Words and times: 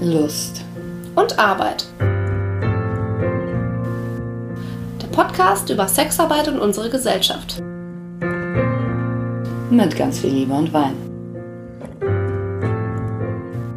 Lust 0.00 0.62
und 1.14 1.38
Arbeit. 1.38 1.86
Der 5.00 5.06
Podcast 5.10 5.70
über 5.70 5.88
Sexarbeit 5.88 6.48
und 6.48 6.60
unsere 6.60 6.90
Gesellschaft. 6.90 7.62
Mit 9.70 9.96
ganz 9.96 10.18
viel 10.18 10.30
Liebe 10.30 10.52
und 10.52 10.70
Wein. 10.74 10.96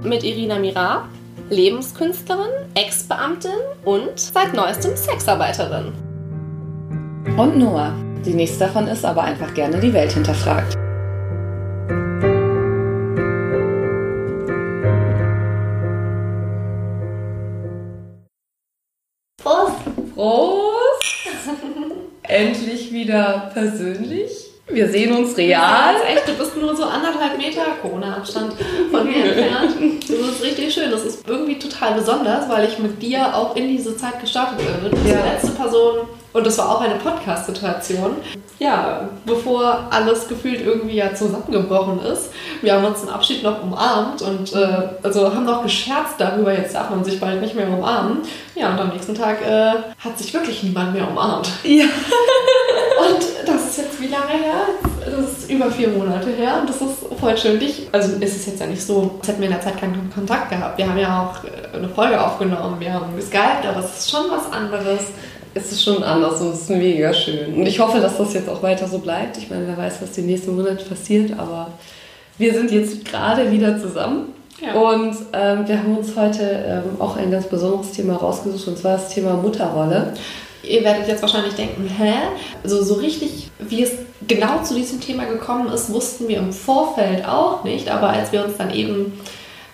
Mit 0.04 0.26
Irina 0.26 0.60
Mira, 0.60 1.08
Lebenskünstlerin, 1.50 2.52
Ex-Beamtin 2.74 3.52
und 3.86 4.20
seit 4.20 4.54
neuestem 4.54 4.98
Sexarbeiterin. 4.98 5.94
Und 7.38 7.58
Noah, 7.58 7.94
die 8.26 8.34
nächste 8.34 8.66
davon 8.66 8.88
ist 8.88 9.06
aber 9.06 9.24
einfach 9.24 9.54
gerne 9.54 9.80
die 9.80 9.94
Welt 9.94 10.12
hinterfragt. 10.12 10.78
Persönlich. 23.60 24.32
Wir 24.72 24.88
sehen 24.88 25.12
uns 25.16 25.36
real. 25.36 25.50
Ja, 25.96 25.96
echt, 26.08 26.28
du 26.28 26.34
bist 26.34 26.56
nur 26.56 26.76
so 26.76 26.84
anderthalb 26.84 27.38
Meter 27.40 27.62
Corona-Abstand 27.82 28.54
von 28.92 29.08
mir 29.08 29.26
entfernt. 29.26 30.04
Das 30.08 30.12
ist 30.20 30.44
richtig 30.44 30.72
schön. 30.72 30.92
Das 30.92 31.04
ist 31.06 31.28
irgendwie 31.28 31.58
total 31.58 31.96
besonders, 31.96 32.48
weil 32.50 32.68
ich 32.68 32.78
mit 32.78 33.02
dir 33.02 33.36
auch 33.36 33.56
in 33.56 33.68
diese 33.68 33.98
Zeit 33.98 34.22
gestartet 34.22 34.60
bin. 34.60 34.68
Du 34.92 34.96
bist 34.96 35.08
Ja. 35.08 35.22
die 35.24 35.30
letzte 35.30 35.52
Person 35.60 36.08
und 36.34 36.46
das 36.46 36.56
war 36.60 36.70
auch 36.70 36.82
eine 36.82 36.94
Podcast-Situation. 36.96 38.18
Ja, 38.60 39.10
bevor 39.26 39.88
alles 39.90 40.28
gefühlt 40.28 40.64
irgendwie 40.64 40.98
ja 40.98 41.16
zusammengebrochen 41.16 42.00
ist. 42.04 42.30
Wir 42.62 42.74
haben 42.76 42.86
uns 42.86 43.00
zum 43.00 43.10
Abschied 43.10 43.42
noch 43.42 43.64
umarmt 43.64 44.22
und 44.22 44.54
äh, 44.54 44.68
also 45.02 45.34
haben 45.34 45.46
noch 45.46 45.64
gescherzt 45.64 46.14
darüber, 46.20 46.54
jetzt 46.54 46.76
darf 46.76 46.92
man 46.92 47.04
sich 47.04 47.20
bald 47.20 47.42
nicht 47.42 47.56
mehr 47.56 47.68
umarmen. 47.68 48.20
Ja, 48.54 48.70
und 48.74 48.80
am 48.80 48.90
nächsten 48.90 49.16
Tag 49.16 49.42
äh, 49.42 49.72
hat 49.98 50.16
sich 50.20 50.32
wirklich 50.32 50.62
niemand 50.62 50.94
mehr 50.94 51.10
umarmt. 51.10 51.50
Ja. 51.64 51.86
Und 53.10 53.48
das 53.48 53.70
ist 53.70 53.78
jetzt 53.78 54.02
wie 54.02 54.08
lange 54.08 54.32
her? 54.32 54.62
Das 55.06 55.40
ist 55.40 55.50
über 55.50 55.72
vier 55.72 55.90
Monate 55.90 56.30
her 56.30 56.58
und 56.62 56.70
das 56.70 56.82
ist 56.82 57.20
voll 57.20 57.38
schön. 57.38 57.60
Dich, 57.60 57.88
also 57.92 58.16
ist 58.18 58.36
es 58.36 58.46
jetzt 58.46 58.60
ja 58.60 58.68
nicht 58.68 58.82
so, 58.82 59.16
als 59.20 59.28
hätten 59.28 59.42
wir 59.42 59.48
in 59.48 59.54
der 59.54 59.62
Zeit 59.62 59.80
keinen 59.80 60.12
Kontakt 60.14 60.50
gehabt. 60.50 60.78
Wir 60.78 60.88
haben 60.88 60.98
ja 60.98 61.24
auch 61.24 61.44
äh, 61.44 61.78
eine 61.78 61.90
Folge 61.90 62.24
aufgenommen, 62.24 62.80
wir 62.80 62.94
haben 62.94 63.16
geskypt, 63.16 63.66
aber 63.68 63.80
es 63.80 64.00
ist 64.00 64.12
schon 64.12 64.26
was 64.30 64.52
anderes. 64.52 65.02
Es 65.56 65.72
ist 65.72 65.84
schon 65.84 66.04
anders 66.04 66.40
und 66.42 66.54
es 66.54 66.62
ist 66.62 66.70
mega 66.70 67.12
schön. 67.12 67.56
Und 67.56 67.66
ich 67.66 67.80
hoffe, 67.80 68.00
dass 68.00 68.18
das 68.18 68.34
jetzt 68.34 68.48
auch 68.48 68.62
weiter 68.62 68.88
so 68.88 69.00
bleibt. 69.00 69.38
Ich 69.38 69.50
meine, 69.50 69.68
wer 69.68 69.78
weiß, 69.78 69.96
was 70.02 70.12
die 70.12 70.22
nächsten 70.22 70.56
Monate 70.56 70.86
passiert, 70.86 71.38
aber 71.40 71.72
wir 72.38 72.54
sind 72.54 72.72
jetzt 72.72 73.04
gerade 73.06 73.52
wieder 73.52 73.82
zusammen. 73.82 74.34
Ja. 74.62 74.74
Und 74.74 75.16
ähm, 75.34 75.68
wir 75.68 75.80
haben 75.80 75.98
uns 75.98 76.16
heute 76.16 76.44
ähm, 76.44 77.02
auch 77.02 77.18
ein 77.18 77.32
ganz 77.32 77.48
besonderes 77.48 77.92
Thema 77.94 78.18
rausgesucht, 78.18 78.68
und 78.68 78.78
zwar 78.78 78.94
das 78.94 79.10
Thema 79.10 79.34
Mutterrolle. 79.34 80.14
Ihr 80.64 80.84
werdet 80.84 81.08
jetzt 81.08 81.22
wahrscheinlich 81.22 81.54
denken, 81.54 81.88
hä? 81.88 82.14
Also 82.64 82.84
so 82.84 82.96
richtig, 82.96 83.50
wie 83.60 83.84
es 83.84 83.92
genau 84.28 84.62
zu 84.64 84.76
diesem 84.76 85.00
Thema 85.00 85.26
gekommen 85.26 85.72
ist, 85.72 85.92
wussten 85.94 86.28
wir 86.28 86.38
im 86.38 86.52
Vorfeld 86.52 87.26
auch 87.26 87.64
nicht. 87.64 87.90
Aber 87.90 88.10
als 88.10 88.32
wir 88.32 88.44
uns 88.44 88.58
dann 88.58 88.74
eben 88.74 89.14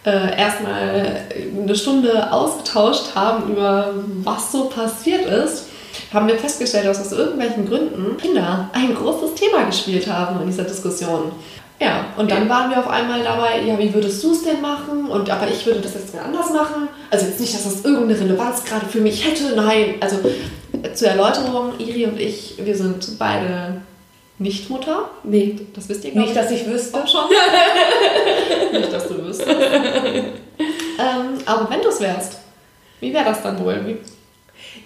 äh, 0.06 0.38
erstmal 0.40 1.26
eine 1.64 1.76
Stunde 1.76 2.32
ausgetauscht 2.32 3.16
haben 3.16 3.52
über 3.52 3.94
was 4.24 4.52
so 4.52 4.66
passiert 4.66 5.26
ist, 5.26 5.66
haben 6.14 6.28
wir 6.28 6.38
festgestellt, 6.38 6.86
dass 6.86 7.02
aus 7.02 7.12
irgendwelchen 7.12 7.68
Gründen 7.68 8.18
Kinder 8.18 8.70
ein 8.74 8.94
großes 8.94 9.34
Thema 9.34 9.64
gespielt 9.64 10.08
haben 10.08 10.40
in 10.42 10.48
dieser 10.48 10.64
Diskussion. 10.64 11.32
Ja, 11.80 12.06
und 12.16 12.32
dann 12.32 12.48
waren 12.48 12.70
wir 12.70 12.80
auf 12.80 12.88
einmal 12.88 13.22
dabei, 13.22 13.62
ja, 13.66 13.78
wie 13.78 13.94
würdest 13.94 14.24
du 14.24 14.32
es 14.32 14.44
denn 14.44 14.62
machen? 14.62 15.08
Und 15.10 15.30
aber 15.30 15.48
ich 15.50 15.66
würde 15.66 15.82
das 15.82 15.94
jetzt 15.94 16.16
mal 16.16 16.24
anders 16.24 16.54
machen. 16.54 16.88
Also 17.10 17.26
jetzt 17.26 17.40
nicht, 17.42 17.54
dass 17.54 17.66
das 17.66 17.84
irgendeine 17.84 18.18
Relevanz 18.18 18.64
gerade 18.64 18.86
für 18.86 19.02
mich 19.02 19.28
hätte, 19.28 19.56
nein. 19.56 19.96
Also 20.00 20.18
zur 20.94 21.08
Erläuterung, 21.10 21.74
Iri 21.80 22.06
und 22.06 22.20
ich, 22.20 22.56
wir 22.58 22.76
sind 22.76 23.18
beide 23.18 23.82
nicht 24.38 24.70
Mutter. 24.70 25.10
Nee, 25.24 25.60
Das 25.74 25.88
wisst 25.88 26.04
ihr, 26.04 26.12
glaub 26.12 26.26
nicht, 26.26 26.36
dass 26.36 26.52
ich 26.52 26.66
wüsste. 26.68 26.98
auch 26.98 27.08
schon. 27.08 27.22
nicht, 28.80 28.92
dass 28.92 29.08
du 29.08 29.24
wüsstest. 29.24 29.50
ähm, 29.50 31.38
aber 31.46 31.70
wenn 31.70 31.82
du 31.82 31.88
es 31.90 32.02
wärst, 32.02 32.40
wie 33.00 33.14
wäre 33.14 33.26
das 33.26 33.42
dann 33.42 33.64
wohl? 33.64 33.80
Wie, 33.86 33.98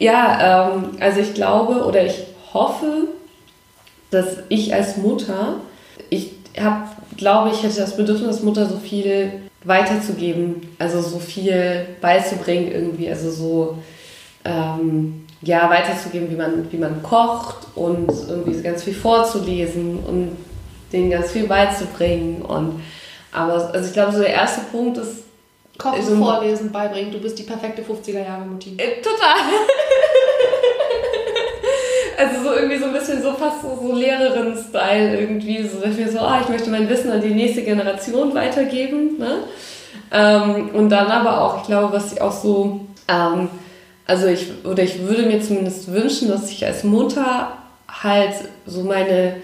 Ja, 0.04 0.72
ähm, 0.74 0.98
also 1.00 1.20
ich 1.20 1.34
glaube 1.34 1.84
oder 1.84 2.06
ich 2.06 2.24
hoffe, 2.54 3.08
dass 4.12 4.38
ich 4.50 4.74
als 4.74 4.98
Mutter, 4.98 5.56
ich 6.10 6.32
habe, 6.60 6.88
glaube 7.18 7.50
ich, 7.50 7.64
hätte 7.64 7.80
das 7.80 7.96
Bedürfnis, 7.96 8.42
Mutter 8.42 8.68
so 8.68 8.78
viel 8.78 9.32
weiterzugeben, 9.64 10.76
also 10.80 11.02
so 11.02 11.20
viel 11.20 11.86
beizubringen 12.02 12.72
irgendwie, 12.72 13.10
also 13.10 13.30
so 13.30 13.78
ähm, 14.46 15.26
ja 15.42 15.70
weiterzugeben, 15.70 16.30
wie 16.30 16.36
man 16.36 16.72
wie 16.72 16.78
man 16.78 17.02
kocht 17.04 17.68
und 17.76 18.12
irgendwie 18.28 18.62
ganz 18.62 18.84
viel 18.84 18.94
vorzulesen 18.94 20.00
und 20.06 20.38
denen 20.92 21.10
ganz 21.12 21.32
viel 21.32 21.48
beizubringen 21.48 22.42
und 22.42 22.82
aber 23.32 23.72
also 23.74 23.88
ich 23.88 23.94
glaube 23.94 24.12
so 24.12 24.20
der 24.20 24.34
erste 24.34 24.62
Punkt 24.72 24.98
ist 24.98 25.24
Kochen, 25.78 26.00
Also- 26.00 26.16
Vorlesen, 26.18 26.72
beibringen, 26.74 27.12
du 27.12 27.20
bist 27.22 27.40
die 27.40 27.44
perfekte 27.44 27.82
50er-Jahre-Mutti. 27.84 28.76
Äh, 28.78 29.02
total. 29.02 29.38
Also 32.18 32.44
so 32.44 32.54
irgendwie 32.54 32.78
so 32.78 32.86
ein 32.86 32.92
bisschen 32.92 33.22
so 33.24 33.32
fast 33.32 33.62
so, 33.62 33.80
so 33.82 33.96
Lehrerin-Style 33.96 35.18
irgendwie, 35.22 35.66
so 35.66 35.80
dass 35.80 35.96
wir 35.98 36.12
so, 36.12 36.20
ah, 36.20 36.42
ich 36.44 36.50
möchte 36.50 36.70
mein 36.70 36.90
Wissen 36.90 37.10
an 37.12 37.22
die 37.22 37.30
nächste 37.34 37.62
Generation 37.64 38.36
weitergeben. 38.36 39.18
Ne? 39.18 39.38
Ähm, 40.12 40.70
und 40.74 40.90
dann 40.90 41.08
aber 41.08 41.42
auch, 41.42 41.62
ich 41.62 41.68
glaube, 41.68 41.94
was 41.96 42.12
ich 42.12 42.22
auch 42.22 42.34
so, 42.34 42.82
ähm, 43.08 43.48
also 44.10 44.26
ich, 44.26 44.48
oder 44.64 44.82
ich 44.82 45.00
würde 45.04 45.24
mir 45.24 45.40
zumindest 45.40 45.92
wünschen, 45.94 46.30
dass 46.30 46.50
ich 46.50 46.66
als 46.66 46.84
Mutter 46.84 47.52
halt 47.88 48.34
so 48.66 48.82
meine, 48.82 49.36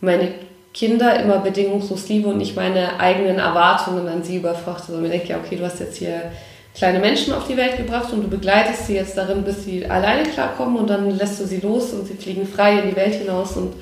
meine 0.00 0.30
Kinder 0.72 1.20
immer 1.20 1.38
bedingungslos 1.38 2.08
liebe 2.08 2.28
und 2.28 2.38
nicht 2.38 2.56
meine 2.56 2.98
eigenen 2.98 3.38
Erwartungen 3.38 4.08
an 4.08 4.22
sie 4.22 4.36
überfrachte, 4.36 4.86
sondern 4.86 5.02
mir 5.02 5.10
denke, 5.10 5.28
ja, 5.28 5.36
okay, 5.36 5.56
du 5.56 5.64
hast 5.64 5.80
jetzt 5.80 5.98
hier 5.98 6.32
kleine 6.74 6.98
Menschen 6.98 7.34
auf 7.34 7.46
die 7.46 7.58
Welt 7.58 7.76
gebracht 7.76 8.10
und 8.12 8.22
du 8.22 8.28
begleitest 8.28 8.86
sie 8.86 8.94
jetzt 8.94 9.18
darin, 9.18 9.42
bis 9.42 9.64
sie 9.64 9.84
alleine 9.84 10.22
klarkommen 10.22 10.76
und 10.76 10.88
dann 10.88 11.10
lässt 11.16 11.38
du 11.40 11.44
sie 11.44 11.60
los 11.60 11.92
und 11.92 12.06
sie 12.06 12.14
fliegen 12.14 12.46
frei 12.46 12.80
in 12.80 12.90
die 12.90 12.96
Welt 12.96 13.14
hinaus 13.14 13.56
und 13.56 13.74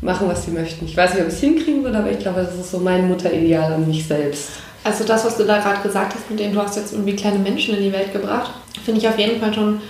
machen, 0.00 0.28
was 0.28 0.44
sie 0.44 0.52
möchten. 0.52 0.84
Ich 0.84 0.96
weiß 0.96 1.14
nicht, 1.14 1.22
ob 1.22 1.28
ich 1.28 1.34
es 1.34 1.40
hinkriegen 1.40 1.82
würde, 1.82 1.98
aber 1.98 2.10
ich 2.10 2.20
glaube, 2.20 2.42
das 2.42 2.54
ist 2.54 2.70
so 2.70 2.78
mein 2.78 3.08
Mutterideal 3.08 3.72
an 3.72 3.86
mich 3.88 4.06
selbst. 4.06 4.50
Also 4.84 5.04
das, 5.04 5.24
was 5.24 5.36
du 5.36 5.44
da 5.44 5.58
gerade 5.58 5.82
gesagt 5.82 6.14
hast, 6.14 6.28
mit 6.30 6.38
dem 6.38 6.52
du 6.52 6.60
hast 6.60 6.76
jetzt 6.76 6.92
irgendwie 6.92 7.14
kleine 7.14 7.38
Menschen 7.38 7.76
in 7.76 7.82
die 7.82 7.92
Welt 7.92 8.12
gebracht, 8.12 8.52
finde 8.84 9.00
ich 9.00 9.08
auf 9.08 9.18
jeden 9.18 9.40
Fall 9.40 9.54
schon 9.54 9.80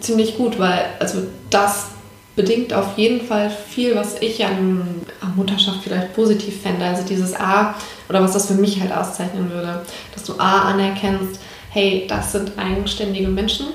ziemlich 0.00 0.36
gut, 0.36 0.58
weil 0.58 0.86
also 0.98 1.22
das 1.50 1.88
bedingt 2.36 2.74
auf 2.74 2.98
jeden 2.98 3.26
Fall 3.26 3.50
viel, 3.50 3.96
was 3.96 4.20
ich 4.20 4.44
an, 4.44 5.00
an 5.22 5.36
Mutterschaft 5.36 5.78
vielleicht 5.82 6.14
positiv 6.14 6.60
fände. 6.60 6.84
Also 6.84 7.02
dieses 7.02 7.34
A, 7.34 7.74
oder 8.08 8.22
was 8.22 8.34
das 8.34 8.46
für 8.46 8.54
mich 8.54 8.80
halt 8.80 8.92
auszeichnen 8.92 9.50
würde, 9.50 9.82
dass 10.12 10.24
du 10.24 10.34
A 10.38 10.70
anerkennst, 10.70 11.40
hey, 11.70 12.06
das 12.08 12.32
sind 12.32 12.52
eigenständige 12.58 13.28
Menschen. 13.28 13.66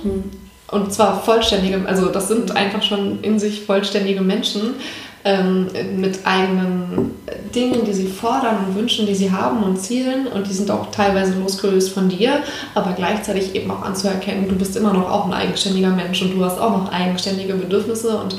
Und 0.67 0.93
zwar 0.93 1.21
vollständige, 1.21 1.81
also 1.85 2.07
das 2.07 2.29
sind 2.29 2.55
einfach 2.55 2.81
schon 2.81 3.21
in 3.23 3.39
sich 3.39 3.65
vollständige 3.65 4.21
Menschen 4.21 4.75
ähm, 5.23 5.67
mit 5.97 6.19
eigenen 6.25 7.11
Dingen, 7.53 7.85
die 7.85 7.93
sie 7.93 8.07
fordern 8.07 8.65
und 8.65 8.75
Wünschen, 8.75 9.05
die 9.05 9.15
sie 9.15 9.31
haben 9.31 9.63
und 9.63 9.79
Zielen. 9.79 10.27
Und 10.27 10.47
die 10.47 10.53
sind 10.53 10.71
auch 10.71 10.91
teilweise 10.91 11.39
losgelöst 11.39 11.91
von 11.91 12.09
dir, 12.09 12.41
aber 12.73 12.93
gleichzeitig 12.93 13.55
eben 13.55 13.69
auch 13.71 13.81
anzuerkennen, 13.81 14.47
du 14.47 14.55
bist 14.55 14.75
immer 14.75 14.93
noch 14.93 15.09
auch 15.09 15.25
ein 15.25 15.33
eigenständiger 15.33 15.89
Mensch 15.89 16.21
und 16.21 16.33
du 16.33 16.43
hast 16.43 16.59
auch 16.59 16.71
noch 16.71 16.91
eigenständige 16.91 17.53
Bedürfnisse 17.53 18.17
und 18.17 18.37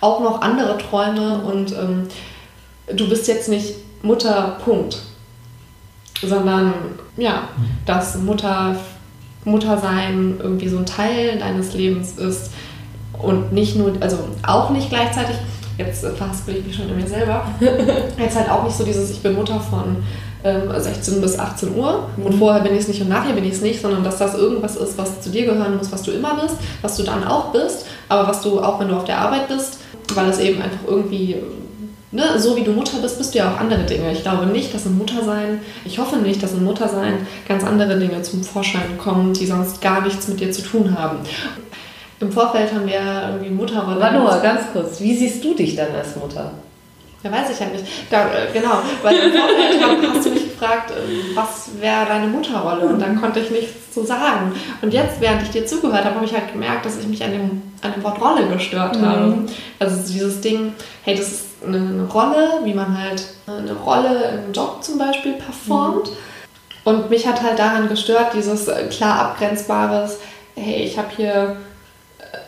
auch 0.00 0.20
noch 0.20 0.40
andere 0.40 0.78
Träume 0.78 1.38
und 1.38 1.72
ähm, 1.72 2.08
du 2.94 3.08
bist 3.08 3.28
jetzt 3.28 3.48
nicht 3.48 3.74
Mutter, 4.02 4.58
Punkt. 4.64 4.98
Sondern 6.22 6.72
ja, 7.16 7.48
dass 7.86 8.16
Mutter, 8.18 8.76
Muttersein 9.44 10.36
irgendwie 10.42 10.68
so 10.68 10.78
ein 10.78 10.86
Teil 10.86 11.38
deines 11.38 11.74
Lebens 11.74 12.18
ist 12.18 12.50
und 13.12 13.52
nicht 13.52 13.76
nur, 13.76 13.92
also 14.00 14.18
auch 14.42 14.70
nicht 14.70 14.88
gleichzeitig, 14.88 15.36
jetzt 15.78 16.06
verhaspel 16.06 16.56
ich 16.56 16.66
mich 16.66 16.76
schon 16.76 16.88
in 16.88 16.96
mir 16.96 17.06
selber, 17.06 17.46
jetzt 18.18 18.36
halt 18.36 18.50
auch 18.50 18.64
nicht 18.64 18.76
so 18.76 18.84
dieses, 18.84 19.10
ich 19.10 19.20
bin 19.20 19.34
Mutter 19.34 19.60
von 19.60 19.96
ähm, 20.44 20.70
16 20.76 21.20
bis 21.20 21.38
18 21.38 21.74
Uhr 21.76 22.08
und 22.16 22.34
vorher 22.34 22.62
bin 22.62 22.74
ich 22.74 22.80
es 22.80 22.88
nicht 22.88 23.00
und 23.00 23.08
nachher 23.08 23.32
bin 23.32 23.44
ich 23.44 23.54
es 23.54 23.62
nicht, 23.62 23.80
sondern 23.80 24.04
dass 24.04 24.18
das 24.18 24.34
irgendwas 24.34 24.76
ist, 24.76 24.96
was 24.98 25.20
zu 25.20 25.30
dir 25.30 25.46
gehören 25.46 25.76
muss, 25.76 25.90
was 25.90 26.02
du 26.02 26.10
immer 26.10 26.40
bist, 26.40 26.56
was 26.82 26.96
du 26.96 27.02
dann 27.02 27.24
auch 27.24 27.52
bist, 27.52 27.86
aber 28.08 28.28
was 28.28 28.42
du 28.42 28.60
auch, 28.60 28.78
wenn 28.80 28.88
du 28.88 28.96
auf 28.96 29.04
der 29.04 29.18
Arbeit 29.18 29.48
bist, 29.48 29.78
weil 30.14 30.28
es 30.28 30.38
eben 30.38 30.60
einfach 30.60 30.86
irgendwie 30.86 31.36
ne, 32.14 32.38
so 32.38 32.56
wie 32.56 32.62
du 32.62 32.72
Mutter 32.72 32.98
bist, 33.02 33.18
bist 33.18 33.34
du 33.34 33.38
ja 33.38 33.52
auch 33.52 33.60
andere 33.60 33.82
Dinge. 33.82 34.12
Ich 34.12 34.22
glaube 34.22 34.46
nicht, 34.46 34.72
dass 34.72 34.86
im 34.86 34.96
Muttersein, 34.96 35.60
ich 35.84 35.98
hoffe 35.98 36.16
nicht, 36.16 36.42
dass 36.42 36.52
im 36.52 36.64
Muttersein 36.64 37.26
ganz 37.46 37.64
andere 37.64 37.98
Dinge 37.98 38.22
zum 38.22 38.42
Vorschein 38.42 38.96
kommen, 38.98 39.34
die 39.34 39.46
sonst 39.46 39.80
gar 39.80 40.00
nichts 40.02 40.28
mit 40.28 40.40
dir 40.40 40.50
zu 40.52 40.62
tun 40.62 40.96
haben. 40.96 41.18
Im 42.20 42.32
Vorfeld 42.32 42.72
haben 42.72 42.86
wir 42.86 43.28
irgendwie 43.28 43.50
Mutterrolle. 43.50 44.12
Noah, 44.12 44.40
ganz 44.40 44.62
kurz, 44.72 45.00
wie 45.00 45.14
siehst 45.16 45.44
du 45.44 45.54
dich 45.54 45.76
dann 45.76 45.94
als 45.94 46.16
Mutter? 46.16 46.52
Ja, 47.22 47.32
weiß 47.32 47.50
ich 47.50 47.58
ja 47.58 47.66
nicht. 47.66 47.84
Da, 48.10 48.26
äh, 48.26 48.52
genau, 48.52 48.78
weil 49.02 49.16
im 49.16 49.32
Vorfeld 49.32 50.14
hast 50.14 50.26
du 50.26 50.30
mich 50.30 50.44
gefragt, 50.44 50.54
gefragt, 50.64 50.90
äh, 50.90 51.36
was 51.36 51.70
wäre 51.80 52.06
deine 52.06 52.26
Mutterrolle? 52.26 52.86
Und 52.86 53.00
dann 53.00 53.20
konnte 53.20 53.40
ich 53.40 53.50
nichts 53.50 53.92
zu 53.92 54.04
sagen. 54.04 54.52
Und 54.82 54.92
jetzt, 54.92 55.20
während 55.20 55.42
ich 55.42 55.50
dir 55.50 55.66
zugehört 55.66 56.04
habe, 56.04 56.16
habe 56.16 56.24
ich 56.24 56.32
halt 56.32 56.52
gemerkt, 56.52 56.86
dass 56.86 56.98
ich 56.98 57.06
mich 57.06 57.22
an 57.22 57.32
dem, 57.32 57.62
an 57.82 57.92
dem 57.92 58.02
Wort 58.02 58.20
Rolle 58.20 58.48
gestört 58.48 58.98
mhm. 58.98 59.06
habe. 59.06 59.38
Also 59.78 60.12
dieses 60.12 60.40
Ding, 60.40 60.74
hey, 61.02 61.16
das 61.16 61.28
ist 61.28 61.44
eine, 61.66 61.78
eine, 61.78 62.04
Rolle, 62.04 62.60
wie 62.64 62.74
man 62.74 63.00
halt 63.00 63.22
eine 63.46 63.72
Rolle 63.72 64.42
im 64.46 64.52
Job 64.52 64.82
zum 64.82 64.98
Beispiel 64.98 65.34
performt. 65.34 66.10
Mhm. 66.10 66.16
Und 66.84 67.10
mich 67.10 67.26
hat 67.26 67.42
halt 67.42 67.58
daran 67.58 67.88
gestört, 67.88 68.34
dieses 68.34 68.70
klar 68.90 69.20
abgrenzbares, 69.20 70.18
hey, 70.54 70.84
ich 70.84 70.98
habe 70.98 71.08
hier 71.16 71.56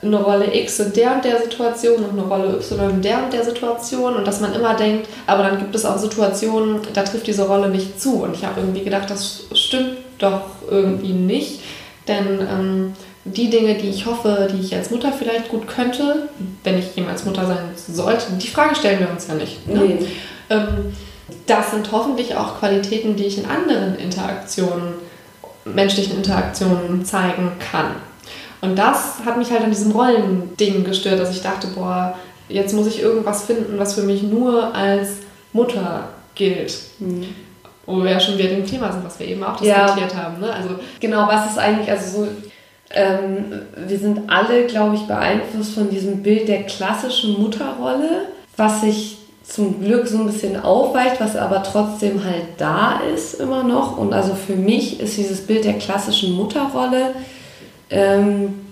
eine 0.03 0.23
Rolle 0.23 0.55
X 0.55 0.79
in 0.81 0.93
der 0.93 1.15
und 1.17 1.25
der 1.25 1.43
Situation 1.43 2.05
und 2.05 2.19
eine 2.19 2.23
Rolle 2.23 2.57
Y 2.57 2.91
in 2.91 3.03
der 3.03 3.25
und 3.25 3.33
der 3.33 3.45
Situation 3.45 4.15
und 4.15 4.27
dass 4.27 4.41
man 4.41 4.55
immer 4.55 4.75
denkt, 4.75 5.09
aber 5.27 5.43
dann 5.43 5.59
gibt 5.59 5.75
es 5.75 5.85
auch 5.85 5.99
Situationen, 5.99 6.81
da 6.93 7.03
trifft 7.03 7.27
diese 7.27 7.47
Rolle 7.47 7.69
nicht 7.69 8.01
zu. 8.01 8.23
Und 8.23 8.35
ich 8.35 8.45
habe 8.45 8.61
irgendwie 8.61 8.85
gedacht, 8.85 9.11
das 9.11 9.45
stimmt 9.53 9.99
doch 10.19 10.43
irgendwie 10.71 11.13
nicht, 11.13 11.61
denn 12.09 12.41
ähm, 12.41 12.93
die 13.25 13.51
Dinge, 13.51 13.75
die 13.75 13.89
ich 13.89 14.07
hoffe, 14.07 14.49
die 14.53 14.61
ich 14.61 14.75
als 14.75 14.91
Mutter 14.91 15.13
vielleicht 15.13 15.49
gut 15.49 15.67
könnte, 15.67 16.29
wenn 16.63 16.79
ich 16.79 16.95
jemals 16.95 17.25
Mutter 17.25 17.47
sein 17.47 17.71
sollte, 17.77 18.27
die 18.41 18.49
Frage 18.49 18.77
stellen 18.77 19.01
wir 19.01 19.11
uns 19.11 19.27
ja 19.27 19.35
nicht. 19.35 19.67
Ne? 19.67 19.81
Nee. 19.81 19.99
Ähm, 20.51 20.95
das 21.47 21.73
sind 21.73 21.91
hoffentlich 21.91 22.37
auch 22.37 22.61
Qualitäten, 22.61 23.17
die 23.17 23.25
ich 23.25 23.39
in 23.39 23.47
anderen 23.47 23.97
Interaktionen, 23.97 24.95
menschlichen 25.65 26.19
Interaktionen 26.19 27.05
zeigen 27.05 27.53
kann. 27.73 27.97
Und 28.61 28.77
das 28.77 29.19
hat 29.25 29.37
mich 29.37 29.51
halt 29.51 29.63
an 29.63 29.71
diesem 29.71 29.93
Rollending 29.93 30.85
gestört, 30.85 31.21
dass 31.21 31.31
ich 31.31 31.43
dachte, 31.43 31.69
boah, 31.69 32.15
jetzt 32.49 32.75
muss 32.75 32.87
ich 32.87 33.01
irgendwas 33.01 33.45
finden, 33.45 33.79
was 33.79 33.95
für 33.95 34.03
mich 34.03 34.23
nur 34.23 34.75
als 34.75 35.09
Mutter 35.53 36.09
gilt. 36.35 36.77
Mhm. 36.99 37.27
Wo 37.85 38.03
wir 38.03 38.11
ja 38.11 38.21
schon 38.21 38.37
wieder 38.37 38.49
dem 38.49 38.67
Thema 38.67 38.93
sind, 38.93 39.05
was 39.05 39.19
wir 39.19 39.29
eben 39.29 39.45
auch 39.45 39.57
diskutiert 39.57 40.13
ja. 40.13 40.23
haben. 40.23 40.41
Ne? 40.41 40.53
Also, 40.53 40.71
genau, 41.01 41.29
was 41.29 41.51
ist 41.51 41.59
eigentlich, 41.59 41.89
also 41.89 42.23
so, 42.23 42.29
ähm, 42.91 43.63
wir 43.77 43.99
sind 43.99 44.29
alle, 44.29 44.67
glaube 44.67 44.97
ich, 44.97 45.03
beeinflusst 45.03 45.75
von 45.75 45.91
diesem 45.91 46.23
Bild 46.23 46.49
der 46.49 46.65
klassischen 46.65 47.41
Mutterrolle, 47.41 48.29
was 48.57 48.81
sich 48.81 49.19
zum 49.45 49.81
Glück 49.81 50.09
so 50.09 50.19
ein 50.19 50.27
bisschen 50.27 50.61
aufweicht, 50.61 51.21
was 51.21 51.37
aber 51.37 51.63
trotzdem 51.63 52.25
halt 52.25 52.45
da 52.59 53.01
ist 53.15 53.35
immer 53.35 53.63
noch. 53.63 53.97
Und 53.97 54.13
also 54.13 54.35
für 54.35 54.57
mich 54.57 54.99
ist 54.99 55.17
dieses 55.17 55.47
Bild 55.47 55.65
der 55.65 55.75
klassischen 55.75 56.33
Mutterrolle 56.33 57.15
ähm, 57.91 58.67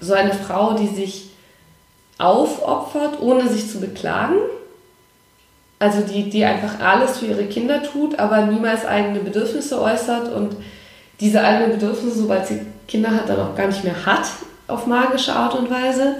so 0.00 0.14
eine 0.14 0.32
Frau, 0.32 0.74
die 0.74 0.88
sich 0.88 1.30
aufopfert, 2.18 3.20
ohne 3.20 3.48
sich 3.48 3.70
zu 3.70 3.80
beklagen. 3.80 4.36
Also 5.78 6.00
die, 6.00 6.28
die 6.28 6.44
einfach 6.44 6.80
alles 6.80 7.18
für 7.18 7.26
ihre 7.26 7.44
Kinder 7.44 7.82
tut, 7.82 8.18
aber 8.18 8.46
niemals 8.46 8.84
eigene 8.84 9.20
Bedürfnisse 9.20 9.80
äußert 9.80 10.32
und 10.32 10.56
diese 11.20 11.42
eigenen 11.42 11.78
Bedürfnisse, 11.78 12.18
sobald 12.18 12.46
sie 12.46 12.60
Kinder 12.88 13.10
hat, 13.10 13.28
dann 13.28 13.40
auch 13.40 13.54
gar 13.54 13.68
nicht 13.68 13.84
mehr 13.84 14.06
hat, 14.06 14.26
auf 14.66 14.86
magische 14.86 15.32
Art 15.32 15.54
und 15.54 15.70
Weise. 15.70 16.16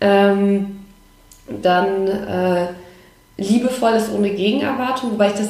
Ähm, 0.00 0.80
dann 1.48 2.06
äh, 2.06 2.68
liebevolles 3.36 4.10
ohne 4.10 4.30
Gegenerwartung, 4.30 5.12
wobei 5.12 5.28
ich 5.28 5.34
das, 5.34 5.48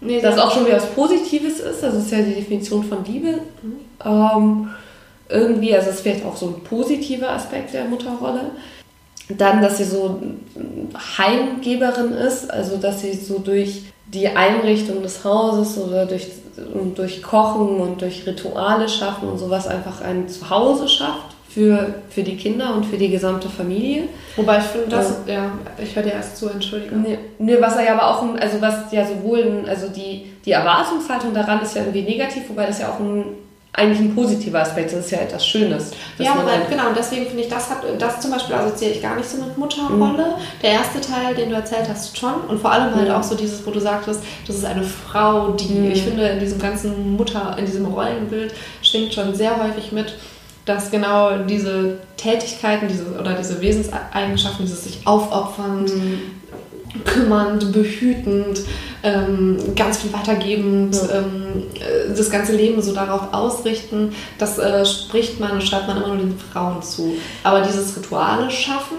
nee, 0.00 0.20
das 0.20 0.38
auch 0.38 0.52
schon 0.52 0.66
wieder 0.66 0.76
was 0.76 0.90
Positives 0.90 1.60
ist. 1.60 1.84
Also 1.84 1.96
das 1.96 2.06
ist 2.06 2.12
ja 2.12 2.22
die 2.22 2.34
Definition 2.34 2.84
von 2.84 3.04
Liebe. 3.04 3.40
Mhm. 3.62 3.80
Ähm, 4.04 4.70
irgendwie, 5.28 5.74
also 5.74 5.90
es 5.90 5.96
ist 5.96 6.02
vielleicht 6.02 6.24
auch 6.24 6.36
so 6.36 6.48
ein 6.48 6.64
positiver 6.64 7.30
Aspekt 7.30 7.74
der 7.74 7.84
Mutterrolle. 7.84 8.50
Dann, 9.28 9.60
dass 9.60 9.76
sie 9.76 9.84
so 9.84 10.22
Heimgeberin 11.18 12.12
ist, 12.12 12.50
also 12.50 12.78
dass 12.78 13.02
sie 13.02 13.12
so 13.12 13.38
durch 13.38 13.82
die 14.06 14.28
Einrichtung 14.28 15.02
des 15.02 15.22
Hauses 15.22 15.76
oder 15.76 16.06
durch, 16.06 16.28
durch 16.94 17.22
Kochen 17.22 17.76
und 17.80 18.00
durch 18.00 18.26
Rituale 18.26 18.88
schaffen 18.88 19.28
und 19.28 19.38
sowas 19.38 19.66
einfach 19.66 20.00
ein 20.00 20.28
Zuhause 20.28 20.88
schafft 20.88 21.36
für, 21.48 21.94
für 22.08 22.22
die 22.22 22.36
Kinder 22.36 22.74
und 22.74 22.86
für 22.86 22.96
die 22.96 23.10
gesamte 23.10 23.50
Familie. 23.50 24.04
Wobei 24.36 24.58
ich 24.58 24.64
finde, 24.64 24.88
das, 24.88 25.18
ja, 25.26 25.34
ja 25.34 25.50
ich 25.76 25.94
höre 25.94 26.04
dir 26.04 26.12
erst 26.12 26.38
zu, 26.38 26.48
entschuldige. 26.48 26.96
Nee, 26.96 27.18
nee, 27.38 27.56
was 27.60 27.74
ja 27.76 27.92
aber 27.92 28.08
auch, 28.08 28.22
also 28.40 28.60
was 28.62 28.90
ja 28.92 29.04
sowohl, 29.04 29.64
also 29.68 29.88
die, 29.88 30.32
die 30.44 30.52
Erwartungshaltung 30.52 31.34
daran 31.34 31.60
ist 31.60 31.74
ja 31.74 31.82
irgendwie 31.82 32.02
negativ, 32.02 32.48
wobei 32.48 32.64
das 32.64 32.80
ja 32.80 32.88
auch 32.88 33.00
ein 33.00 33.24
eigentlich 33.78 34.00
ein 34.00 34.14
positiver 34.14 34.60
Aspekt. 34.60 34.92
Das 34.92 35.06
ist 35.06 35.10
ja 35.10 35.18
etwas 35.18 35.46
Schönes. 35.46 35.92
Ja, 36.18 36.34
weil, 36.44 36.66
genau. 36.68 36.88
Und 36.88 36.96
deswegen 36.96 37.26
finde 37.26 37.42
ich, 37.42 37.48
das 37.48 37.70
hat, 37.70 37.78
das 37.98 38.20
zum 38.20 38.32
Beispiel 38.32 38.54
assoziiere 38.54 38.92
ich 38.92 39.02
gar 39.02 39.16
nicht 39.16 39.28
so 39.28 39.38
mit 39.38 39.56
Mutterrolle. 39.56 40.26
Mhm. 40.36 40.62
Der 40.62 40.70
erste 40.72 41.00
Teil, 41.00 41.34
den 41.34 41.50
du 41.50 41.54
erzählt 41.54 41.88
hast, 41.88 42.18
schon. 42.18 42.34
Und 42.48 42.60
vor 42.60 42.72
allem 42.72 42.94
halt 42.94 43.08
mhm. 43.08 43.14
auch 43.14 43.22
so 43.22 43.34
dieses, 43.34 43.64
wo 43.66 43.70
du 43.70 43.80
sagtest, 43.80 44.20
das 44.46 44.56
ist 44.56 44.64
eine 44.64 44.82
Frau, 44.82 45.52
die, 45.52 45.72
mhm. 45.72 45.90
ich 45.92 46.02
finde, 46.02 46.26
in 46.28 46.40
diesem 46.40 46.58
ganzen 46.58 47.16
Mutter, 47.16 47.56
in 47.58 47.64
diesem 47.66 47.86
Rollenbild 47.86 48.52
schwingt 48.82 49.14
schon 49.14 49.34
sehr 49.34 49.62
häufig 49.62 49.92
mit, 49.92 50.14
dass 50.64 50.90
genau 50.90 51.38
diese 51.38 51.98
Tätigkeiten 52.16 52.88
diese, 52.88 53.18
oder 53.18 53.34
diese 53.34 53.60
Wesenseigenschaften, 53.60 54.66
dieses 54.66 54.84
sich 54.84 55.06
aufopfern, 55.06 55.84
mhm 55.84 56.20
kümmernd, 57.04 57.72
behütend, 57.72 58.60
ähm, 59.02 59.58
ganz 59.76 59.98
viel 59.98 60.12
weitergebend, 60.12 60.94
ja. 60.94 61.18
ähm, 61.18 61.64
äh, 61.74 62.14
das 62.14 62.30
ganze 62.30 62.54
Leben 62.54 62.82
so 62.82 62.92
darauf 62.92 63.32
ausrichten, 63.32 64.12
das 64.38 64.58
äh, 64.58 64.84
spricht 64.84 65.40
man 65.40 65.52
und 65.52 65.62
schreibt 65.62 65.86
man 65.88 65.98
immer 65.98 66.08
nur 66.08 66.16
den 66.16 66.38
Frauen 66.38 66.82
zu. 66.82 67.14
Aber 67.44 67.60
dieses 67.60 67.96
Rituale 67.96 68.50
schaffen, 68.50 68.96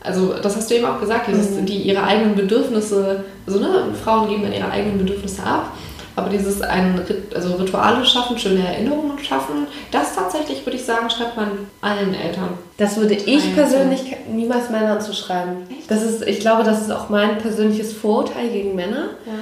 also 0.00 0.34
das 0.34 0.56
hast 0.56 0.70
du 0.70 0.74
eben 0.74 0.86
auch 0.86 1.00
gesagt, 1.00 1.28
dieses, 1.28 1.50
mhm. 1.50 1.66
die 1.66 1.82
ihre 1.82 2.02
eigenen 2.02 2.34
Bedürfnisse, 2.34 3.24
also 3.46 3.58
ne, 3.58 3.84
Frauen 4.02 4.28
geben 4.28 4.42
dann 4.42 4.52
ihre 4.52 4.70
eigenen 4.70 4.98
Bedürfnisse 4.98 5.42
ab 5.42 5.72
aber 6.18 6.30
dieses 6.30 6.60
ein, 6.60 7.00
also 7.34 7.54
Rituale 7.54 8.04
schaffen, 8.04 8.38
schöne 8.38 8.66
Erinnerungen 8.66 9.18
schaffen, 9.18 9.66
das 9.90 10.14
tatsächlich, 10.14 10.64
würde 10.66 10.76
ich 10.76 10.84
sagen, 10.84 11.08
schreibt 11.08 11.36
man 11.36 11.48
allen 11.80 12.14
Eltern. 12.14 12.50
Das 12.76 12.96
würde 12.96 13.14
ich 13.14 13.54
persönlich 13.54 14.16
niemals 14.30 14.70
Männern 14.70 15.00
zuschreiben. 15.00 15.58
Das 15.88 16.02
ist, 16.02 16.26
ich 16.26 16.40
glaube, 16.40 16.64
das 16.64 16.82
ist 16.82 16.90
auch 16.90 17.08
mein 17.08 17.38
persönliches 17.38 17.92
Vorurteil 17.92 18.48
gegen 18.48 18.74
Männer. 18.74 19.10
Ja. 19.26 19.32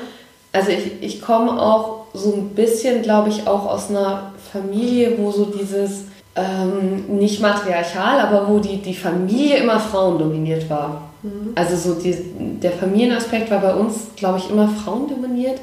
Also 0.53 0.71
ich, 0.71 1.03
ich 1.03 1.21
komme 1.21 1.61
auch 1.61 2.07
so 2.15 2.33
ein 2.33 2.49
bisschen, 2.51 3.03
glaube 3.03 3.29
ich, 3.29 3.47
auch 3.47 3.67
aus 3.67 3.91
einer 3.91 4.33
Familie, 4.53 5.19
wo 5.19 5.31
so 5.31 5.47
dieses 5.47 6.05
ähm, 6.35 7.19
nicht 7.19 7.41
matriarchal, 7.41 8.21
aber 8.21 8.49
wo 8.49 8.59
die, 8.59 8.79
die 8.79 8.95
Familie 8.95 9.57
immer 9.57 9.81
frauendominiert 9.81 10.69
war. 10.71 11.11
Mhm. 11.23 11.53
Also 11.55 11.77
so 11.77 12.01
die, 12.01 12.15
der 12.63 12.73
Familienaspekt 12.73 13.51
war 13.51 13.61
bei 13.61 13.75
uns, 13.75 13.95
glaube 14.17 14.39
ich, 14.39 14.51
immer 14.51 14.69
frauendominiert. 14.69 15.61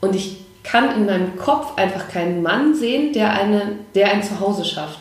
Und 0.00 0.14
ich 0.14 0.38
kann 0.62 0.94
in 0.96 1.06
meinem 1.06 1.36
Kopf 1.36 1.76
einfach 1.76 2.08
keinen 2.08 2.42
Mann 2.42 2.74
sehen, 2.74 3.12
der, 3.12 3.32
eine, 3.32 3.78
der 3.94 4.12
ein 4.12 4.22
Zuhause 4.22 4.64
schafft. 4.64 5.00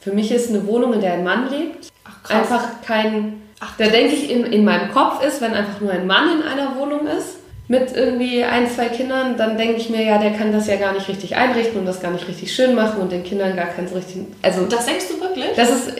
Für 0.00 0.12
mich 0.12 0.30
ist 0.30 0.50
eine 0.50 0.66
Wohnung, 0.66 0.94
in 0.94 1.00
der 1.00 1.14
ein 1.14 1.24
Mann 1.24 1.50
lebt, 1.50 1.90
Ach, 2.04 2.30
einfach 2.30 2.82
kein. 2.86 3.42
Ach, 3.60 3.76
da 3.76 3.86
denke 3.86 4.14
ich, 4.14 4.30
in, 4.30 4.44
in 4.46 4.64
meinem 4.64 4.90
Kopf 4.90 5.22
ist, 5.22 5.42
wenn 5.42 5.52
einfach 5.52 5.80
nur 5.80 5.92
ein 5.92 6.06
Mann 6.06 6.40
in 6.40 6.42
einer 6.42 6.76
Wohnung 6.76 7.06
ist, 7.06 7.36
mit 7.68 7.94
irgendwie 7.94 8.42
ein, 8.42 8.68
zwei 8.68 8.88
Kindern, 8.88 9.36
dann 9.36 9.58
denke 9.58 9.76
ich 9.76 9.90
mir, 9.90 10.02
ja, 10.02 10.18
der 10.18 10.32
kann 10.32 10.50
das 10.50 10.66
ja 10.66 10.76
gar 10.76 10.92
nicht 10.94 11.08
richtig 11.08 11.36
einrichten 11.36 11.78
und 11.78 11.86
das 11.86 12.00
gar 12.00 12.10
nicht 12.10 12.26
richtig 12.26 12.54
schön 12.54 12.74
machen 12.74 13.00
und 13.00 13.12
den 13.12 13.22
Kindern 13.22 13.54
gar 13.54 13.66
keinen 13.66 13.86
so 13.86 13.96
richtigen. 13.96 14.34
Also, 14.42 14.64
das 14.64 14.86
denkst 14.86 15.04
du 15.08 15.20
wirklich? 15.20 15.50
Das 15.54 15.70
ist, 15.70 15.92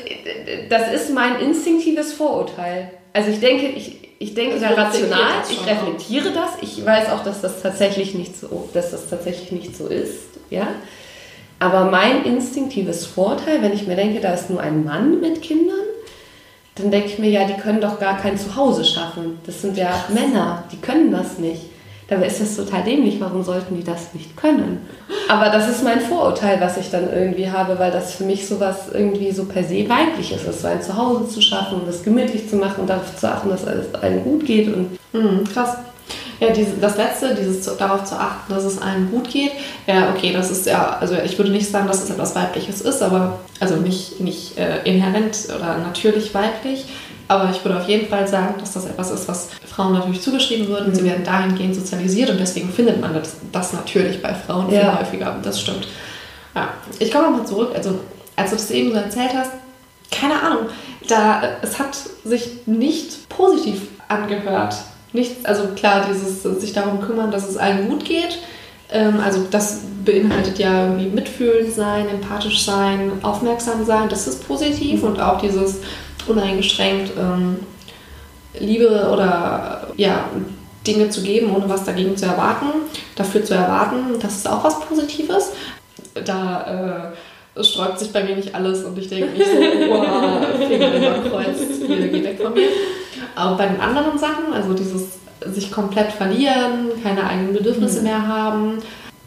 das 0.70 0.92
ist 0.92 1.14
mein 1.14 1.38
instinktives 1.38 2.14
Vorurteil. 2.14 2.90
Also 3.12 3.30
ich 3.30 3.40
denke, 3.40 3.66
ich, 3.66 4.08
ich 4.18 4.34
denke 4.34 4.54
also 4.54 4.66
da 4.66 4.82
rational, 4.82 5.32
ich 5.50 5.66
reflektiere 5.66 6.30
das, 6.32 6.50
ich 6.60 6.84
weiß 6.84 7.10
auch, 7.10 7.24
dass 7.24 7.40
das 7.40 7.62
tatsächlich 7.62 8.14
nicht 8.14 8.36
so, 8.38 8.68
dass 8.72 8.90
das 8.90 9.08
tatsächlich 9.08 9.52
nicht 9.52 9.76
so 9.76 9.86
ist, 9.86 10.38
ja. 10.50 10.68
Aber 11.58 11.90
mein 11.90 12.24
instinktives 12.24 13.04
Vorteil, 13.06 13.60
wenn 13.62 13.72
ich 13.72 13.86
mir 13.86 13.96
denke, 13.96 14.20
da 14.20 14.32
ist 14.32 14.48
nur 14.48 14.60
ein 14.60 14.84
Mann 14.84 15.20
mit 15.20 15.42
Kindern, 15.42 15.76
dann 16.76 16.90
denke 16.90 17.08
ich 17.08 17.18
mir, 17.18 17.30
ja, 17.30 17.44
die 17.44 17.60
können 17.60 17.80
doch 17.80 17.98
gar 17.98 18.18
kein 18.18 18.38
Zuhause 18.38 18.84
schaffen. 18.84 19.38
Das 19.44 19.60
sind 19.60 19.76
ja. 19.76 20.04
Männer, 20.08 20.64
die 20.72 20.78
können 20.78 21.12
das 21.12 21.38
nicht. 21.38 21.62
Dabei 22.10 22.26
ist 22.26 22.40
das 22.40 22.56
total 22.56 22.82
dämlich, 22.82 23.20
warum 23.20 23.44
sollten 23.44 23.76
die 23.76 23.84
das 23.84 24.12
nicht 24.12 24.36
können? 24.36 24.80
Aber 25.28 25.48
das 25.48 25.68
ist 25.68 25.84
mein 25.84 26.00
Vorurteil, 26.00 26.60
was 26.60 26.76
ich 26.76 26.90
dann 26.90 27.08
irgendwie 27.12 27.48
habe, 27.48 27.78
weil 27.78 27.92
das 27.92 28.14
für 28.14 28.24
mich 28.24 28.48
sowas 28.48 28.88
irgendwie 28.92 29.30
so 29.30 29.44
per 29.44 29.62
se 29.62 29.88
weibliches 29.88 30.42
ist, 30.42 30.62
so 30.62 30.66
ein 30.66 30.82
Zuhause 30.82 31.28
zu 31.28 31.40
schaffen 31.40 31.82
das 31.86 32.02
gemütlich 32.02 32.50
zu 32.50 32.56
machen 32.56 32.80
und 32.80 32.90
darauf 32.90 33.16
zu 33.16 33.30
achten, 33.30 33.48
dass 33.48 33.62
es 33.62 33.94
allen 33.94 34.24
gut 34.24 34.44
geht. 34.44 34.74
Und 34.74 34.98
mhm, 35.12 35.44
krass. 35.44 35.76
Ja, 36.40 36.50
diese, 36.50 36.72
das 36.80 36.96
letzte, 36.96 37.34
dieses 37.34 37.64
darauf 37.76 38.04
zu 38.04 38.16
achten, 38.16 38.52
dass 38.52 38.64
es 38.64 38.82
allen 38.82 39.08
gut 39.10 39.30
geht. 39.30 39.52
Ja, 39.86 40.10
okay, 40.10 40.32
das 40.32 40.50
ist 40.50 40.66
ja, 40.66 40.96
also 40.98 41.14
ich 41.14 41.38
würde 41.38 41.52
nicht 41.52 41.70
sagen, 41.70 41.86
dass 41.86 42.02
es 42.02 42.10
etwas 42.10 42.34
Weibliches 42.34 42.80
ist, 42.80 43.02
aber 43.02 43.38
also 43.60 43.76
nicht, 43.76 44.18
nicht 44.20 44.58
äh, 44.58 44.82
inhärent 44.82 45.36
oder 45.54 45.78
natürlich 45.78 46.34
weiblich. 46.34 46.86
Aber 47.30 47.48
ich 47.48 47.64
würde 47.64 47.78
auf 47.78 47.86
jeden 47.86 48.08
Fall 48.08 48.26
sagen, 48.26 48.54
dass 48.58 48.72
das 48.72 48.86
etwas 48.86 49.12
ist, 49.12 49.28
was 49.28 49.50
Frauen 49.64 49.92
natürlich 49.92 50.20
zugeschrieben 50.20 50.66
wird. 50.66 50.88
Mhm. 50.88 50.94
Sie 50.96 51.04
werden 51.04 51.22
dahingehend 51.22 51.76
sozialisiert 51.76 52.28
und 52.28 52.40
deswegen 52.40 52.68
findet 52.70 53.00
man 53.00 53.14
das, 53.14 53.36
das 53.52 53.72
natürlich 53.72 54.20
bei 54.20 54.34
Frauen 54.34 54.68
viel 54.68 54.78
ja. 54.78 54.98
häufiger. 54.98 55.36
Das 55.40 55.60
stimmt. 55.60 55.86
Ja. 56.56 56.70
Ich 56.98 57.12
komme 57.12 57.30
nochmal 57.30 57.46
zurück. 57.46 57.70
Also, 57.72 58.00
als 58.34 58.50
du 58.50 58.56
das 58.56 58.72
eben 58.72 58.90
so 58.90 58.96
erzählt 58.96 59.30
hast, 59.32 59.52
keine 60.10 60.42
Ahnung, 60.42 60.66
da, 61.06 61.42
es 61.62 61.78
hat 61.78 61.96
sich 62.24 62.66
nicht 62.66 63.28
positiv 63.28 63.82
angehört, 64.08 64.74
nichts, 65.12 65.44
also 65.44 65.68
klar, 65.76 66.06
dieses 66.10 66.42
sich 66.42 66.72
darum 66.72 67.00
kümmern, 67.00 67.30
dass 67.30 67.48
es 67.48 67.56
allen 67.56 67.88
gut 67.88 68.04
geht. 68.04 68.40
Ähm, 68.90 69.20
also 69.24 69.46
das 69.48 69.82
beinhaltet 70.04 70.58
ja 70.58 70.86
irgendwie 70.86 71.10
mitfühlend 71.10 71.72
sein, 71.72 72.08
empathisch 72.08 72.64
sein, 72.64 73.12
aufmerksam 73.22 73.84
sein, 73.84 74.08
das 74.08 74.26
ist 74.26 74.48
positiv 74.48 75.04
und 75.04 75.20
auch 75.20 75.40
dieses 75.40 75.76
uneingeschränkt 76.28 77.12
ähm, 77.18 77.58
Liebe 78.58 79.08
oder 79.12 79.88
ja, 79.96 80.28
Dinge 80.86 81.10
zu 81.10 81.22
geben, 81.22 81.54
ohne 81.54 81.68
was 81.68 81.84
dagegen 81.84 82.16
zu 82.16 82.26
erwarten, 82.26 82.66
dafür 83.14 83.44
zu 83.44 83.54
erwarten, 83.54 84.18
das 84.20 84.36
ist 84.36 84.48
auch 84.48 84.64
was 84.64 84.80
Positives. 84.80 85.52
Da 86.24 87.12
äh, 87.56 87.62
sträubt 87.62 87.98
sich 87.98 88.12
bei 88.12 88.24
mir 88.24 88.36
nicht 88.36 88.54
alles 88.54 88.84
und 88.84 88.96
ich 88.98 89.08
denke 89.08 89.30
nicht 89.30 89.46
so, 89.46 89.56
wow, 89.56 90.40
Finger 90.56 90.94
über 90.96 91.28
Kreuz, 91.28 91.58
hier, 91.86 92.08
geh 92.08 92.24
weg 92.24 92.40
von 92.40 92.54
mir. 92.54 92.68
Aber 93.34 93.56
bei 93.56 93.66
den 93.66 93.80
anderen 93.80 94.18
Sachen, 94.18 94.52
also 94.52 94.72
dieses 94.72 95.18
sich 95.46 95.70
komplett 95.70 96.12
verlieren, 96.12 96.90
keine 97.02 97.24
eigenen 97.24 97.52
Bedürfnisse 97.52 97.98
mhm. 97.98 98.04
mehr 98.04 98.26
haben, 98.26 98.78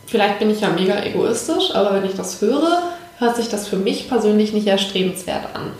vielleicht 0.07 0.39
bin 0.39 0.49
ich 0.49 0.61
ja 0.61 0.69
mega 0.69 1.03
egoistisch, 1.03 1.73
aber 1.73 1.95
wenn 1.95 2.05
ich 2.05 2.15
das 2.15 2.41
höre, 2.41 2.83
hört 3.19 3.35
sich 3.35 3.49
das 3.49 3.67
für 3.67 3.77
mich 3.77 4.09
persönlich 4.09 4.53
nicht 4.53 4.67
erstrebenswert 4.67 5.55
an. 5.55 5.71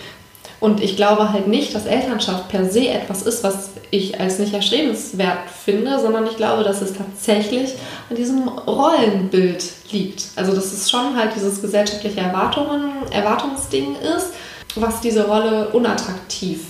Und 0.63 0.81
ich 0.81 0.95
glaube 0.95 1.33
halt 1.33 1.49
nicht, 1.49 1.75
dass 1.75 1.85
Elternschaft 1.85 2.47
per 2.47 2.63
se 2.63 2.87
etwas 2.87 3.23
ist, 3.23 3.43
was 3.43 3.71
ich 3.91 4.21
als 4.21 4.39
nicht 4.39 4.53
erstrebenswert 4.53 5.49
finde, 5.49 5.99
sondern 5.99 6.25
ich 6.25 6.37
glaube, 6.37 6.63
dass 6.63 6.81
es 6.81 6.93
tatsächlich 6.93 7.73
an 8.09 8.15
diesem 8.15 8.47
Rollenbild 8.47 9.61
liegt. 9.91 10.23
Also 10.37 10.55
dass 10.55 10.71
es 10.71 10.89
schon 10.89 11.17
halt 11.17 11.35
dieses 11.35 11.61
gesellschaftliche 11.61 12.21
Erwartungen, 12.21 12.93
Erwartungsding 13.11 13.97
ist, 14.15 14.27
was 14.75 15.01
diese 15.01 15.27
Rolle 15.27 15.67
unattraktiv 15.73 16.61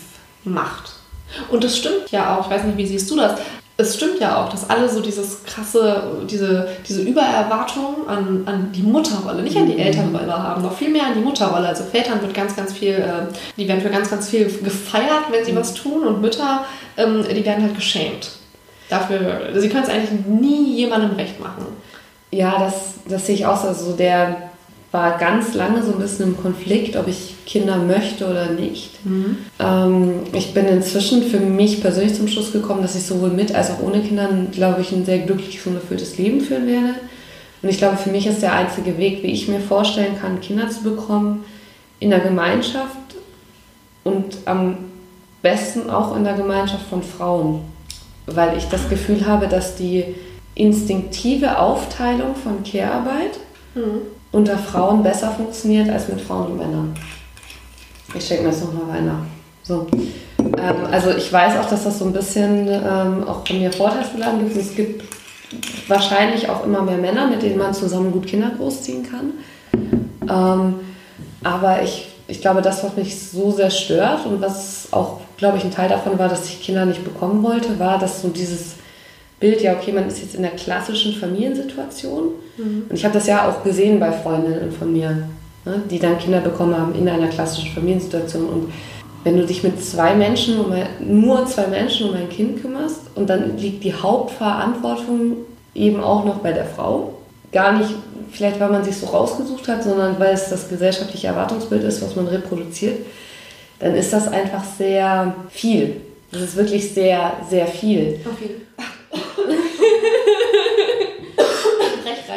macht. 0.43 0.93
Und 1.51 1.63
es 1.63 1.77
stimmt 1.77 2.09
ja 2.09 2.35
auch, 2.35 2.45
ich 2.45 2.51
weiß 2.51 2.63
nicht, 2.63 2.77
wie 2.77 2.87
siehst 2.87 3.11
du 3.11 3.15
das, 3.15 3.39
es 3.75 3.95
stimmt 3.95 4.19
ja 4.19 4.37
auch, 4.37 4.49
dass 4.49 4.69
alle 4.69 4.87
so 4.87 5.01
dieses 5.01 5.43
krasse, 5.45 6.03
diese, 6.29 6.67
diese 6.87 7.01
Übererwartung 7.01 8.07
an, 8.07 8.43
an 8.45 8.71
die 8.71 8.83
Mutterrolle, 8.83 9.41
nicht 9.41 9.57
an 9.57 9.65
die 9.65 9.73
mhm. 9.73 9.79
Elternrolle 9.79 10.31
haben, 10.31 10.61
noch 10.61 10.77
viel 10.77 10.89
mehr 10.89 11.07
an 11.07 11.15
die 11.15 11.21
Mutterrolle. 11.21 11.67
Also 11.67 11.83
Vätern 11.83 12.21
wird 12.21 12.35
ganz, 12.35 12.55
ganz 12.55 12.71
viel, 12.71 12.93
äh, 12.93 13.33
die 13.57 13.67
werden 13.67 13.81
für 13.81 13.89
ganz, 13.89 14.11
ganz 14.11 14.29
viel 14.29 14.45
gefeiert, 14.45 15.23
wenn 15.31 15.43
sie 15.43 15.53
mhm. 15.53 15.57
was 15.57 15.73
tun 15.73 16.05
und 16.05 16.21
Mütter, 16.21 16.65
ähm, 16.97 17.25
die 17.27 17.45
werden 17.45 17.63
halt 17.63 17.75
geschämt. 17.75 18.31
Dafür, 18.89 19.49
sie 19.55 19.69
können 19.69 19.83
es 19.83 19.89
eigentlich 19.89 20.25
nie 20.27 20.75
jemandem 20.75 21.11
recht 21.11 21.39
machen. 21.39 21.65
Ja, 22.29 22.59
das, 22.59 22.95
das 23.07 23.25
sehe 23.25 23.35
ich 23.35 23.45
auch 23.45 23.59
so. 23.59 23.69
Also 23.69 23.93
der 23.93 24.49
war 24.93 25.17
ganz 25.17 25.55
lange 25.55 25.81
so 25.81 25.93
ein 25.93 25.99
bisschen 25.99 26.27
im 26.27 26.37
Konflikt, 26.37 26.95
ob 26.97 27.07
ich 27.07 27.33
Kinder 27.47 27.77
möchte 27.77 28.27
oder 28.27 28.51
nicht. 28.51 29.03
Mhm. 29.03 29.37
Ähm, 29.59 30.11
ich 30.33 30.53
bin 30.53 30.67
inzwischen 30.67 31.23
für 31.23 31.39
mich 31.39 31.81
persönlich 31.81 32.13
zum 32.13 32.27
Schluss 32.27 32.51
gekommen, 32.51 32.83
dass 32.83 32.95
ich 32.95 33.03
sowohl 33.03 33.31
mit 33.31 33.55
als 33.55 33.71
auch 33.71 33.81
ohne 33.81 34.01
Kindern, 34.01 34.49
glaube 34.51 34.81
ich, 34.81 34.91
ein 34.91 35.03
sehr 35.03 35.17
glückliches 35.17 35.65
und 35.65 35.75
erfülltes 35.75 36.19
Leben 36.19 36.41
führen 36.41 36.67
werde. 36.67 36.93
Und 37.63 37.69
ich 37.69 37.79
glaube, 37.79 37.97
für 37.97 38.11
mich 38.11 38.27
ist 38.27 38.43
der 38.43 38.53
einzige 38.53 38.99
Weg, 38.99 39.23
wie 39.23 39.31
ich 39.31 39.47
mir 39.47 39.59
vorstellen 39.59 40.19
kann, 40.21 40.41
Kinder 40.41 40.69
zu 40.69 40.83
bekommen, 40.83 41.43
in 41.99 42.11
der 42.11 42.19
Gemeinschaft 42.19 43.15
und 44.03 44.37
am 44.45 44.77
besten 45.41 45.89
auch 45.89 46.15
in 46.15 46.23
der 46.23 46.35
Gemeinschaft 46.35 46.85
von 46.87 47.01
Frauen. 47.01 47.61
Weil 48.27 48.55
ich 48.57 48.65
das 48.65 48.89
Gefühl 48.89 49.25
habe, 49.25 49.47
dass 49.47 49.75
die 49.75 50.05
instinktive 50.53 51.57
Aufteilung 51.57 52.35
von 52.35 52.63
Care-Arbeit 52.63 53.39
mhm 53.73 54.01
unter 54.33 54.57
Frauen 54.57 55.03
besser 55.03 55.31
funktioniert 55.31 55.89
als 55.89 56.09
mit 56.09 56.19
Frauen 56.19 56.47
und 56.47 56.57
Männern. 56.57 56.93
Ich 58.13 58.27
schenke 58.27 58.43
mir 58.43 58.49
jetzt 58.49 58.63
nochmal 58.63 59.01
nach. 59.01 59.23
So. 59.61 59.87
Ähm, 60.39 60.75
also 60.91 61.11
ich 61.11 61.31
weiß 61.31 61.57
auch, 61.57 61.69
dass 61.69 61.85
das 61.85 61.99
so 61.99 62.05
ein 62.05 62.13
bisschen 62.13 62.67
ähm, 62.67 63.27
auch 63.27 63.47
von 63.47 63.59
mir 63.59 63.71
Vorteilsbeladen 63.71 64.39
gibt. 64.39 64.57
Es 64.57 64.75
gibt 64.75 65.03
wahrscheinlich 65.87 66.49
auch 66.49 66.65
immer 66.65 66.81
mehr 66.81 66.97
Männer, 66.97 67.27
mit 67.27 67.43
denen 67.43 67.57
man 67.57 67.73
zusammen 67.73 68.11
gut 68.11 68.25
Kinder 68.25 68.51
großziehen 68.57 69.03
kann. 69.09 69.33
Ähm, 70.29 70.79
aber 71.43 71.83
ich, 71.83 72.09
ich 72.27 72.41
glaube, 72.41 72.61
das, 72.61 72.83
was 72.83 72.95
mich 72.95 73.19
so 73.19 73.51
sehr 73.51 73.69
stört 73.69 74.25
und 74.25 74.41
was 74.41 74.87
auch, 74.91 75.19
glaube 75.37 75.57
ich, 75.57 75.63
ein 75.63 75.71
Teil 75.71 75.89
davon 75.89 76.17
war, 76.17 76.27
dass 76.27 76.47
ich 76.47 76.61
Kinder 76.61 76.85
nicht 76.85 77.03
bekommen 77.03 77.43
wollte, 77.43 77.77
war, 77.79 77.99
dass 77.99 78.21
so 78.21 78.29
dieses 78.29 78.75
Bild, 79.43 79.61
ja, 79.61 79.73
okay, 79.73 79.91
man 79.91 80.07
ist 80.07 80.21
jetzt 80.21 80.35
in 80.35 80.41
der 80.41 80.51
klassischen 80.51 81.13
Familiensituation. 81.15 82.29
Mhm. 82.55 82.85
Und 82.87 82.95
ich 82.95 83.03
habe 83.03 83.13
das 83.13 83.27
ja 83.27 83.49
auch 83.49 83.61
gesehen 83.61 83.99
bei 83.99 84.09
Freundinnen 84.09 84.71
von 84.71 84.93
mir, 84.93 85.27
ne, 85.65 85.83
die 85.91 85.99
dann 85.99 86.17
Kinder 86.17 86.39
bekommen 86.39 86.77
haben 86.77 86.95
in 86.95 87.09
einer 87.09 87.27
klassischen 87.27 87.73
Familiensituation. 87.73 88.45
Und 88.47 88.73
wenn 89.25 89.35
du 89.35 89.45
dich 89.45 89.61
mit 89.61 89.83
zwei 89.83 90.15
Menschen, 90.15 90.61
um 90.61 90.71
ein, 90.71 90.87
nur 91.01 91.45
zwei 91.45 91.67
Menschen 91.67 92.09
um 92.09 92.15
ein 92.15 92.29
Kind 92.29 92.61
kümmerst 92.61 93.01
und 93.15 93.29
dann 93.29 93.57
liegt 93.57 93.83
die 93.83 93.93
Hauptverantwortung 93.93 95.35
eben 95.75 95.99
auch 96.01 96.23
noch 96.23 96.37
bei 96.37 96.53
der 96.53 96.65
Frau. 96.65 97.15
Gar 97.51 97.79
nicht, 97.79 97.89
vielleicht 98.31 98.61
weil 98.61 98.71
man 98.71 98.85
sich 98.85 98.95
so 98.95 99.07
rausgesucht 99.07 99.67
hat, 99.67 99.83
sondern 99.83 100.17
weil 100.21 100.33
es 100.33 100.49
das 100.49 100.69
gesellschaftliche 100.69 101.27
Erwartungsbild 101.27 101.83
ist, 101.83 102.01
was 102.01 102.15
man 102.15 102.27
reproduziert, 102.27 102.99
dann 103.79 103.93
ist 103.93 104.13
das 104.13 104.29
einfach 104.29 104.63
sehr 104.63 105.35
viel. 105.49 105.97
Das 106.31 106.41
ist 106.41 106.55
wirklich 106.55 106.93
sehr, 106.93 107.33
sehr 107.49 107.67
viel. 107.67 108.21
Okay. 108.25 108.51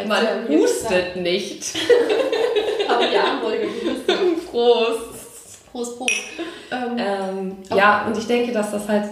Man 0.06 0.26
hustet 0.48 1.16
nicht. 1.16 1.64
Habe 2.88 3.04
die 3.10 3.16
Armbeuge 3.16 3.66
gehustet. 3.66 4.46
Prost. 4.50 5.70
Prost, 5.72 5.98
Prost. 5.98 6.12
Ähm, 6.70 6.98
ähm, 6.98 7.56
ja, 7.76 8.06
und 8.06 8.16
ich 8.16 8.26
denke, 8.26 8.52
dass 8.52 8.70
das 8.70 8.88
halt, 8.88 9.04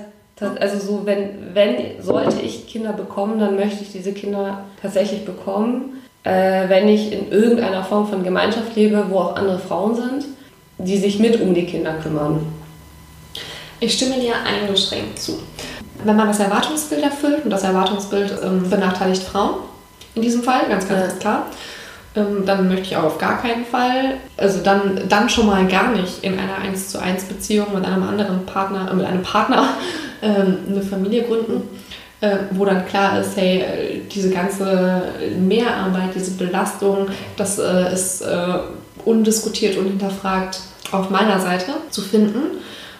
also 0.60 0.78
so, 0.78 1.06
wenn, 1.06 1.54
wenn, 1.54 2.02
sollte 2.02 2.40
ich 2.40 2.66
Kinder 2.66 2.92
bekommen, 2.92 3.38
dann 3.38 3.56
möchte 3.56 3.82
ich 3.82 3.92
diese 3.92 4.12
Kinder 4.12 4.64
tatsächlich 4.80 5.24
bekommen, 5.24 6.02
äh, 6.24 6.68
wenn 6.68 6.88
ich 6.88 7.12
in 7.12 7.30
irgendeiner 7.30 7.84
Form 7.84 8.08
von 8.08 8.24
Gemeinschaft 8.24 8.74
lebe, 8.74 9.06
wo 9.10 9.18
auch 9.18 9.36
andere 9.36 9.58
Frauen 9.58 9.94
sind, 9.94 10.24
die 10.78 10.96
sich 10.96 11.18
mit 11.18 11.40
um 11.40 11.54
die 11.54 11.66
Kinder 11.66 11.94
kümmern. 12.02 12.46
Ich 13.80 13.94
stimme 13.94 14.18
dir 14.18 14.34
eingeschränkt 14.44 15.18
zu. 15.18 15.38
Wenn 16.02 16.16
man 16.16 16.28
das 16.28 16.40
Erwartungsbild 16.40 17.02
erfüllt, 17.02 17.44
und 17.44 17.50
das 17.50 17.64
Erwartungsbild 17.64 18.34
ähm, 18.42 18.68
benachteiligt 18.68 19.22
Frauen, 19.22 19.56
in 20.14 20.22
diesem 20.22 20.42
Fall, 20.42 20.68
ganz, 20.68 20.88
ganz 20.88 21.12
ja. 21.12 21.18
klar. 21.18 21.46
Ähm, 22.16 22.46
dann 22.46 22.68
möchte 22.68 22.84
ich 22.84 22.96
auch 22.96 23.04
auf 23.04 23.18
gar 23.18 23.42
keinen 23.42 23.64
Fall, 23.64 24.18
also 24.36 24.60
dann, 24.62 25.00
dann 25.08 25.28
schon 25.28 25.46
mal 25.46 25.66
gar 25.66 25.90
nicht 25.90 26.22
in 26.22 26.38
einer 26.38 26.58
1 26.58 26.90
zu 26.90 27.00
1 27.00 27.24
Beziehung 27.24 27.74
mit 27.74 27.84
einem 27.84 28.04
anderen 28.04 28.46
Partner, 28.46 28.88
äh, 28.90 28.94
mit 28.94 29.04
einem 29.04 29.22
Partner 29.22 29.70
ähm, 30.22 30.58
eine 30.68 30.82
Familie 30.82 31.24
gründen, 31.24 31.68
äh, 32.20 32.36
wo 32.52 32.64
dann 32.64 32.86
klar 32.86 33.18
ist, 33.20 33.36
hey, 33.36 34.02
diese 34.12 34.30
ganze 34.30 35.02
Mehrarbeit, 35.40 36.14
diese 36.14 36.32
Belastung, 36.32 37.08
das 37.36 37.58
äh, 37.58 37.92
ist 37.92 38.22
äh, 38.22 38.58
undiskutiert 39.04 39.76
und 39.76 39.86
hinterfragt 39.86 40.60
auf 40.92 41.10
meiner 41.10 41.40
Seite 41.40 41.72
zu 41.90 42.00
finden. 42.00 42.58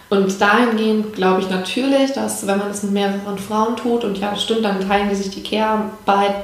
Und 0.09 0.39
dahingehend 0.39 1.13
glaube 1.13 1.41
ich 1.41 1.49
natürlich, 1.49 2.11
dass 2.11 2.45
wenn 2.45 2.59
man 2.59 2.67
das 2.67 2.83
mit 2.83 2.91
mehreren 2.91 3.37
Frauen 3.37 3.75
tut, 3.77 4.03
und 4.03 4.17
ja, 4.17 4.35
stimmt, 4.35 4.65
dann 4.65 4.85
teilen 4.87 5.09
die 5.09 5.15
sich 5.15 5.29
die 5.29 5.41
Care-Arbeit 5.41 6.35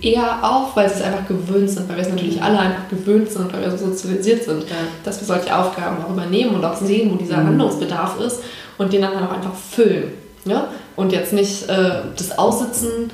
eher 0.00 0.38
auf, 0.42 0.76
weil 0.76 0.88
sie 0.88 0.96
es 0.96 1.02
einfach 1.02 1.26
gewöhnt 1.26 1.70
sind, 1.70 1.88
weil 1.88 1.96
wir 1.96 2.02
es 2.02 2.10
natürlich 2.10 2.42
alle 2.42 2.58
einfach 2.58 2.88
gewöhnt 2.88 3.30
sind, 3.30 3.52
weil 3.52 3.62
wir 3.62 3.70
so 3.70 3.86
sozialisiert 3.86 4.44
sind, 4.44 4.62
ja. 4.68 4.76
dass 5.04 5.20
wir 5.20 5.26
solche 5.26 5.56
Aufgaben 5.56 6.04
auch 6.04 6.10
übernehmen 6.10 6.54
und 6.54 6.64
auch 6.64 6.76
sehen, 6.76 7.10
wo 7.12 7.16
dieser 7.16 7.38
mhm. 7.38 7.48
Handlungsbedarf 7.48 8.20
ist 8.20 8.40
und 8.76 8.92
den 8.92 9.02
dann 9.02 9.14
halt 9.14 9.28
auch 9.28 9.34
einfach 9.34 9.54
füllen. 9.54 10.12
Ja? 10.44 10.68
Und 10.96 11.12
jetzt 11.12 11.32
nicht 11.32 11.68
äh, 11.68 12.02
das 12.16 12.38
Aussitzen 12.38 13.10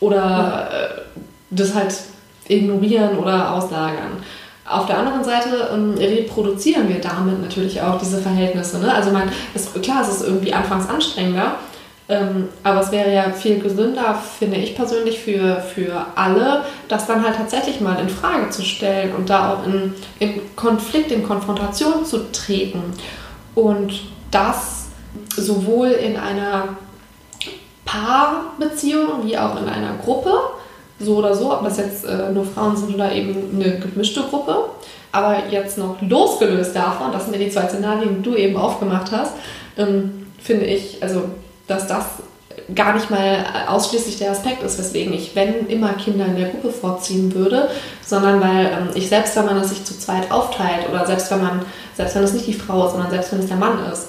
oder 0.00 0.68
äh, 0.70 1.00
das 1.50 1.74
halt 1.74 1.94
ignorieren 2.46 3.18
oder 3.18 3.54
auslagern. 3.54 4.22
Auf 4.68 4.86
der 4.86 4.98
anderen 4.98 5.24
Seite 5.24 5.70
ähm, 5.72 5.94
reproduzieren 5.96 6.88
wir 6.88 7.00
damit 7.00 7.40
natürlich 7.40 7.80
auch 7.80 7.98
diese 7.98 8.18
Verhältnisse. 8.18 8.78
Ne? 8.78 8.92
Also 8.92 9.10
man, 9.10 9.30
es, 9.54 9.72
klar, 9.80 10.02
es 10.02 10.08
ist 10.08 10.22
irgendwie 10.26 10.52
anfangs 10.52 10.88
anstrengender, 10.88 11.54
ähm, 12.08 12.48
aber 12.62 12.80
es 12.80 12.90
wäre 12.90 13.12
ja 13.12 13.30
viel 13.30 13.60
gesünder, 13.60 14.14
finde 14.38 14.56
ich 14.56 14.74
persönlich, 14.74 15.18
für, 15.18 15.56
für 15.56 16.06
alle, 16.14 16.64
das 16.88 17.06
dann 17.06 17.22
halt 17.22 17.36
tatsächlich 17.36 17.80
mal 17.80 17.98
in 18.00 18.08
Frage 18.08 18.48
zu 18.48 18.62
stellen 18.62 19.14
und 19.14 19.28
da 19.28 19.52
auch 19.52 19.66
in, 19.66 19.94
in 20.18 20.40
Konflikt, 20.56 21.12
in 21.12 21.22
Konfrontation 21.22 22.06
zu 22.06 22.32
treten. 22.32 22.82
Und 23.54 24.00
das 24.30 24.86
sowohl 25.36 25.88
in 25.88 26.16
einer 26.16 26.76
Paarbeziehung 27.84 29.24
wie 29.26 29.36
auch 29.36 29.60
in 29.60 29.68
einer 29.68 29.94
Gruppe, 30.02 30.32
so 31.00 31.16
oder 31.16 31.34
so, 31.34 31.52
ob 31.52 31.62
das 31.64 31.76
jetzt 31.76 32.04
äh, 32.04 32.30
nur 32.32 32.44
Frauen 32.44 32.76
sind 32.76 32.94
oder 32.94 33.12
eben 33.12 33.36
eine 33.54 33.78
gemischte 33.78 34.22
Gruppe. 34.22 34.56
Aber 35.12 35.48
jetzt 35.50 35.78
noch 35.78 36.00
losgelöst 36.02 36.74
davon, 36.74 37.12
das 37.12 37.24
sind 37.24 37.34
ja 37.34 37.44
die 37.44 37.50
zwei 37.50 37.68
Szenarien, 37.68 38.16
die 38.16 38.22
du 38.22 38.34
eben 38.34 38.56
aufgemacht 38.56 39.12
hast, 39.12 39.34
ähm, 39.76 40.26
finde 40.38 40.66
ich, 40.66 41.02
also 41.02 41.24
dass 41.68 41.86
das 41.86 42.04
gar 42.74 42.94
nicht 42.94 43.10
mal 43.10 43.44
ausschließlich 43.68 44.18
der 44.18 44.32
Aspekt 44.32 44.62
ist, 44.62 44.78
weswegen 44.78 45.12
ich, 45.12 45.34
wenn 45.34 45.68
immer 45.68 45.92
Kinder 45.94 46.26
in 46.26 46.36
der 46.36 46.48
Gruppe 46.48 46.70
vorziehen 46.70 47.34
würde, 47.34 47.70
sondern 48.04 48.40
weil 48.40 48.66
ähm, 48.66 48.88
ich 48.94 49.08
selbst, 49.08 49.36
wenn 49.36 49.46
man 49.46 49.58
es 49.58 49.70
sich 49.70 49.84
zu 49.84 49.98
zweit 49.98 50.30
aufteilt 50.30 50.88
oder 50.90 51.06
selbst 51.06 51.30
wenn 51.30 51.42
man, 51.42 51.64
selbst 51.94 52.16
wenn 52.16 52.24
es 52.24 52.32
nicht 52.32 52.46
die 52.46 52.54
Frau 52.54 52.86
ist, 52.86 52.92
sondern 52.92 53.10
selbst 53.10 53.32
wenn 53.32 53.40
es 53.40 53.46
der 53.46 53.56
Mann 53.56 53.78
ist, 53.92 54.08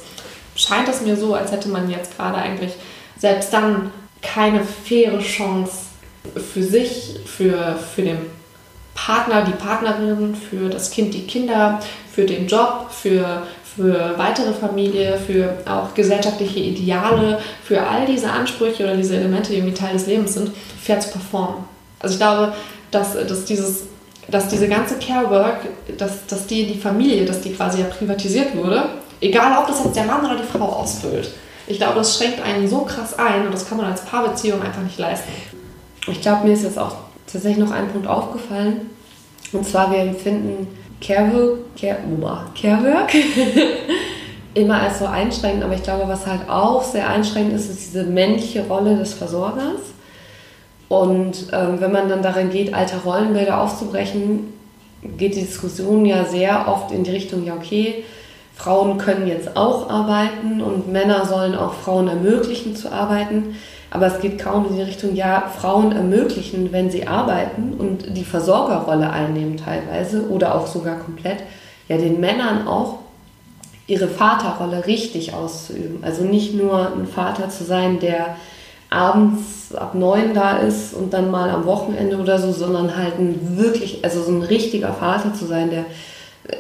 scheint 0.56 0.90
es 0.90 1.02
mir 1.02 1.16
so, 1.16 1.36
als 1.36 1.52
hätte 1.52 1.70
man 1.70 1.90
jetzt 1.90 2.18
gerade 2.18 2.38
eigentlich 2.38 2.74
selbst 3.18 3.54
dann 3.54 3.92
keine 4.22 4.62
faire 4.64 5.20
Chance 5.20 5.74
für 6.54 6.64
sich, 6.64 7.20
für, 7.26 7.78
für 7.96 8.02
den 8.02 8.20
Partner, 8.94 9.44
die 9.44 9.54
Partnerin, 9.54 10.36
für 10.36 10.70
das 10.70 10.92
Kind, 10.92 11.14
die 11.14 11.26
Kinder, 11.26 11.80
für 12.12 12.26
den 12.26 12.48
Job, 12.48 12.88
für, 12.92 13.44
für 13.80 14.18
weitere 14.18 14.52
Familie, 14.52 15.18
für 15.18 15.54
auch 15.66 15.94
gesellschaftliche 15.94 16.60
Ideale, 16.60 17.40
für 17.64 17.82
all 17.82 18.06
diese 18.06 18.30
Ansprüche 18.30 18.84
oder 18.84 18.98
diese 18.98 19.16
Elemente, 19.16 19.52
die 19.52 19.60
irgendwie 19.60 19.74
Teil 19.74 19.94
des 19.94 20.06
Lebens 20.06 20.34
sind, 20.34 20.52
fair 20.82 21.00
zu 21.00 21.12
performen. 21.12 21.64
Also 22.02 22.14
ich 22.14 22.20
glaube, 22.20 22.54
dass, 22.92 23.14
dass, 23.14 23.46
dieses, 23.46 23.84
dass 24.28 24.50
diese 24.50 24.68
ganze 24.68 24.96
Care-Work, 24.96 25.62
dass, 25.98 26.26
dass 26.28 26.46
die 26.46 26.68
die 26.68 26.78
Familie, 26.78 27.26
dass 27.26 27.40
die 27.40 27.54
quasi 27.54 27.80
ja 27.80 27.86
privatisiert 27.86 28.54
wurde, 28.54 28.84
egal 29.22 29.58
ob 29.58 29.68
das 29.68 29.82
jetzt 29.82 29.96
der 29.96 30.04
Mann 30.04 30.26
oder 30.26 30.36
die 30.36 30.58
Frau 30.58 30.66
ausfüllt. 30.66 31.32
Ich 31.68 31.78
glaube, 31.78 31.96
das 31.96 32.18
schränkt 32.18 32.42
einen 32.42 32.68
so 32.68 32.82
krass 32.82 33.18
ein 33.18 33.46
und 33.46 33.54
das 33.54 33.66
kann 33.70 33.78
man 33.78 33.90
als 33.90 34.02
Paarbeziehung 34.02 34.62
einfach 34.62 34.82
nicht 34.82 35.00
leisten. 35.00 35.32
Ich 36.06 36.20
glaube, 36.20 36.46
mir 36.46 36.54
ist 36.54 36.64
jetzt 36.64 36.80
auch 36.80 36.96
tatsächlich 37.32 37.64
noch 37.64 37.72
ein 37.72 37.88
Punkt 37.88 38.08
aufgefallen. 38.08 38.90
Und 39.54 39.66
zwar, 39.66 39.90
wir 39.90 40.00
empfinden 40.00 40.68
Carework, 41.02 41.76
Care, 41.76 41.98
Carework 42.60 43.14
immer 44.54 44.82
als 44.82 45.00
so 45.00 45.06
einschränkend, 45.06 45.64
aber 45.64 45.76
ich 45.76 45.84
glaube, 45.84 46.08
was 46.08 46.26
halt 46.26 46.50
auch 46.50 46.84
sehr 46.84 47.08
einschränkend 47.08 47.56
ist, 47.56 47.70
ist 47.70 47.88
diese 47.88 48.04
männliche 48.04 48.66
Rolle 48.68 48.98
des 48.98 49.14
Versorgers. 49.14 49.82
Und 50.88 51.48
ähm, 51.54 51.80
wenn 51.80 51.92
man 51.92 52.10
dann 52.10 52.24
darin 52.24 52.50
geht, 52.50 52.74
alte 52.74 52.98
Rollenbilder 52.98 53.62
aufzubrechen, 53.62 54.54
geht 55.18 55.36
die 55.36 55.42
Diskussion 55.42 56.06
ja 56.06 56.26
sehr 56.26 56.68
oft 56.68 56.92
in 56.92 57.04
die 57.04 57.12
Richtung, 57.12 57.46
ja 57.46 57.54
okay, 57.54 58.04
Frauen 58.56 58.98
können 58.98 59.28
jetzt 59.28 59.56
auch 59.56 59.90
arbeiten 59.90 60.62
und 60.62 60.92
Männer 60.92 61.26
sollen 61.26 61.56
auch 61.56 61.74
Frauen 61.74 62.10
ermöglichen 62.10 62.76
zu 62.76 62.92
arbeiten. 62.92 63.56
Aber 63.92 64.08
es 64.08 64.20
geht 64.22 64.40
kaum 64.40 64.68
in 64.68 64.76
die 64.76 64.82
Richtung, 64.84 65.16
ja, 65.16 65.52
Frauen 65.60 65.92
ermöglichen, 65.92 66.72
wenn 66.72 66.92
sie 66.92 67.08
arbeiten 67.08 67.74
und 67.78 68.16
die 68.16 68.24
Versorgerrolle 68.24 69.10
einnehmen 69.10 69.58
teilweise 69.58 70.30
oder 70.30 70.56
auch 70.56 70.68
sogar 70.68 70.98
komplett, 71.00 71.38
ja, 71.88 71.98
den 71.98 72.20
Männern 72.20 72.68
auch 72.68 73.00
ihre 73.88 74.08
Vaterrolle 74.08 74.86
richtig 74.86 75.34
auszuüben. 75.34 76.04
Also 76.04 76.24
nicht 76.24 76.54
nur 76.54 76.94
ein 76.94 77.08
Vater 77.08 77.50
zu 77.50 77.64
sein, 77.64 78.00
der 78.00 78.36
abends 78.92 79.74
ab 79.74 79.96
neun 79.96 80.34
da 80.34 80.58
ist 80.58 80.94
und 80.94 81.14
dann 81.14 81.32
mal 81.32 81.50
am 81.50 81.66
Wochenende 81.66 82.18
oder 82.18 82.40
so, 82.40 82.52
sondern 82.52 82.96
halt 82.96 83.20
ein 83.20 83.58
wirklich, 83.58 84.04
also 84.04 84.22
so 84.22 84.32
ein 84.32 84.44
richtiger 84.44 84.94
Vater 84.94 85.34
zu 85.34 85.46
sein, 85.46 85.70
der 85.72 85.86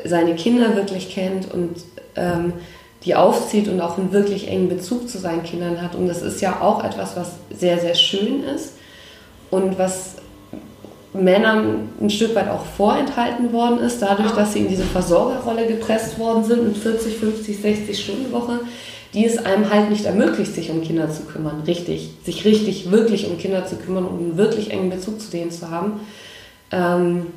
seine 0.05 0.35
Kinder 0.35 0.75
wirklich 0.75 1.09
kennt 1.09 1.51
und 1.51 1.75
ähm, 2.15 2.53
die 3.05 3.15
aufzieht 3.15 3.67
und 3.67 3.79
auch 3.79 3.97
einen 3.97 4.11
wirklich 4.11 4.47
engen 4.47 4.69
Bezug 4.69 5.07
zu 5.07 5.17
seinen 5.17 5.43
Kindern 5.43 5.81
hat. 5.81 5.95
Und 5.95 6.07
das 6.07 6.21
ist 6.21 6.41
ja 6.41 6.61
auch 6.61 6.83
etwas, 6.83 7.15
was 7.15 7.31
sehr, 7.55 7.79
sehr 7.79 7.95
schön 7.95 8.43
ist 8.43 8.73
und 9.49 9.79
was 9.79 10.15
Männern 11.13 11.89
ein 11.99 12.09
Stück 12.09 12.35
weit 12.35 12.49
auch 12.49 12.65
vorenthalten 12.65 13.51
worden 13.51 13.79
ist, 13.79 14.01
dadurch, 14.01 14.31
dass 14.31 14.53
sie 14.53 14.59
in 14.59 14.67
diese 14.67 14.83
Versorgerrolle 14.83 15.65
gepresst 15.65 16.19
worden 16.19 16.43
sind 16.43 16.67
mit 16.67 16.77
40, 16.77 17.17
50, 17.17 17.61
60 17.61 18.03
Stunden 18.03 18.31
Woche, 18.31 18.59
die 19.13 19.25
es 19.25 19.43
einem 19.43 19.71
halt 19.71 19.89
nicht 19.89 20.05
ermöglicht, 20.05 20.53
sich 20.53 20.69
um 20.69 20.83
Kinder 20.83 21.09
zu 21.09 21.23
kümmern, 21.23 21.63
richtig, 21.65 22.11
sich 22.23 22.45
richtig, 22.45 22.91
wirklich 22.91 23.27
um 23.27 23.39
Kinder 23.39 23.65
zu 23.65 23.77
kümmern 23.77 24.05
und 24.05 24.19
einen 24.19 24.37
wirklich 24.37 24.69
engen 24.71 24.91
Bezug 24.91 25.19
zu 25.19 25.31
denen 25.31 25.49
zu 25.49 25.71
haben. 25.71 26.01
Ähm, 26.71 27.27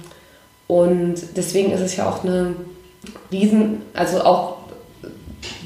und 0.67 1.15
deswegen 1.37 1.73
ist 1.73 1.81
es 1.81 1.97
ja 1.97 2.09
auch 2.09 2.25
eine 2.25 2.55
riesen, 3.31 3.81
also 3.95 4.23
auch 4.23 4.57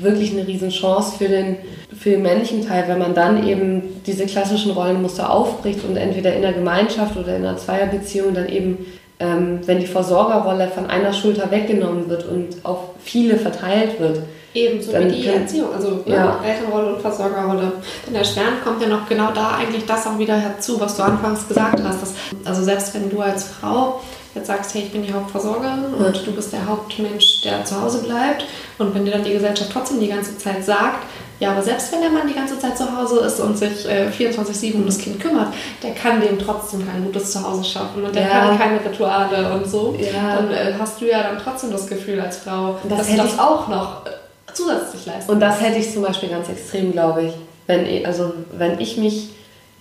wirklich 0.01 0.33
eine 0.33 0.47
Riesenchance 0.47 1.17
für 1.17 1.29
den, 1.29 1.57
für 1.99 2.11
den 2.11 2.23
männlichen 2.23 2.67
Teil, 2.67 2.85
wenn 2.89 2.99
man 2.99 3.15
dann 3.15 3.47
eben 3.47 3.83
diese 4.07 4.27
klassischen 4.27 4.73
Rollenmuster 4.73 5.31
aufbricht 5.31 5.85
und 5.85 5.97
entweder 5.97 6.35
in 6.35 6.43
der 6.43 6.53
Gemeinschaft 6.53 7.17
oder 7.17 7.37
in 7.37 7.45
einer 7.45 7.57
Zweierbeziehung 7.57 8.35
dann 8.35 8.49
eben, 8.49 8.87
ähm, 9.19 9.61
wenn 9.65 9.81
die 9.81 9.87
Versorgerrolle 9.87 10.69
von 10.69 10.87
einer 10.87 11.13
Schulter 11.13 11.51
weggenommen 11.51 12.09
wird 12.09 12.27
und 12.27 12.65
auf 12.65 12.79
viele 13.03 13.37
verteilt 13.37 13.99
wird. 13.99 14.21
Ebenso 14.55 14.93
wie 14.93 15.05
die 15.05 15.23
können, 15.23 15.43
Erziehung, 15.43 15.75
also 15.75 16.03
ne, 16.07 16.15
ja. 16.15 16.41
Elternrolle 16.43 16.95
und 16.95 17.03
Versorgerrolle. 17.03 17.73
In 18.07 18.15
der 18.15 18.25
Schweren 18.25 18.55
kommt 18.65 18.81
ja 18.81 18.89
noch 18.89 19.07
genau 19.07 19.31
da 19.35 19.57
eigentlich 19.59 19.85
das 19.85 20.07
auch 20.07 20.19
wieder 20.19 20.37
herzu, 20.37 20.81
was 20.81 20.97
du 20.97 21.03
anfangs 21.03 21.47
gesagt 21.47 21.83
hast. 21.85 22.01
Dass, 22.01 22.15
also 22.45 22.63
selbst 22.63 22.95
wenn 22.95 23.11
du 23.11 23.21
als 23.21 23.45
Frau 23.45 24.01
jetzt 24.37 24.47
sagst, 24.47 24.75
hey, 24.75 24.83
ich 24.83 24.93
bin 24.93 25.03
die 25.03 25.13
Hauptversorgerin 25.13 25.85
ja. 25.99 26.07
und 26.07 26.27
du 26.27 26.33
bist 26.33 26.53
der 26.53 26.67
Hauptmensch, 26.67 27.43
der 27.43 27.65
zu 27.65 27.81
Hause 27.81 28.03
bleibt. 28.03 28.45
Und 28.79 28.95
wenn 28.95 29.05
dir 29.05 29.13
dann 29.13 29.25
die 29.25 29.33
Gesellschaft 29.33 29.71
trotzdem 29.73 30.01
die 30.01 30.09
ganze 30.09 30.37
Zeit 30.39 30.65
sagt, 30.65 31.05
ja, 31.39 31.51
aber 31.53 31.63
selbst 31.63 31.93
wenn 31.93 32.01
der 32.01 32.11
Mann 32.11 32.27
die 32.27 32.35
ganze 32.35 32.59
Zeit 32.59 32.79
zu 32.79 32.97
Hause 32.97 33.21
ist 33.21 33.41
und 33.41 33.59
sich 33.59 33.87
äh, 33.87 34.09
24-7 34.09 34.75
um 34.75 34.87
das 34.87 34.99
Kind 34.99 35.21
kümmert, 35.21 35.53
der 35.83 35.93
kann 35.93 36.21
dem 36.21 36.39
trotzdem 36.39 36.87
kein 36.87 37.05
gutes 37.05 37.33
Zuhause 37.33 37.63
schaffen 37.63 38.05
und 38.05 38.15
der 38.15 38.23
ja. 38.23 38.29
kann 38.29 38.59
keine 38.59 38.83
Rituale 38.83 39.53
und 39.53 39.69
so. 39.69 39.95
Ja. 39.99 40.37
Dann 40.37 40.51
äh, 40.51 40.73
hast 40.79 41.01
du 41.01 41.07
ja 41.07 41.23
dann 41.23 41.39
trotzdem 41.39 41.73
das 41.73 41.87
Gefühl 41.87 42.21
als 42.21 42.39
Frau, 42.39 42.79
das 42.89 42.99
dass 42.99 43.09
du 43.09 43.17
das 43.17 43.39
auch 43.39 43.69
noch 43.69 44.07
äh, 44.07 44.11
zusätzlich 44.55 45.05
leisten 45.05 45.31
Und 45.31 45.41
das 45.41 45.61
hätte 45.61 45.79
ich 45.79 45.93
zum 45.93 46.03
Beispiel 46.03 46.31
ganz 46.31 46.49
extrem, 46.49 46.93
glaube 46.93 47.25
ich. 47.25 47.33
Wenn, 47.67 48.07
also, 48.07 48.33
wenn 48.57 48.81
ich 48.81 48.97
mich 48.97 49.31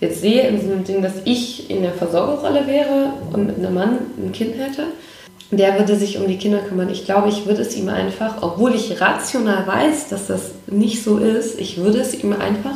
jetzt 0.00 0.20
sehe 0.20 0.46
in 0.48 0.60
diesem 0.60 0.84
Ding, 0.84 1.02
dass 1.02 1.14
ich 1.24 1.70
in 1.70 1.82
der 1.82 1.92
Versorgerrolle 1.92 2.66
wäre 2.66 3.12
und 3.32 3.46
mit 3.46 3.58
einem 3.58 3.74
Mann 3.74 3.98
ein 4.18 4.32
Kind 4.32 4.56
hätte, 4.58 4.88
der 5.50 5.78
würde 5.78 5.96
sich 5.96 6.18
um 6.18 6.26
die 6.26 6.38
Kinder 6.38 6.58
kümmern. 6.58 6.90
Ich 6.90 7.04
glaube, 7.04 7.28
ich 7.28 7.46
würde 7.46 7.62
es 7.62 7.76
ihm 7.76 7.88
einfach, 7.88 8.42
obwohl 8.42 8.74
ich 8.74 9.00
rational 9.00 9.66
weiß, 9.66 10.08
dass 10.08 10.26
das 10.26 10.50
nicht 10.66 11.02
so 11.02 11.18
ist, 11.18 11.60
ich 11.60 11.78
würde 11.78 12.00
es 12.00 12.14
ihm 12.14 12.32
einfach, 12.32 12.74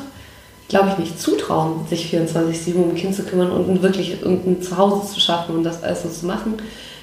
glaube 0.68 0.90
ich, 0.90 0.98
nicht 0.98 1.20
zutrauen, 1.20 1.86
sich 1.88 2.14
24-7 2.14 2.74
um 2.76 2.90
ein 2.90 2.94
Kind 2.94 3.14
zu 3.14 3.24
kümmern 3.24 3.50
und 3.50 3.82
wirklich 3.82 4.24
und 4.24 4.46
ein 4.46 4.62
Zuhause 4.62 5.12
zu 5.12 5.20
schaffen 5.20 5.56
und 5.56 5.64
das 5.64 5.82
alles 5.82 6.04
so 6.04 6.08
zu 6.08 6.26
machen. 6.26 6.54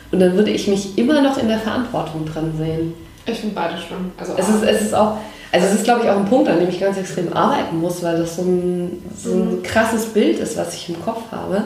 Und 0.10 0.22
dann 0.22 0.36
würde 0.36 0.52
ich 0.52 0.70
mich 0.70 0.98
immer 0.98 1.22
noch 1.22 1.38
in 1.38 1.50
der 1.50 1.60
Verantwortung 1.60 2.26
drin 2.26 2.54
sehen. 2.58 2.94
Ich 3.26 3.40
finde 3.40 3.56
beide 3.56 3.78
schlimm. 3.78 4.12
Also 4.18 4.34
es, 4.38 4.48
ist, 4.48 4.64
es 4.64 4.82
ist 4.84 4.96
auch, 4.96 5.18
also 5.52 5.68
es 5.68 5.74
ist, 5.76 5.84
glaube 5.84 6.04
ich, 6.04 6.10
auch 6.10 6.18
ein 6.18 6.26
Punkt, 6.26 6.50
an 6.50 6.60
dem 6.60 6.70
ich 6.70 6.80
ganz 6.80 6.98
extrem 6.98 7.32
arbeiten 7.34 7.80
muss, 7.80 8.04
weil 8.04 8.18
das 8.18 8.36
so 8.36 8.42
ein, 8.44 9.04
so 9.16 9.32
ein 9.32 9.58
mhm. 9.58 9.64
krasses 9.64 10.08
Bild 10.08 10.40
ist, 10.40 10.58
was 10.58 10.74
ich 10.74 10.90
im 10.90 11.02
Kopf 11.04 11.32
habe. 11.32 11.66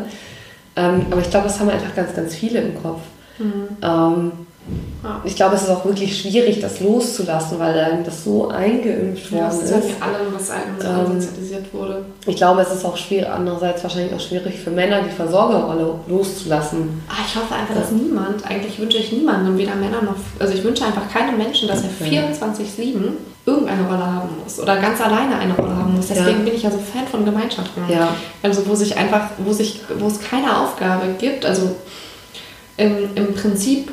Ähm, 0.76 1.06
aber 1.10 1.22
ich 1.22 1.30
glaube, 1.30 1.48
das 1.48 1.60
haben 1.60 1.70
einfach 1.70 1.96
ganz, 1.96 2.15
ganz 2.15 2.36
viele 2.36 2.62
im 2.62 2.82
Kopf. 2.82 3.02
Mhm. 3.39 3.78
Ähm. 3.82 4.32
Ich 5.24 5.36
glaube, 5.36 5.56
es 5.56 5.63
ist 5.63 5.69
auch 5.69 5.84
wirklich 5.84 6.15
schwierig, 6.15 6.60
das 6.60 6.80
loszulassen, 6.80 7.58
weil 7.58 7.78
einem 7.80 8.04
das 8.04 8.24
so 8.24 8.50
eingeimpft 8.50 9.32
worden 9.32 9.60
ist. 9.60 9.69
Ja, 9.69 9.78
das 9.78 9.86
ist 9.86 10.02
allem, 10.02 10.34
was 10.34 10.50
einem 10.52 10.76
ähm, 10.80 11.19
sozialisiert 11.19 11.74
wurde. 11.74 12.06
Ich 12.28 12.36
glaube, 12.36 12.62
es 12.62 12.71
ist 12.71 12.86
auch 12.86 12.95
schwierig, 12.95 13.28
andererseits 13.28 13.82
wahrscheinlich 13.82 14.13
auch 14.13 14.19
schwierig 14.19 14.60
für 14.60 14.69
Männer, 14.69 15.02
die 15.02 15.10
Versorgerrolle 15.10 15.95
loszulassen. 16.08 17.02
Ah, 17.10 17.24
ich 17.26 17.36
hoffe 17.36 17.56
einfach, 17.56 17.74
dass 17.74 17.91
niemand, 17.91 18.45
eigentlich 18.45 18.80
wünsche 18.80 19.00
ich 19.00 19.12
niemandem, 19.12 19.58
weder 19.58 19.76
Männer 19.76 20.04
noch, 20.04 20.15
also 20.38 20.54
ich 20.54 20.63
wünsche 20.63 20.86
einfach 20.86 21.10
keinem 21.12 21.38
Menschen, 21.38 21.67
dass 21.67 21.82
er 21.82 21.89
24-7 21.89 23.13
irgendeine 23.43 23.88
Rolle 23.88 24.06
haben 24.06 24.30
muss 24.43 24.60
oder 24.60 24.78
ganz 24.78 25.02
alleine 25.02 25.36
eine 25.36 25.56
Rolle 25.56 25.76
haben 25.76 25.95
muss. 25.95 26.08
Deswegen 26.08 26.39
ja. 26.39 26.45
bin 26.45 26.54
ich 26.54 26.62
ja 26.62 26.69
so 26.69 26.78
Fan 26.78 27.08
von 27.08 27.26
Gemeinschaften. 27.26 27.82
Ja. 27.89 28.10
Also 28.43 28.67
wo 28.67 28.76
sich 28.76 28.95
einfach, 28.97 29.30
wo 29.39 29.52
sich, 29.52 29.82
wo 29.97 30.06
es 30.06 30.19
keine 30.21 30.60
Aufgabe 30.60 31.08
gibt, 31.17 31.43
also 31.43 31.76
im, 32.78 33.10
im 33.15 33.34
Prinzip 33.34 33.91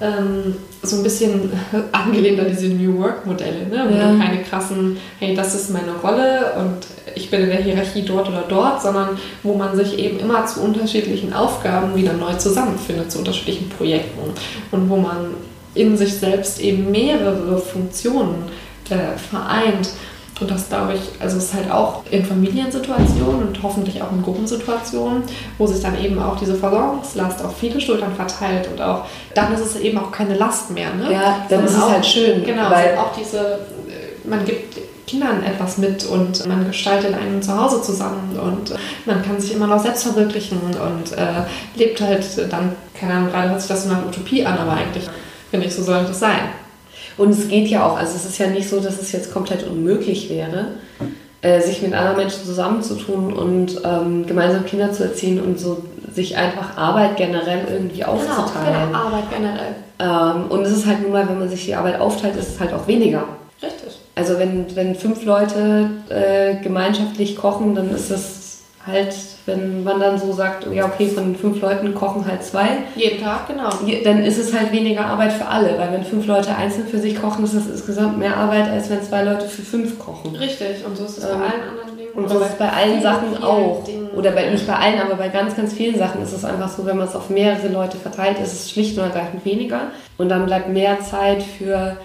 ähm, 0.00 0.54
so 0.82 0.96
ein 0.96 1.02
bisschen 1.02 1.50
angelehnt 1.92 2.40
an 2.40 2.48
diese 2.48 2.68
New 2.68 2.98
Work-Modelle, 2.98 3.66
ne? 3.66 3.86
wo 3.88 3.96
ja. 3.96 4.12
du 4.12 4.18
keine 4.18 4.42
krassen, 4.42 4.96
hey, 5.18 5.34
das 5.34 5.54
ist 5.54 5.70
meine 5.70 5.92
Rolle 5.92 6.54
und 6.58 6.86
ich 7.14 7.30
bin 7.30 7.40
in 7.42 7.48
der 7.48 7.62
Hierarchie 7.62 8.02
dort 8.02 8.28
oder 8.28 8.44
dort, 8.48 8.82
sondern 8.82 9.18
wo 9.42 9.54
man 9.54 9.74
sich 9.76 9.98
eben 9.98 10.18
immer 10.18 10.46
zu 10.46 10.60
unterschiedlichen 10.60 11.32
Aufgaben 11.32 11.96
wieder 11.96 12.12
neu 12.12 12.34
zusammenfindet, 12.34 13.10
zu 13.10 13.18
unterschiedlichen 13.18 13.70
Projekten 13.70 14.32
und 14.70 14.90
wo 14.90 14.96
man 14.96 15.34
in 15.74 15.96
sich 15.96 16.14
selbst 16.14 16.60
eben 16.60 16.90
mehrere 16.90 17.58
Funktionen 17.58 18.44
äh, 18.90 19.18
vereint. 19.18 19.90
Und 20.38 20.50
das 20.50 20.68
glaube 20.68 20.94
ich, 20.94 21.00
also 21.20 21.38
es 21.38 21.44
ist 21.44 21.54
halt 21.54 21.70
auch 21.70 22.02
in 22.10 22.24
Familiensituationen 22.24 23.48
und 23.48 23.62
hoffentlich 23.62 24.02
auch 24.02 24.12
in 24.12 24.22
Gruppensituationen, 24.22 25.22
wo 25.56 25.66
sich 25.66 25.82
dann 25.82 25.98
eben 25.98 26.18
auch 26.22 26.36
diese 26.38 26.54
Versorgungslast 26.54 27.42
auf 27.42 27.56
viele 27.56 27.80
Schultern 27.80 28.14
verteilt 28.14 28.68
und 28.70 28.80
auch 28.82 29.06
dann 29.34 29.54
ist 29.54 29.60
es 29.60 29.76
eben 29.76 29.96
auch 29.96 30.12
keine 30.12 30.34
Last 30.34 30.70
mehr. 30.70 30.92
Ne? 30.92 31.10
Ja, 31.10 31.46
dann 31.48 31.60
Sondern 31.60 31.66
ist 31.66 31.76
es 31.76 31.90
halt 31.90 32.06
schön. 32.06 32.44
Genau, 32.44 32.70
weil 32.70 32.98
auch 32.98 33.16
diese, 33.16 33.38
äh, 33.38 34.28
man 34.28 34.44
gibt 34.44 34.76
Kindern 35.06 35.42
etwas 35.42 35.78
mit 35.78 36.04
und 36.04 36.46
man 36.46 36.66
gestaltet 36.66 37.14
ein 37.14 37.40
Zuhause 37.40 37.80
zusammen 37.80 38.38
und 38.38 38.74
man 39.06 39.22
kann 39.22 39.40
sich 39.40 39.54
immer 39.54 39.68
noch 39.68 39.80
selbst 39.80 40.02
verwirklichen 40.02 40.58
und 40.58 41.16
äh, 41.16 41.44
lebt 41.76 42.00
halt 42.00 42.24
dann, 42.52 42.72
keine 42.98 43.14
Ahnung, 43.14 43.30
gerade 43.30 43.50
hört 43.50 43.60
sich 43.60 43.68
das 43.68 43.84
so 43.84 43.90
nach 43.90 44.04
Utopie 44.04 44.44
an, 44.44 44.58
aber 44.58 44.72
eigentlich 44.72 45.08
finde 45.50 45.66
ich, 45.66 45.74
so 45.74 45.82
sollte 45.82 46.08
das 46.08 46.20
sein. 46.20 46.40
Und 47.18 47.30
es 47.30 47.48
geht 47.48 47.68
ja 47.68 47.86
auch, 47.86 47.96
also 47.96 48.14
es 48.14 48.26
ist 48.26 48.38
ja 48.38 48.48
nicht 48.48 48.68
so, 48.68 48.80
dass 48.80 49.00
es 49.00 49.12
jetzt 49.12 49.32
komplett 49.32 49.66
unmöglich 49.66 50.28
wäre, 50.28 50.68
äh, 51.42 51.60
sich 51.60 51.82
mit 51.82 51.94
anderen 51.94 52.16
Menschen 52.16 52.44
zusammenzutun 52.44 53.32
und 53.32 53.80
ähm, 53.84 54.26
gemeinsam 54.26 54.66
Kinder 54.66 54.92
zu 54.92 55.04
erziehen 55.04 55.40
und 55.40 55.58
so 55.58 55.82
sich 56.14 56.36
einfach 56.36 56.76
Arbeit 56.76 57.16
generell 57.16 57.66
irgendwie 57.70 57.98
genau, 57.98 58.12
aufzuteilen. 58.12 58.74
Genau, 58.74 58.86
genau 58.86 58.98
Arbeit 58.98 59.24
generell. 59.30 59.74
Ähm, 59.98 60.50
und 60.50 60.62
es 60.64 60.72
ist 60.72 60.86
halt 60.86 61.02
nun 61.02 61.12
mal, 61.12 61.28
wenn 61.28 61.38
man 61.38 61.48
sich 61.48 61.64
die 61.64 61.74
Arbeit 61.74 62.00
aufteilt, 62.00 62.36
ist 62.36 62.54
es 62.54 62.60
halt 62.60 62.72
auch 62.72 62.86
weniger. 62.86 63.24
Richtig. 63.62 63.98
Also 64.14 64.38
wenn, 64.38 64.74
wenn 64.74 64.94
fünf 64.94 65.24
Leute 65.24 65.90
äh, 66.08 66.56
gemeinschaftlich 66.62 67.36
kochen, 67.36 67.74
dann 67.74 67.94
ist 67.94 68.10
das 68.10 68.60
halt, 68.86 69.14
wenn 69.46 69.84
man 69.84 70.00
dann 70.00 70.18
so 70.18 70.32
sagt, 70.32 70.66
ja 70.72 70.86
okay, 70.86 71.08
von 71.08 71.36
fünf 71.36 71.60
Leuten 71.60 71.94
kochen 71.94 72.26
halt 72.26 72.42
zwei. 72.42 72.66
Jeden 72.96 73.22
Tag, 73.22 73.48
genau. 73.48 73.70
Dann 74.04 74.24
ist 74.24 74.38
es 74.38 74.52
halt 74.52 74.72
weniger 74.72 75.06
Arbeit 75.06 75.32
für 75.32 75.46
alle, 75.46 75.78
weil 75.78 75.92
wenn 75.92 76.04
fünf 76.04 76.26
Leute 76.26 76.54
einzeln 76.54 76.86
für 76.88 76.98
sich 76.98 77.20
kochen, 77.20 77.44
ist 77.44 77.54
das 77.54 77.66
insgesamt 77.68 78.18
mehr 78.18 78.36
Arbeit, 78.36 78.68
als 78.68 78.90
wenn 78.90 79.02
zwei 79.02 79.22
Leute 79.22 79.46
für 79.46 79.62
fünf 79.62 79.98
kochen. 79.98 80.34
Richtig, 80.34 80.84
und 80.84 80.96
so 80.96 81.04
ist 81.04 81.18
es 81.18 81.24
ähm, 81.24 81.30
bei 81.30 81.46
allen 81.46 81.68
anderen 81.70 81.96
Dingen. 81.96 82.12
Und 82.14 82.28
so 82.28 82.38
ist 82.40 82.50
es 82.50 82.54
bei 82.56 82.68
allen 82.68 83.02
Sachen 83.02 83.42
auch. 83.42 83.84
Dingen. 83.84 84.10
Oder 84.16 84.32
bei, 84.32 84.50
nicht 84.50 84.66
bei 84.66 84.74
allen, 84.74 85.00
aber 85.00 85.14
bei 85.14 85.28
ganz, 85.28 85.54
ganz 85.54 85.74
vielen 85.74 85.96
Sachen 85.96 86.22
ist 86.22 86.32
es 86.32 86.44
einfach 86.44 86.68
so, 86.68 86.84
wenn 86.86 86.96
man 86.96 87.06
es 87.06 87.14
auf 87.14 87.30
mehrere 87.30 87.68
Leute 87.68 87.98
verteilt, 87.98 88.38
ist 88.40 88.52
es 88.52 88.70
schlicht 88.70 88.98
und 88.98 89.04
ergreifend 89.04 89.44
weniger. 89.44 89.92
Und 90.18 90.28
dann 90.30 90.46
bleibt 90.46 90.70
mehr 90.70 91.00
Zeit 91.00 91.42
für 91.42 91.98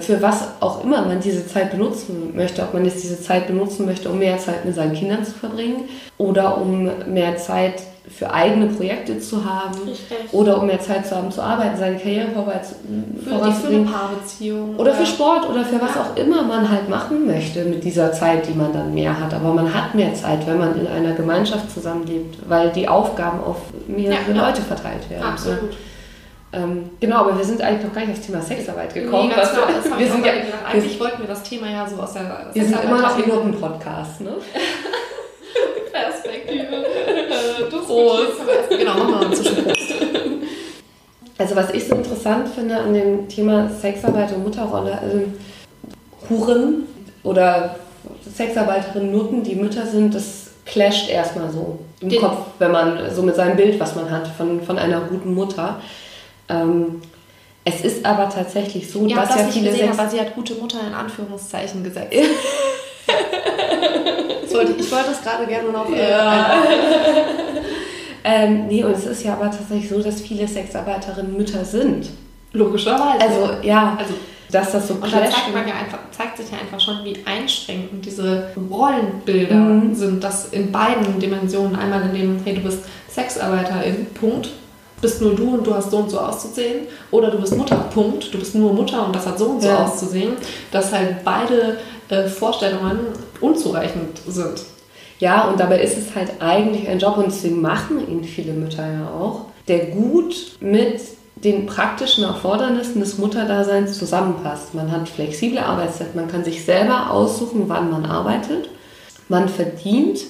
für 0.00 0.20
was 0.20 0.48
auch 0.60 0.84
immer 0.84 1.02
man 1.06 1.20
diese 1.20 1.46
Zeit 1.46 1.70
benutzen 1.70 2.34
möchte, 2.34 2.62
ob 2.62 2.74
man 2.74 2.84
jetzt 2.84 3.02
diese 3.02 3.20
Zeit 3.20 3.46
benutzen 3.46 3.86
möchte, 3.86 4.10
um 4.10 4.18
mehr 4.18 4.36
Zeit 4.38 4.64
mit 4.64 4.74
seinen 4.74 4.94
Kindern 4.94 5.24
zu 5.24 5.32
verbringen 5.32 5.88
oder 6.18 6.60
um 6.60 6.90
mehr 7.06 7.36
Zeit 7.36 7.82
für 8.08 8.32
eigene 8.32 8.66
Projekte 8.66 9.20
zu 9.20 9.44
haben 9.44 9.78
Richtig. 9.86 10.32
oder 10.32 10.60
um 10.60 10.66
mehr 10.66 10.80
Zeit 10.80 11.06
zu 11.06 11.16
haben 11.16 11.30
zu 11.30 11.42
arbeiten, 11.42 11.76
seine 11.78 11.96
Karriere 11.96 12.28
vorwärts 12.32 12.74
voranzubringen. 13.28 13.86
Für 13.86 13.92
Paarbeziehung. 13.92 14.74
Oder, 14.74 14.80
oder 14.80 14.94
für 14.94 15.06
Sport 15.06 15.48
oder 15.48 15.64
für 15.64 15.80
was 15.80 15.96
auch 15.96 16.16
immer 16.16 16.42
man 16.42 16.68
halt 16.68 16.88
machen 16.88 17.26
möchte 17.26 17.64
mit 17.64 17.84
dieser 17.84 18.12
Zeit, 18.12 18.48
die 18.48 18.54
man 18.54 18.72
dann 18.72 18.94
mehr 18.94 19.18
hat. 19.18 19.32
Aber 19.32 19.52
man 19.54 19.72
hat 19.72 19.94
mehr 19.94 20.12
Zeit, 20.14 20.46
wenn 20.46 20.58
man 20.58 20.78
in 20.80 20.86
einer 20.86 21.14
Gemeinschaft 21.14 21.70
zusammenlebt, 21.70 22.38
weil 22.48 22.70
die 22.70 22.88
Aufgaben 22.88 23.40
auf 23.44 23.58
mehrere 23.86 24.34
ja, 24.34 24.46
Leute 24.46 24.62
verteilt 24.62 25.08
werden. 25.08 25.24
Absolut. 25.24 25.70
Ähm, 26.52 26.90
genau, 26.98 27.18
aber 27.18 27.38
wir 27.38 27.44
sind 27.44 27.60
eigentlich 27.60 27.86
noch 27.86 27.94
gar 27.94 28.00
nicht 28.00 28.18
aufs 28.18 28.26
Thema 28.26 28.42
Sexarbeit 28.42 28.92
gekommen. 28.92 29.28
Nee, 29.28 29.34
ganz 29.34 29.50
genau, 29.50 29.66
das 29.66 29.98
wir 29.98 30.10
sind 30.10 30.26
ja, 30.26 30.32
eigentlich 30.66 30.98
wollten 30.98 31.20
wir 31.20 31.28
das 31.28 31.42
Thema 31.44 31.70
ja 31.70 31.88
so 31.88 31.96
aus 32.02 32.12
der 32.14 32.50
Wir 32.52 32.64
sind 32.64 32.82
immer 32.82 33.00
noch 33.00 33.18
im 33.18 33.28
Noten-Podcast, 33.28 34.20
ne? 34.22 34.32
Perspektive. 35.92 36.76
äh, 36.76 37.70
Prost. 37.70 38.40
Genau, 38.68 38.94
machen 38.94 39.08
wir 39.08 39.28
mal 39.28 39.34
zwischen 39.34 39.64
Prost. 39.64 39.94
Also 41.38 41.56
was 41.56 41.70
ich 41.70 41.88
so 41.88 41.94
interessant 41.94 42.48
finde 42.48 42.76
an 42.76 42.92
dem 42.92 43.26
Thema 43.26 43.70
Sexarbeit 43.70 44.30
und 44.34 44.44
Mutterrolle, 44.44 44.98
also 45.00 45.22
Huren 46.28 46.86
oder 47.22 47.76
Sexarbeiterinnen, 48.30 49.10
Nutten, 49.10 49.42
die 49.42 49.54
Mütter 49.54 49.86
sind, 49.86 50.14
das 50.14 50.50
clasht 50.66 51.08
erstmal 51.08 51.50
so 51.50 51.78
im 52.00 52.10
Den 52.10 52.20
Kopf, 52.20 52.36
wenn 52.58 52.72
man 52.72 53.10
so 53.14 53.22
mit 53.22 53.36
seinem 53.36 53.56
Bild, 53.56 53.80
was 53.80 53.96
man 53.96 54.10
hat 54.10 54.28
von, 54.28 54.60
von 54.60 54.78
einer 54.78 55.00
guten 55.00 55.32
Mutter. 55.32 55.80
Ähm, 56.50 57.02
es 57.64 57.82
ist 57.82 58.04
aber 58.04 58.28
tatsächlich 58.28 58.90
so, 58.90 59.06
ja, 59.06 59.16
dass 59.16 59.28
das 59.28 59.38
ja 59.38 59.46
viele 59.48 59.70
gesehen, 59.70 59.90
aber 59.90 60.08
sie 60.08 60.18
hat 60.20 60.34
gute 60.34 60.54
Mutter 60.54 60.78
in 60.86 60.94
Anführungszeichen 60.94 61.84
gesetzt. 61.84 62.16
wollte, 64.60 64.80
ich 64.80 64.92
wollte 64.92 65.10
das 65.10 65.22
gerade 65.22 65.46
gerne 65.46 65.70
noch. 65.70 65.90
Äh, 65.90 66.10
ja. 66.10 66.62
ähm, 68.24 68.66
nee, 68.66 68.84
und 68.84 68.92
es 68.92 69.06
ist 69.06 69.24
ja 69.24 69.34
aber 69.34 69.50
tatsächlich 69.50 69.88
so, 69.88 70.02
dass 70.02 70.20
viele 70.20 70.46
Sexarbeiterinnen 70.46 71.36
Mütter 71.36 71.64
sind. 71.64 72.10
Logischerweise. 72.52 73.20
Also, 73.20 73.50
ja. 73.62 73.96
Also, 73.98 74.14
dass 74.50 74.72
das 74.72 74.88
so 74.88 74.94
Und 74.94 75.04
da 75.04 75.10
zeigt, 75.10 75.54
man 75.54 75.68
ja 75.68 75.74
einfach, 75.74 75.98
zeigt 76.10 76.38
sich 76.38 76.50
ja 76.50 76.58
einfach 76.58 76.80
schon, 76.80 77.04
wie 77.04 77.16
einschränkend 77.24 78.04
diese 78.04 78.48
Rollenbilder 78.68 79.54
mhm. 79.54 79.94
sind, 79.94 80.24
dass 80.24 80.46
in 80.46 80.72
beiden 80.72 81.20
Dimensionen, 81.20 81.76
einmal 81.76 82.02
in 82.02 82.14
dem, 82.14 82.40
hey, 82.44 82.54
du 82.54 82.62
bist 82.62 82.80
Sexarbeiterin, 83.08 84.06
Punkt, 84.06 84.48
bist 85.00 85.20
nur 85.20 85.34
du 85.34 85.54
und 85.54 85.66
du 85.66 85.74
hast 85.74 85.90
so 85.90 85.98
und 85.98 86.10
so 86.10 86.18
auszusehen. 86.18 86.86
Oder 87.10 87.30
du 87.30 87.38
bist 87.38 87.56
Mutter, 87.56 87.76
Punkt. 87.92 88.32
Du 88.32 88.38
bist 88.38 88.54
nur 88.54 88.72
Mutter 88.72 89.06
und 89.06 89.14
das 89.14 89.26
hat 89.26 89.38
so 89.38 89.46
und 89.46 89.62
so 89.62 89.68
ja. 89.68 89.84
auszusehen. 89.84 90.34
Dass 90.70 90.92
halt 90.92 91.24
beide 91.24 91.78
äh, 92.08 92.28
Vorstellungen 92.28 92.98
unzureichend 93.40 94.20
sind. 94.26 94.64
Ja, 95.18 95.48
und 95.48 95.60
dabei 95.60 95.80
ist 95.82 95.98
es 95.98 96.14
halt 96.14 96.32
eigentlich 96.40 96.88
ein 96.88 96.98
Job, 96.98 97.18
und 97.18 97.26
deswegen 97.26 97.60
machen 97.60 98.08
ihn 98.08 98.24
viele 98.24 98.52
Mütter 98.54 98.90
ja 98.90 99.10
auch, 99.10 99.46
der 99.68 99.86
gut 99.86 100.34
mit 100.60 101.00
den 101.36 101.66
praktischen 101.66 102.24
Erfordernissen 102.24 103.00
des 103.00 103.18
Mutterdaseins 103.18 103.98
zusammenpasst. 103.98 104.74
Man 104.74 104.90
hat 104.90 105.08
flexible 105.08 105.58
Arbeitszeit, 105.58 106.14
man 106.14 106.28
kann 106.28 106.44
sich 106.44 106.64
selber 106.64 107.10
aussuchen, 107.10 107.64
wann 107.66 107.90
man 107.90 108.06
arbeitet. 108.06 108.70
Man 109.28 109.48
verdient 109.48 110.20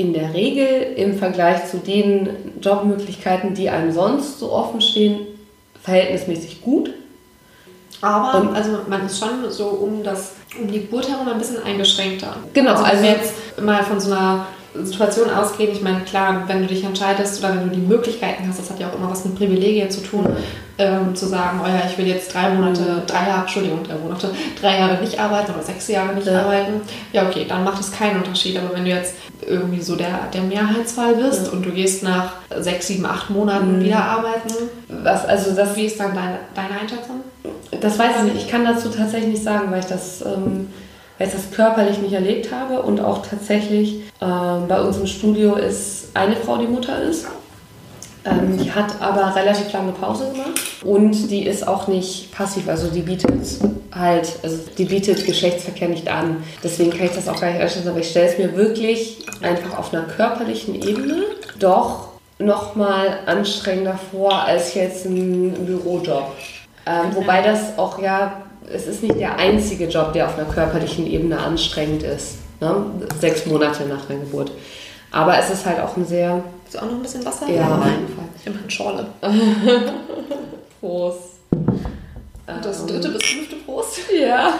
in 0.00 0.12
der 0.12 0.32
Regel 0.32 0.94
im 0.96 1.18
Vergleich 1.18 1.66
zu 1.66 1.76
den 1.76 2.30
Jobmöglichkeiten, 2.60 3.54
die 3.54 3.68
einem 3.68 3.92
sonst 3.92 4.38
so 4.38 4.52
offen 4.52 4.80
stehen, 4.80 5.26
verhältnismäßig 5.82 6.62
gut. 6.62 6.90
Aber 8.00 8.40
Und, 8.40 8.56
also 8.56 8.78
man 8.88 9.06
ist 9.06 9.18
schon 9.18 9.50
so 9.50 9.66
um, 9.66 10.02
das, 10.02 10.32
um 10.58 10.70
die 10.70 10.80
Geburt 10.80 11.08
herum 11.08 11.28
ein 11.28 11.38
bisschen 11.38 11.62
eingeschränkter. 11.62 12.36
Genau. 12.54 12.72
Also, 12.72 12.84
also 12.84 13.04
jetzt 13.04 13.34
mal 13.60 13.82
von 13.84 14.00
so 14.00 14.12
einer 14.12 14.46
Situation 14.74 15.28
ausgehen. 15.28 15.72
Ich 15.72 15.82
meine, 15.82 16.00
klar, 16.00 16.44
wenn 16.46 16.62
du 16.62 16.66
dich 16.66 16.82
entscheidest 16.82 17.40
oder 17.40 17.54
wenn 17.54 17.68
du 17.68 17.76
die 17.76 17.82
Möglichkeiten 17.82 18.44
hast, 18.48 18.58
das 18.58 18.70
hat 18.70 18.80
ja 18.80 18.88
auch 18.88 18.94
immer 18.94 19.10
was 19.10 19.24
mit 19.24 19.36
Privilegien 19.36 19.90
zu 19.90 20.00
tun, 20.00 20.26
ähm, 20.80 21.14
zu 21.14 21.26
sagen, 21.26 21.60
oh 21.62 21.68
ja, 21.68 21.82
ich 21.88 21.96
will 21.98 22.06
jetzt 22.06 22.34
drei 22.34 22.50
Monate, 22.50 23.02
drei 23.06 23.28
Jahre, 23.28 23.42
Entschuldigung, 23.42 23.84
drei 23.84 23.96
Monate, 23.96 24.30
drei 24.60 24.78
Jahre 24.78 25.00
nicht 25.00 25.20
arbeiten 25.20 25.52
oder 25.52 25.62
sechs 25.62 25.86
Jahre 25.88 26.14
nicht 26.14 26.26
ja. 26.26 26.42
arbeiten. 26.42 26.80
Ja, 27.12 27.28
okay, 27.28 27.46
dann 27.48 27.62
macht 27.62 27.80
es 27.80 27.92
keinen 27.92 28.16
Unterschied. 28.16 28.58
Aber 28.58 28.74
wenn 28.74 28.84
du 28.84 28.90
jetzt 28.90 29.14
irgendwie 29.46 29.80
so 29.80 29.96
der, 29.96 30.28
der 30.32 30.42
Mehrheitsfall 30.42 31.14
bist 31.14 31.46
ja. 31.46 31.52
und 31.52 31.64
du 31.64 31.70
gehst 31.70 32.02
nach 32.02 32.32
sechs, 32.58 32.88
sieben, 32.88 33.06
acht 33.06 33.30
Monaten 33.30 33.78
mhm. 33.78 33.84
wieder 33.84 34.02
arbeiten, 34.02 34.54
was, 34.88 35.26
also 35.26 35.54
das, 35.54 35.76
wie 35.76 35.86
ist 35.86 36.00
dann 36.00 36.14
deine, 36.14 36.38
deine 36.54 36.80
Einschätzung? 36.80 37.20
Das 37.80 37.98
weiß 37.98 38.10
ich 38.18 38.32
nicht. 38.32 38.44
Ich 38.44 38.50
kann 38.50 38.64
dazu 38.64 38.88
tatsächlich 38.88 39.30
nicht 39.30 39.44
sagen, 39.44 39.70
weil 39.70 39.80
ich 39.80 39.86
das... 39.86 40.22
Ähm, 40.22 40.68
weil 41.18 41.28
ich 41.28 41.34
das 41.34 41.50
körperlich 41.50 41.98
nicht 41.98 42.14
erlebt 42.14 42.48
habe 42.50 42.80
und 42.80 42.98
auch 42.98 43.26
tatsächlich 43.26 43.96
äh, 44.22 44.60
bei 44.66 44.80
uns 44.80 44.96
im 44.96 45.06
Studio 45.06 45.54
ist 45.56 46.08
eine 46.14 46.34
Frau, 46.34 46.56
die 46.56 46.66
Mutter 46.66 47.02
ist. 47.02 47.26
Ähm, 48.24 48.58
die 48.58 48.70
hat 48.70 49.00
aber 49.00 49.34
relativ 49.34 49.72
lange 49.72 49.92
Pause 49.92 50.30
gemacht 50.30 50.60
und 50.84 51.30
die 51.30 51.46
ist 51.46 51.66
auch 51.66 51.88
nicht 51.88 52.32
passiv, 52.32 52.68
also 52.68 52.88
die 52.88 53.00
bietet 53.00 53.32
halt, 53.92 54.38
also 54.42 54.58
die 54.76 54.84
bietet 54.84 55.24
Geschlechtsverkehr 55.24 55.88
nicht 55.88 56.08
an. 56.08 56.42
Deswegen 56.62 56.90
kann 56.90 57.06
ich 57.06 57.12
das 57.12 57.28
auch 57.28 57.40
gar 57.40 57.50
nicht 57.50 57.60
einschätzen, 57.60 57.88
aber 57.88 58.00
ich 58.00 58.10
stelle 58.10 58.28
es 58.28 58.38
mir 58.38 58.54
wirklich 58.56 59.18
einfach 59.40 59.78
auf 59.78 59.94
einer 59.94 60.04
körperlichen 60.04 60.74
Ebene 60.74 61.22
doch 61.58 62.08
nochmal 62.38 63.20
anstrengender 63.26 63.98
vor 64.10 64.34
als 64.34 64.74
jetzt 64.74 65.06
ein 65.06 65.52
Bürojob. 65.64 66.32
Ähm, 66.86 67.14
wobei 67.14 67.42
das 67.42 67.78
auch 67.78 68.00
ja 68.00 68.42
es 68.72 68.86
ist 68.86 69.02
nicht 69.02 69.18
der 69.18 69.36
einzige 69.36 69.86
Job, 69.86 70.12
der 70.12 70.26
auf 70.26 70.38
einer 70.38 70.48
körperlichen 70.48 71.06
Ebene 71.06 71.38
anstrengend 71.38 72.02
ist. 72.02 72.38
Ne? 72.60 72.86
Sechs 73.20 73.46
Monate 73.46 73.84
nach 73.86 74.04
der 74.06 74.18
Geburt. 74.18 74.52
Aber 75.12 75.38
es 75.38 75.50
ist 75.50 75.66
halt 75.66 75.80
auch 75.80 75.96
ein 75.96 76.06
sehr. 76.06 76.42
Ist 76.66 76.78
auch 76.78 76.86
noch 76.86 76.92
ein 76.92 77.02
bisschen 77.02 77.24
Wasser? 77.24 77.48
Ja, 77.48 77.78
auf 77.78 77.84
jeden 77.84 78.08
Fall. 78.14 78.24
Ich 78.38 78.46
mache 78.46 78.62
eine 78.62 78.70
Schorle. 78.70 79.06
Prost. 80.80 81.18
Das 82.62 82.86
dritte 82.86 83.08
bis 83.10 83.22
fünfte 83.22 83.56
Prost. 83.56 84.00
Ja. 84.12 84.54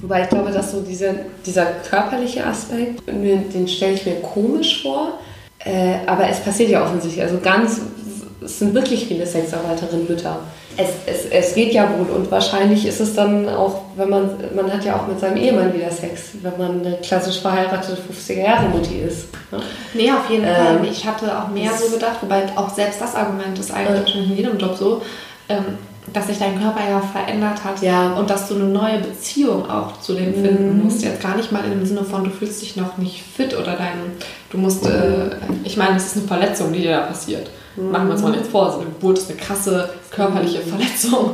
Wobei 0.00 0.22
ich 0.22 0.28
glaube, 0.28 0.50
dass 0.50 0.72
so 0.72 0.80
diese, 0.80 1.14
dieser 1.44 1.66
körperliche 1.66 2.46
Aspekt, 2.46 3.02
den 3.06 3.68
stelle 3.68 3.94
ich 3.94 4.06
mir 4.06 4.20
komisch 4.20 4.82
vor. 4.82 5.18
Äh, 5.64 5.98
aber 6.06 6.28
es 6.28 6.40
passiert 6.40 6.70
ja 6.70 6.84
offensichtlich. 6.84 7.22
Also 7.22 7.38
ganz, 7.38 7.80
es 8.44 8.58
sind 8.58 8.74
wirklich 8.74 9.06
viele 9.06 9.26
Sexarbeiterinnen 9.26 10.08
Mütter 10.08 10.40
es, 10.76 10.88
es, 11.06 11.26
es 11.30 11.54
geht 11.54 11.74
ja 11.74 11.88
wohl 11.96 12.06
und 12.14 12.30
wahrscheinlich 12.30 12.86
ist 12.86 13.00
es 13.00 13.14
dann 13.14 13.48
auch, 13.48 13.82
wenn 13.96 14.08
man, 14.08 14.30
man 14.54 14.72
hat 14.72 14.84
ja 14.84 14.96
auch 14.96 15.06
mit 15.06 15.20
seinem 15.20 15.36
Ehemann 15.36 15.74
wieder 15.74 15.90
Sex, 15.90 16.30
wenn 16.40 16.56
man 16.56 16.80
eine 16.80 16.96
klassisch 16.98 17.40
verheiratete 17.40 17.98
50er-Jahre-Mutti 18.00 19.00
ist. 19.00 19.28
Ne? 19.50 19.60
Nee, 19.94 20.10
auf 20.10 20.30
jeden 20.30 20.44
ähm, 20.44 20.54
Fall. 20.54 20.86
Ich 20.90 21.06
hatte 21.06 21.38
auch 21.38 21.48
mehr 21.48 21.70
so 21.72 21.92
gedacht, 21.92 22.18
wobei 22.22 22.44
auch 22.56 22.70
selbst 22.70 23.00
das 23.00 23.14
Argument 23.14 23.58
ist 23.58 23.70
eigentlich 23.70 24.14
äh, 24.14 24.18
in 24.18 24.36
jedem 24.36 24.58
Job 24.58 24.76
so, 24.76 25.02
ähm, 25.48 25.78
dass 26.12 26.26
sich 26.26 26.38
dein 26.38 26.60
Körper 26.60 26.80
ja 26.88 27.00
verändert 27.00 27.62
hat 27.62 27.80
ja. 27.82 28.14
und 28.14 28.28
dass 28.28 28.48
du 28.48 28.54
eine 28.54 28.64
neue 28.64 28.98
Beziehung 28.98 29.68
auch 29.70 30.00
zu 30.00 30.14
dem 30.14 30.30
mhm. 30.30 30.44
finden 30.44 30.82
musst. 30.82 31.02
Jetzt 31.02 31.22
gar 31.22 31.36
nicht 31.36 31.52
mal 31.52 31.62
im 31.70 31.84
Sinne 31.84 32.04
von, 32.04 32.24
du 32.24 32.30
fühlst 32.30 32.62
dich 32.62 32.76
noch 32.76 32.96
nicht 32.96 33.22
fit 33.22 33.54
oder 33.54 33.76
dein, 33.76 34.12
du 34.50 34.58
musst, 34.58 34.86
äh, 34.86 35.36
ich 35.64 35.76
meine, 35.76 35.96
es 35.96 36.06
ist 36.06 36.16
eine 36.16 36.26
Verletzung, 36.26 36.72
die 36.72 36.80
dir 36.80 36.92
da 36.92 37.00
passiert. 37.02 37.50
Machen 37.76 38.06
wir 38.06 38.14
uns 38.14 38.22
mal 38.22 38.34
jetzt 38.34 38.50
vor, 38.50 38.70
so 38.70 38.80
eine 38.80 38.86
Geburt 38.86 39.18
ist 39.18 39.30
eine 39.30 39.38
krasse 39.38 39.90
körperliche 40.10 40.60
Verletzung, 40.60 41.30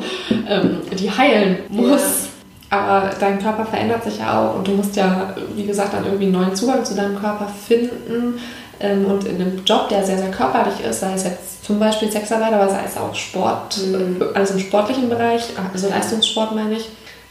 ähm, 0.48 0.78
die 0.96 1.10
heilen 1.10 1.58
muss. 1.68 2.28
Aber 2.70 3.10
dein 3.18 3.38
Körper 3.38 3.64
verändert 3.64 4.04
sich 4.04 4.18
ja 4.18 4.38
auch 4.38 4.56
und 4.56 4.68
du 4.68 4.72
musst 4.72 4.94
ja, 4.94 5.34
wie 5.56 5.64
gesagt, 5.64 5.94
dann 5.94 6.04
irgendwie 6.04 6.24
einen 6.24 6.34
neuen 6.34 6.54
Zugang 6.54 6.84
zu 6.84 6.94
deinem 6.94 7.18
Körper 7.18 7.48
finden. 7.66 8.38
Ähm, 8.80 9.06
und 9.06 9.24
in 9.24 9.36
einem 9.36 9.64
Job, 9.64 9.88
der 9.88 10.04
sehr, 10.04 10.18
sehr 10.18 10.30
körperlich 10.30 10.84
ist, 10.88 11.00
sei 11.00 11.14
es 11.14 11.24
jetzt 11.24 11.64
zum 11.64 11.80
Beispiel 11.80 12.12
Sexarbeit, 12.12 12.52
aber 12.52 12.68
sei 12.68 12.80
es 12.86 12.96
auch 12.96 13.14
Sport, 13.14 13.78
mhm. 13.78 14.22
also 14.34 14.54
im 14.54 14.60
sportlichen 14.60 15.08
Bereich, 15.08 15.42
also 15.72 15.88
Leistungssport 15.88 16.54
meine 16.54 16.74
ich, 16.74 16.88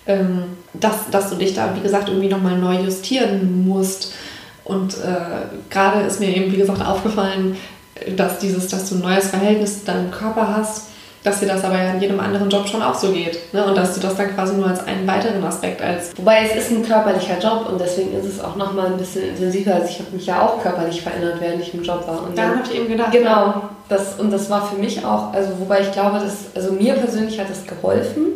ähm, 0.07 0.43
dass, 0.73 1.09
dass 1.11 1.29
du 1.29 1.35
dich 1.35 1.53
da, 1.53 1.73
wie 1.75 1.81
gesagt, 1.81 2.09
irgendwie 2.09 2.29
nochmal 2.29 2.57
neu 2.57 2.81
justieren 2.81 3.65
musst. 3.67 4.13
Und 4.63 4.95
äh, 4.95 5.69
gerade 5.69 6.01
ist 6.01 6.19
mir 6.19 6.35
eben, 6.35 6.51
wie 6.51 6.57
gesagt, 6.57 6.85
aufgefallen, 6.85 7.55
dass 8.15 8.39
dieses, 8.39 8.67
dass 8.67 8.89
du 8.89 8.95
ein 8.95 9.01
neues 9.01 9.27
Verhältnis 9.27 9.79
zu 9.79 9.85
deinem 9.85 10.11
Körper 10.11 10.55
hast, 10.55 10.87
dass 11.23 11.39
dir 11.39 11.47
das 11.47 11.63
aber 11.63 11.77
ja 11.77 11.91
in 11.91 12.01
jedem 12.01 12.19
anderen 12.19 12.49
Job 12.49 12.67
schon 12.67 12.81
auch 12.81 12.95
so 12.95 13.11
geht. 13.11 13.53
Ne? 13.53 13.65
Und 13.65 13.75
dass 13.75 13.93
du 13.93 13.99
das 13.99 14.15
dann 14.15 14.33
quasi 14.33 14.55
nur 14.55 14.67
als 14.67 14.85
einen 14.85 15.05
weiteren 15.07 15.43
Aspekt 15.43 15.81
als. 15.81 16.17
Wobei 16.17 16.45
es 16.45 16.55
ist 16.55 16.71
ein 16.71 16.85
körperlicher 16.85 17.37
Job 17.39 17.67
und 17.69 17.81
deswegen 17.81 18.17
ist 18.17 18.25
es 18.25 18.39
auch 18.39 18.55
nochmal 18.55 18.87
ein 18.87 18.97
bisschen 18.97 19.29
intensiver. 19.29 19.75
Also 19.75 19.87
ich 19.87 19.99
habe 19.99 20.11
mich 20.11 20.25
ja 20.25 20.41
auch 20.41 20.61
körperlich 20.61 21.01
verändert, 21.01 21.37
während 21.39 21.61
ich 21.61 21.73
im 21.73 21.83
Job 21.83 22.07
war. 22.07 22.23
Und 22.23 22.37
Daran 22.37 22.59
habe 22.59 22.67
ich 22.69 22.75
eben 22.75 22.87
gedacht. 22.87 23.11
Genau. 23.11 23.61
Das, 23.89 24.19
und 24.19 24.31
das 24.31 24.49
war 24.49 24.67
für 24.67 24.77
mich 24.77 25.03
auch, 25.03 25.33
also 25.33 25.49
wobei 25.59 25.81
ich 25.81 25.91
glaube, 25.91 26.19
dass, 26.19 26.55
also 26.55 26.73
mir 26.73 26.93
persönlich 26.93 27.39
hat 27.39 27.47
es 27.49 27.65
geholfen. 27.65 28.33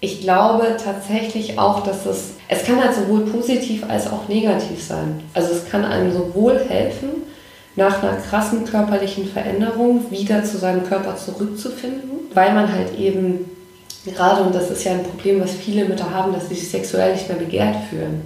Ich 0.00 0.20
glaube 0.20 0.76
tatsächlich 0.82 1.58
auch, 1.58 1.82
dass 1.82 2.04
es, 2.04 2.34
es 2.48 2.64
kann 2.64 2.82
halt 2.82 2.94
sowohl 2.94 3.20
positiv 3.20 3.84
als 3.88 4.06
auch 4.06 4.28
negativ 4.28 4.84
sein. 4.84 5.22
Also 5.32 5.52
es 5.52 5.70
kann 5.70 5.84
einem 5.84 6.12
sowohl 6.12 6.60
helfen, 6.68 7.22
nach 7.76 8.02
einer 8.02 8.16
krassen 8.16 8.64
körperlichen 8.64 9.26
Veränderung 9.26 10.10
wieder 10.10 10.44
zu 10.44 10.58
seinem 10.58 10.84
Körper 10.86 11.16
zurückzufinden, 11.16 12.10
weil 12.32 12.54
man 12.54 12.72
halt 12.72 12.96
eben 12.98 13.50
gerade, 14.04 14.42
und 14.42 14.54
das 14.54 14.70
ist 14.70 14.84
ja 14.84 14.92
ein 14.92 15.02
Problem, 15.02 15.40
was 15.40 15.52
viele 15.52 15.84
Mütter 15.86 16.10
haben, 16.10 16.32
dass 16.32 16.48
sie 16.48 16.54
sich 16.54 16.68
sexuell 16.68 17.12
nicht 17.12 17.28
mehr 17.28 17.38
begehrt 17.38 17.76
fühlen. 17.90 18.22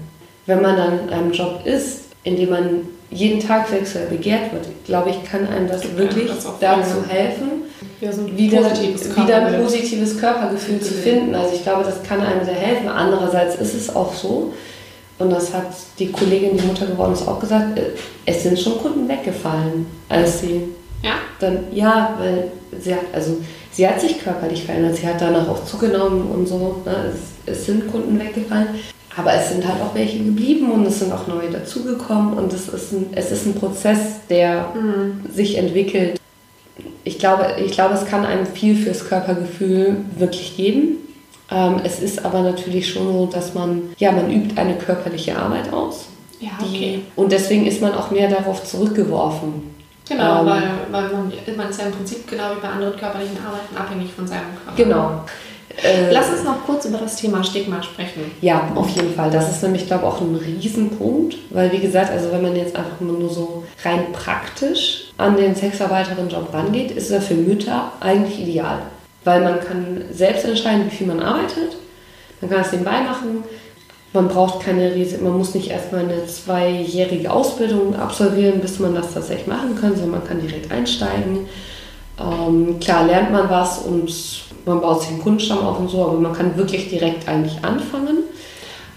Wenn 0.47 0.63
man 0.63 0.77
dann 0.77 1.01
in 1.01 1.11
einem 1.11 1.33
Job 1.33 1.63
ist, 1.65 2.01
in 2.25 2.37
dem 2.37 2.51
man 2.51 2.81
jeden 3.11 3.41
Tag 3.41 3.69
sexuell 3.69 4.07
begehrt 4.09 4.53
wird, 4.53 4.67
glaube 4.85 5.11
ich, 5.11 5.25
kann 5.25 5.47
einem 5.49 5.69
das 5.69 5.83
wirklich 5.97 6.29
das 6.29 6.45
dazu 6.61 7.05
helfen, 7.09 7.63
ja, 8.01 8.13
so 8.13 8.27
wieder, 8.37 8.61
wieder 8.61 9.47
ein 9.47 9.63
positives 9.63 10.19
Körpergefühl 10.19 10.81
zu 10.81 10.95
finden. 10.95 11.35
Also 11.35 11.55
ich 11.55 11.63
glaube, 11.63 11.85
das 11.85 12.03
kann 12.03 12.21
einem 12.21 12.45
sehr 12.45 12.55
helfen. 12.55 12.89
Andererseits 12.89 13.57
ist 13.57 13.75
es 13.75 13.95
auch 13.95 14.15
so, 14.15 14.53
und 15.19 15.31
das 15.31 15.53
hat 15.53 15.67
die 15.99 16.13
Kollegin, 16.13 16.57
die 16.57 16.67
Mutter 16.67 16.87
geworden 16.87 17.13
ist, 17.13 17.27
auch 17.27 17.41
gesagt, 17.41 17.79
äh, 17.79 17.91
es 18.25 18.43
sind 18.43 18.59
schon 18.59 18.79
Kunden 18.79 19.09
weggefallen, 19.09 19.87
als 20.09 20.41
sie 20.41 20.63
ja. 21.03 21.15
dann, 21.41 21.65
ja, 21.73 22.15
weil 22.19 22.51
sie 22.81 22.95
hat, 22.95 23.05
also 23.13 23.37
sie 23.73 23.87
hat 23.87 24.01
sich 24.01 24.23
körperlich 24.23 24.65
verändert, 24.65 24.97
sie 24.97 25.07
hat 25.07 25.21
danach 25.21 25.49
auch 25.49 25.65
zugenommen 25.65 26.31
und 26.31 26.47
so, 26.47 26.83
ne? 26.85 27.13
es, 27.13 27.53
es 27.53 27.67
sind 27.67 27.91
Kunden 27.91 28.19
weggefallen. 28.19 28.69
Aber 29.17 29.35
es 29.35 29.49
sind 29.49 29.67
halt 29.67 29.83
auch 29.83 29.97
welche 29.97 30.19
geblieben 30.19 30.71
und 30.71 30.87
es 30.87 31.01
sind 31.01 31.13
auch 31.13 31.27
neue 31.27 31.51
dazugekommen 31.51 32.35
und 32.35 32.53
es 32.53 32.69
ist 32.69 32.93
ein, 32.93 33.07
es 33.17 33.33
ist 33.33 33.47
ein 33.47 33.55
Prozess, 33.55 33.99
der 34.31 34.69
mhm. 34.75 35.29
sich 35.29 35.59
entwickelt. 35.59 36.21
Ich 37.03 37.19
glaube, 37.19 37.57
ich 37.65 37.73
glaube, 37.73 37.95
es 37.95 38.07
kann 38.07 38.25
einem 38.25 38.47
viel 38.47 38.77
fürs 38.77 39.09
Körpergefühl 39.09 39.97
wirklich 40.17 40.57
geben. 40.57 40.99
Ähm, 41.51 41.77
es 41.85 42.01
ist 42.01 42.25
aber 42.25 42.43
natürlich 42.43 42.91
schon 42.91 43.13
so, 43.13 43.27
dass 43.27 43.55
man, 43.55 43.95
ja, 43.99 44.13
man 44.13 44.31
übt 44.31 44.61
eine 44.61 44.75
körperliche 44.75 45.37
Arbeit 45.37 45.73
aus. 45.73 46.07
Ja, 46.41 46.51
okay. 46.61 47.01
Die, 47.01 47.21
und 47.21 47.33
deswegen 47.33 47.67
ist 47.67 47.81
man 47.81 47.95
auch 47.95 48.11
mehr 48.11 48.29
darauf 48.29 48.65
zurückgeworfen. 48.65 49.75
Genau, 50.09 50.41
ähm, 50.41 50.47
weil, 50.47 50.63
weil 50.91 51.03
man, 51.11 51.33
man 51.57 51.71
ist 51.71 51.81
ja 51.81 51.87
im 51.87 51.93
Prinzip 51.93 52.29
genau 52.29 52.45
wie 52.57 52.61
bei 52.61 52.69
anderen 52.69 52.97
körperlichen 52.97 53.37
Arbeiten 53.45 53.77
abhängig 53.77 54.13
von 54.13 54.27
seinem 54.27 54.55
Körper. 54.65 54.77
Genau. 54.77 55.25
Äh, 55.83 56.13
Lass 56.13 56.31
uns 56.31 56.45
noch 56.45 56.65
kurz 56.65 56.87
über 56.87 56.99
das 56.99 57.17
Thema 57.17 57.43
Stigma 57.45 57.83
sprechen. 57.83 58.31
Ja, 58.41 58.71
auf 58.75 58.89
jeden 58.91 59.15
Fall. 59.15 59.31
Das 59.31 59.51
ist 59.51 59.63
nämlich, 59.63 59.87
glaube 59.87 60.05
ich, 60.05 60.13
auch 60.13 60.21
ein 60.21 60.35
Riesenpunkt, 60.35 61.37
weil 61.51 61.71
wie 61.73 61.79
gesagt, 61.79 62.11
also 62.11 62.33
wenn 62.33 62.43
man 62.43 62.57
jetzt 62.57 62.75
einfach 62.75 63.01
nur 63.01 63.29
so 63.29 63.65
rein 63.85 64.13
praktisch 64.13 65.05
an 65.19 65.37
den 65.37 65.55
Sexarbeiterinnenjob 65.55 66.53
rangeht, 66.53 66.91
ist 66.91 67.11
er 67.11 67.21
für 67.21 67.35
Mütter 67.35 67.93
eigentlich 68.01 68.41
ideal 68.41 68.81
weil 69.25 69.43
man 69.43 69.61
kann 69.61 70.03
selbst 70.13 70.45
entscheiden, 70.45 70.87
wie 70.87 70.95
viel 70.95 71.07
man 71.07 71.21
arbeitet. 71.21 71.77
Man 72.41 72.51
kann 72.51 72.61
es 72.61 72.73
nebenbei 72.73 73.01
machen. 73.03 73.45
Man 74.13 74.29
braucht 74.29 74.61
keine 74.65 74.95
riesige, 74.95 75.23
man 75.23 75.37
muss 75.37 75.55
nicht 75.55 75.71
erstmal 75.71 76.03
eine 76.03 76.27
zweijährige 76.27 77.31
Ausbildung 77.31 77.95
absolvieren, 77.95 78.61
bis 78.61 78.79
man 78.79 78.95
das 78.95 79.13
tatsächlich 79.13 79.47
machen 79.47 79.77
kann, 79.79 79.91
sondern 79.95 80.13
man 80.13 80.25
kann 80.25 80.41
direkt 80.41 80.73
einsteigen. 80.73 81.47
Ähm, 82.19 82.81
klar 82.81 83.05
lernt 83.05 83.31
man 83.31 83.51
was 83.51 83.79
und 83.79 84.11
man 84.65 84.81
baut 84.81 85.03
sich 85.03 85.11
einen 85.11 85.23
Kundenstamm 85.23 85.59
auf 85.59 85.79
und 85.79 85.91
so, 85.91 86.03
aber 86.03 86.15
man 86.15 86.33
kann 86.33 86.57
wirklich 86.57 86.89
direkt 86.89 87.29
eigentlich 87.29 87.63
anfangen. 87.63 88.25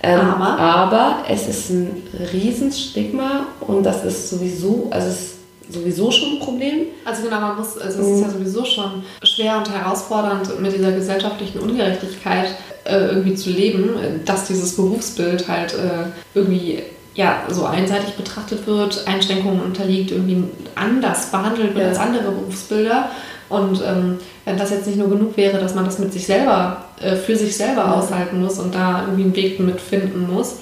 Ähm, 0.02 0.20
aber? 0.20 0.58
aber 0.60 1.16
es 1.30 1.48
ist 1.48 1.70
ein 1.70 2.04
Riesenstigma 2.34 3.48
und 3.60 3.84
das 3.84 4.04
ist 4.04 4.30
sowieso, 4.30 4.88
also 4.90 5.10
es 5.10 5.34
sowieso 5.72 6.12
schon 6.12 6.34
ein 6.34 6.40
Problem. 6.40 6.88
Also 7.06 7.24
genau, 7.24 7.40
man 7.40 7.58
muss, 7.58 7.78
also 7.78 8.02
es 8.02 8.08
ist 8.08 8.22
ja 8.22 8.28
mhm. 8.28 8.32
sowieso 8.32 8.66
schon 8.66 9.04
schwer 9.24 9.58
und 9.58 9.72
herausfordernd, 9.72 10.60
mit 10.60 10.74
dieser 10.74 10.92
gesellschaftlichen 10.92 11.60
Ungerechtigkeit 11.60 12.56
äh, 12.86 12.98
irgendwie 13.08 13.36
zu 13.36 13.50
leben, 13.50 13.90
dass 14.26 14.46
dieses 14.48 14.76
Berufsbild 14.76 15.48
halt 15.48 15.74
äh, 15.74 16.10
irgendwie 16.34 16.80
ja, 17.14 17.44
so 17.50 17.66
einseitig 17.66 18.14
betrachtet 18.16 18.66
wird, 18.68 19.06
Einschränkungen 19.06 19.62
unterliegt, 19.62 20.12
irgendwie 20.12 20.44
anders 20.76 21.30
behandelt 21.32 21.76
wird 21.76 21.84
ja. 21.84 21.90
als 21.90 22.00
andere 22.00 22.32
Berufsbilder. 22.32 23.10
Und 23.50 23.82
ähm, 23.86 24.20
wenn 24.46 24.58
das 24.58 24.70
jetzt 24.70 24.88
nicht 24.88 24.98
nur 24.98 25.10
genug 25.10 25.36
wäre, 25.36 25.60
dass 25.60 25.76
man 25.76 25.84
das 25.84 26.00
mit 26.00 26.14
sich 26.14 26.26
selber, 26.26 26.86
äh, 27.02 27.16
für 27.16 27.36
sich 27.36 27.56
selber 27.58 27.82
ja. 27.82 27.94
aushalten 27.94 28.42
muss 28.42 28.60
und 28.60 28.74
da 28.74 29.02
irgendwie 29.02 29.24
einen 29.24 29.36
Weg 29.36 29.60
mitfinden 29.60 30.32
muss, 30.32 30.60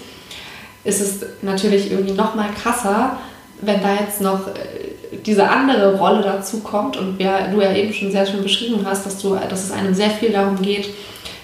ist 0.83 1.01
es 1.01 1.19
natürlich 1.43 1.91
irgendwie 1.91 2.13
noch 2.13 2.33
mal 2.33 2.49
krasser, 2.51 3.17
wenn 3.61 3.81
da 3.81 3.93
jetzt 3.93 4.21
noch 4.21 4.47
äh, 4.47 4.88
diese 5.25 5.49
andere 5.49 5.97
Rolle 5.97 6.21
dazu 6.21 6.59
kommt 6.59 6.97
und 6.97 7.17
wer, 7.17 7.47
du 7.47 7.61
ja 7.61 7.73
eben 7.73 7.93
schon 7.93 8.11
sehr 8.11 8.25
schön 8.25 8.43
beschrieben 8.43 8.85
hast, 8.85 9.05
dass, 9.05 9.19
du, 9.21 9.35
dass 9.35 9.63
es 9.63 9.71
einem 9.71 9.93
sehr 9.93 10.09
viel 10.11 10.31
darum 10.31 10.61
geht, 10.61 10.89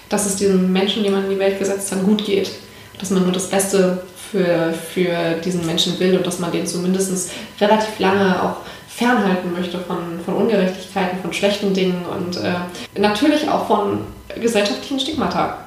dass 0.08 0.26
es 0.26 0.36
diesen 0.36 0.72
Menschen, 0.72 1.02
die 1.02 1.10
man 1.10 1.24
in 1.24 1.30
die 1.30 1.38
Welt 1.38 1.58
gesetzt 1.58 1.90
hat, 1.92 2.04
gut 2.04 2.24
geht. 2.24 2.50
Dass 2.98 3.10
man 3.10 3.24
nur 3.24 3.32
das 3.32 3.50
Beste 3.50 4.02
für, 4.30 4.72
für 4.72 5.34
diesen 5.44 5.66
Menschen 5.66 5.98
will 5.98 6.16
und 6.16 6.26
dass 6.26 6.38
man 6.38 6.52
den 6.52 6.66
zumindest 6.66 7.32
relativ 7.60 7.98
lange 7.98 8.42
auch 8.42 8.56
fernhalten 8.88 9.52
möchte 9.52 9.78
von, 9.78 10.20
von 10.24 10.34
Ungerechtigkeiten, 10.34 11.20
von 11.20 11.32
schlechten 11.32 11.74
Dingen 11.74 12.04
und 12.06 12.38
äh, 12.38 12.54
natürlich 12.98 13.48
auch 13.48 13.66
von 13.66 14.00
gesellschaftlichen 14.40 14.98
Stigmata. 15.00 15.58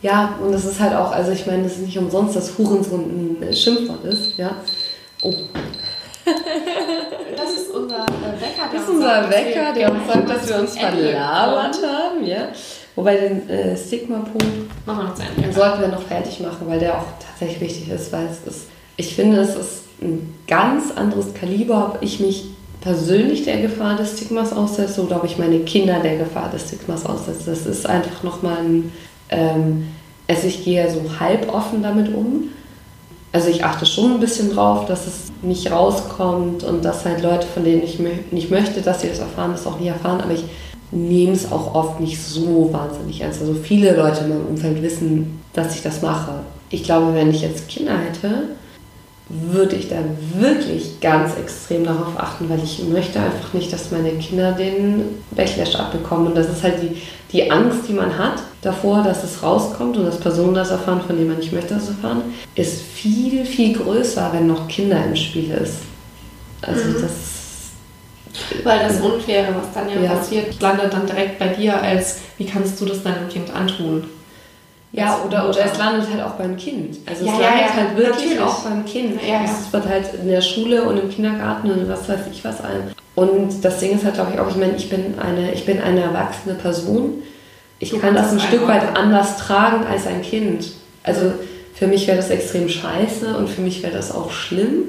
Ja, 0.00 0.36
und 0.42 0.52
das 0.52 0.64
ist 0.64 0.80
halt 0.80 0.94
auch, 0.94 1.12
also 1.12 1.32
ich 1.32 1.44
meine, 1.46 1.64
das 1.64 1.72
ist 1.72 1.86
nicht 1.86 1.98
umsonst, 1.98 2.36
dass 2.36 2.56
Hurensohn 2.56 3.36
ein 3.42 3.52
Schimpfwort 3.52 4.04
ist, 4.04 4.38
ja. 4.38 4.52
Oh, 5.22 5.34
das 7.36 7.52
ist 7.52 7.70
unser 7.70 8.04
äh, 8.04 8.40
Wecker. 8.40 8.68
Das 8.72 8.82
ist 8.82 8.88
unser 8.88 9.30
Wecker, 9.30 9.72
der 9.74 9.92
uns 9.92 10.06
sagt, 10.06 10.30
dass 10.30 10.48
wir 10.48 10.58
uns 10.58 10.78
verlabert 10.78 11.78
haben. 11.82 12.24
Ja. 12.24 12.48
Wobei 12.94 13.16
den 13.16 13.48
äh, 13.48 13.76
Stigma-Punkt 13.76 14.86
machen 14.86 14.98
wir 14.98 15.04
noch 15.04 15.14
zu 15.14 15.22
Ende. 15.22 15.52
sollten 15.52 15.80
wir 15.80 15.88
noch 15.88 16.02
fertig 16.02 16.40
machen, 16.40 16.66
weil 16.66 16.80
der 16.80 16.98
auch 16.98 17.04
tatsächlich 17.24 17.60
wichtig 17.60 17.90
ist, 17.90 18.12
weil 18.12 18.26
es 18.26 18.44
ist, 18.52 18.66
ich 18.96 19.14
finde, 19.14 19.38
es 19.38 19.54
ist 19.54 19.84
ein 20.02 20.34
ganz 20.46 20.90
anderes 20.96 21.32
Kaliber, 21.34 21.94
ob 21.94 22.02
ich 22.02 22.18
mich 22.18 22.46
persönlich 22.80 23.44
der 23.44 23.60
Gefahr 23.60 23.96
des 23.96 24.16
Stigmas 24.16 24.52
aussetze 24.52 25.02
oder 25.04 25.16
ob 25.16 25.24
ich 25.24 25.38
meine 25.38 25.60
Kinder 25.60 26.00
der 26.00 26.16
Gefahr 26.16 26.50
des 26.50 26.68
Stigmas 26.68 27.06
aussetze. 27.06 27.50
Das 27.50 27.66
ist 27.66 27.86
einfach 27.86 28.22
nochmal 28.22 28.58
ein, 28.58 28.92
ähm, 29.30 29.88
also 30.28 30.46
ich 30.46 30.64
gehe 30.64 30.90
so 30.90 31.20
halb 31.20 31.52
offen 31.52 31.82
damit 31.82 32.12
um 32.14 32.50
also 33.32 33.48
ich 33.48 33.64
achte 33.64 33.86
schon 33.86 34.12
ein 34.12 34.20
bisschen 34.20 34.54
drauf, 34.54 34.86
dass 34.86 35.06
es 35.06 35.32
nicht 35.42 35.70
rauskommt 35.70 36.64
und 36.64 36.84
dass 36.84 37.04
halt 37.04 37.22
Leute, 37.22 37.46
von 37.46 37.64
denen 37.64 37.82
ich 37.82 37.98
nicht 38.30 38.50
möchte, 38.50 38.80
dass 38.80 39.02
sie 39.02 39.08
das 39.08 39.18
erfahren, 39.18 39.52
das 39.52 39.66
auch 39.66 39.78
nie 39.78 39.88
erfahren, 39.88 40.20
aber 40.20 40.32
ich 40.32 40.44
nehme 40.90 41.32
es 41.32 41.52
auch 41.52 41.74
oft 41.74 42.00
nicht 42.00 42.22
so 42.22 42.72
wahnsinnig 42.72 43.20
ernst. 43.20 43.40
Also 43.40 43.54
viele 43.54 43.94
Leute 43.94 44.24
in 44.24 44.30
meinem 44.30 44.46
Umfeld 44.46 44.82
wissen, 44.82 45.42
dass 45.52 45.74
ich 45.74 45.82
das 45.82 46.00
mache. 46.00 46.40
Ich 46.70 46.84
glaube, 46.84 47.14
wenn 47.14 47.30
ich 47.30 47.42
jetzt 47.42 47.68
Kinder 47.68 47.98
hätte, 47.98 48.48
würde 49.28 49.76
ich 49.76 49.88
da 49.88 49.96
wirklich 50.34 51.00
ganz 51.00 51.36
extrem 51.36 51.84
darauf 51.84 52.18
achten, 52.18 52.48
weil 52.48 52.62
ich 52.62 52.82
möchte 52.84 53.20
einfach 53.20 53.52
nicht, 53.52 53.70
dass 53.72 53.90
meine 53.90 54.12
Kinder 54.12 54.52
den 54.52 55.22
Backlash 55.32 55.76
abbekommen. 55.76 56.28
Und 56.28 56.36
das 56.36 56.48
ist 56.48 56.62
halt 56.62 56.82
die, 56.82 56.96
die 57.32 57.50
Angst, 57.50 57.80
die 57.88 57.92
man 57.92 58.16
hat 58.16 58.42
davor, 58.62 59.02
dass 59.02 59.24
es 59.24 59.42
rauskommt 59.42 59.98
und 59.98 60.06
dass 60.06 60.18
Personen 60.18 60.54
das 60.54 60.70
erfahren, 60.70 61.02
von 61.06 61.16
denen 61.16 61.28
man 61.28 61.38
nicht 61.38 61.52
möchte, 61.52 61.74
dass 61.74 61.84
es 61.84 61.90
erfahren, 61.90 62.22
ist 62.54 62.80
viel, 62.80 63.44
viel 63.44 63.76
größer, 63.76 64.30
wenn 64.32 64.46
noch 64.46 64.66
Kinder 64.66 65.04
im 65.04 65.14
Spiel 65.14 65.50
ist. 65.50 65.76
Also 66.62 66.84
mhm. 66.84 67.02
das 67.02 67.12
weil 68.62 68.78
das 68.80 69.00
Unfaire, 69.00 69.54
was 69.54 69.72
dann 69.74 69.88
ja, 69.88 70.00
ja, 70.00 70.14
passiert, 70.14 70.60
landet 70.60 70.92
dann 70.92 71.06
direkt 71.06 71.38
bei 71.38 71.48
dir 71.48 71.80
als, 71.80 72.18
wie 72.36 72.46
kannst 72.46 72.80
du 72.80 72.84
das 72.84 73.02
deinem 73.02 73.28
Kind 73.28 73.50
antun? 73.50 74.04
Ja, 74.90 75.20
oder, 75.26 75.48
oder 75.48 75.64
es 75.64 75.76
landet 75.76 76.10
halt 76.10 76.22
auch 76.22 76.32
beim 76.32 76.56
Kind. 76.56 76.96
Also 77.06 77.26
ja, 77.26 77.32
es 77.32 77.38
landet 77.40 77.60
ja, 77.60 77.74
halt 77.74 77.96
wirklich 77.96 78.16
natürlich. 78.16 78.40
auch 78.40 78.58
beim 78.60 78.84
Kind. 78.86 79.20
Ja, 79.22 79.44
Es 79.44 79.72
wird 79.72 79.86
halt 79.86 80.14
in 80.14 80.28
der 80.28 80.40
Schule 80.40 80.84
und 80.84 80.98
im 80.98 81.10
Kindergarten 81.10 81.70
und 81.70 81.88
was 81.88 82.08
weiß 82.08 82.20
ich 82.32 82.44
was 82.44 82.62
ein. 82.62 82.94
Und 83.14 83.64
das 83.64 83.80
Ding 83.80 83.96
ist 83.96 84.04
halt, 84.04 84.14
glaube 84.14 84.32
ich, 84.32 84.40
auch, 84.40 84.48
ich 84.48 84.56
meine, 84.56 84.76
ich 84.76 84.88
bin 84.88 85.18
eine, 85.18 85.52
ich 85.52 85.66
bin 85.66 85.80
eine 85.80 86.02
erwachsene 86.02 86.54
Person. 86.54 87.22
Ich 87.80 87.90
du 87.90 87.98
kann 87.98 88.14
das 88.14 88.32
ein 88.32 88.40
Stück 88.40 88.66
weit 88.66 88.96
anders 88.96 89.36
tragen 89.36 89.86
als 89.86 90.06
ein 90.06 90.22
Kind. 90.22 90.72
Also 91.02 91.32
für 91.74 91.86
mich 91.86 92.06
wäre 92.06 92.16
das 92.16 92.30
extrem 92.30 92.68
scheiße 92.68 93.36
und 93.36 93.48
für 93.48 93.60
mich 93.60 93.82
wäre 93.82 93.92
das 93.92 94.14
auch 94.14 94.30
schlimm. 94.30 94.84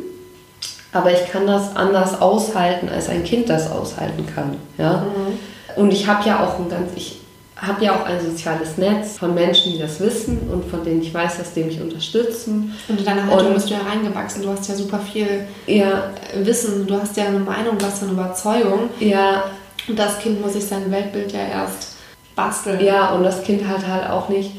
Aber 0.92 1.12
ich 1.12 1.30
kann 1.32 1.46
das 1.46 1.76
anders 1.76 2.20
aushalten, 2.20 2.90
als 2.90 3.10
ein 3.10 3.24
Kind 3.24 3.50
das 3.50 3.70
aushalten 3.72 4.26
kann. 4.34 4.56
Ja? 4.78 5.04
Mhm. 5.04 5.82
Und 5.82 5.94
ich 5.94 6.08
habe 6.08 6.28
ja 6.28 6.44
auch 6.44 6.58
ein 6.58 6.70
ganz, 6.70 6.92
ich, 6.96 7.19
habe 7.62 7.84
ja 7.84 7.96
auch 7.96 8.06
ein 8.06 8.20
soziales 8.22 8.78
Netz 8.78 9.18
von 9.18 9.34
Menschen, 9.34 9.74
die 9.74 9.80
das 9.80 10.00
wissen 10.00 10.50
und 10.52 10.70
von 10.70 10.84
denen 10.84 11.02
ich 11.02 11.14
weiß, 11.14 11.38
dass 11.38 11.54
die 11.54 11.64
mich 11.64 11.82
unterstützen. 11.82 12.74
Und 12.88 13.00
in 13.00 13.06
deiner 13.06 13.28
Haltung 13.28 13.54
bist 13.54 13.70
du 13.70 13.74
ja 13.74 13.82
reingewachsen. 13.82 14.44
Du 14.44 14.50
hast 14.50 14.68
ja 14.70 14.76
super 14.76 15.00
viel 15.00 15.46
ja, 15.68 16.12
Wissen, 16.36 16.88
du 16.88 16.96
hast 16.96 17.18
ja 17.18 17.26
eine 17.26 17.40
Meinung, 17.40 17.78
du 17.78 17.86
hast 17.86 18.04
eine 18.04 18.14
Überzeugung. 18.14 18.90
Ja. 19.00 19.46
Und 19.88 19.98
das 19.98 20.20
Kind 20.20 20.42
muss 20.42 20.54
sich 20.54 20.66
sein 20.66 20.90
Weltbild 20.92 21.32
ja 21.32 21.40
erst 21.40 21.96
basteln. 22.36 22.84
Ja, 22.84 23.12
und 23.12 23.24
das 23.24 23.44
Kind 23.44 23.68
hat 23.68 23.86
halt 23.88 24.10
auch 24.10 24.30
nicht. 24.30 24.52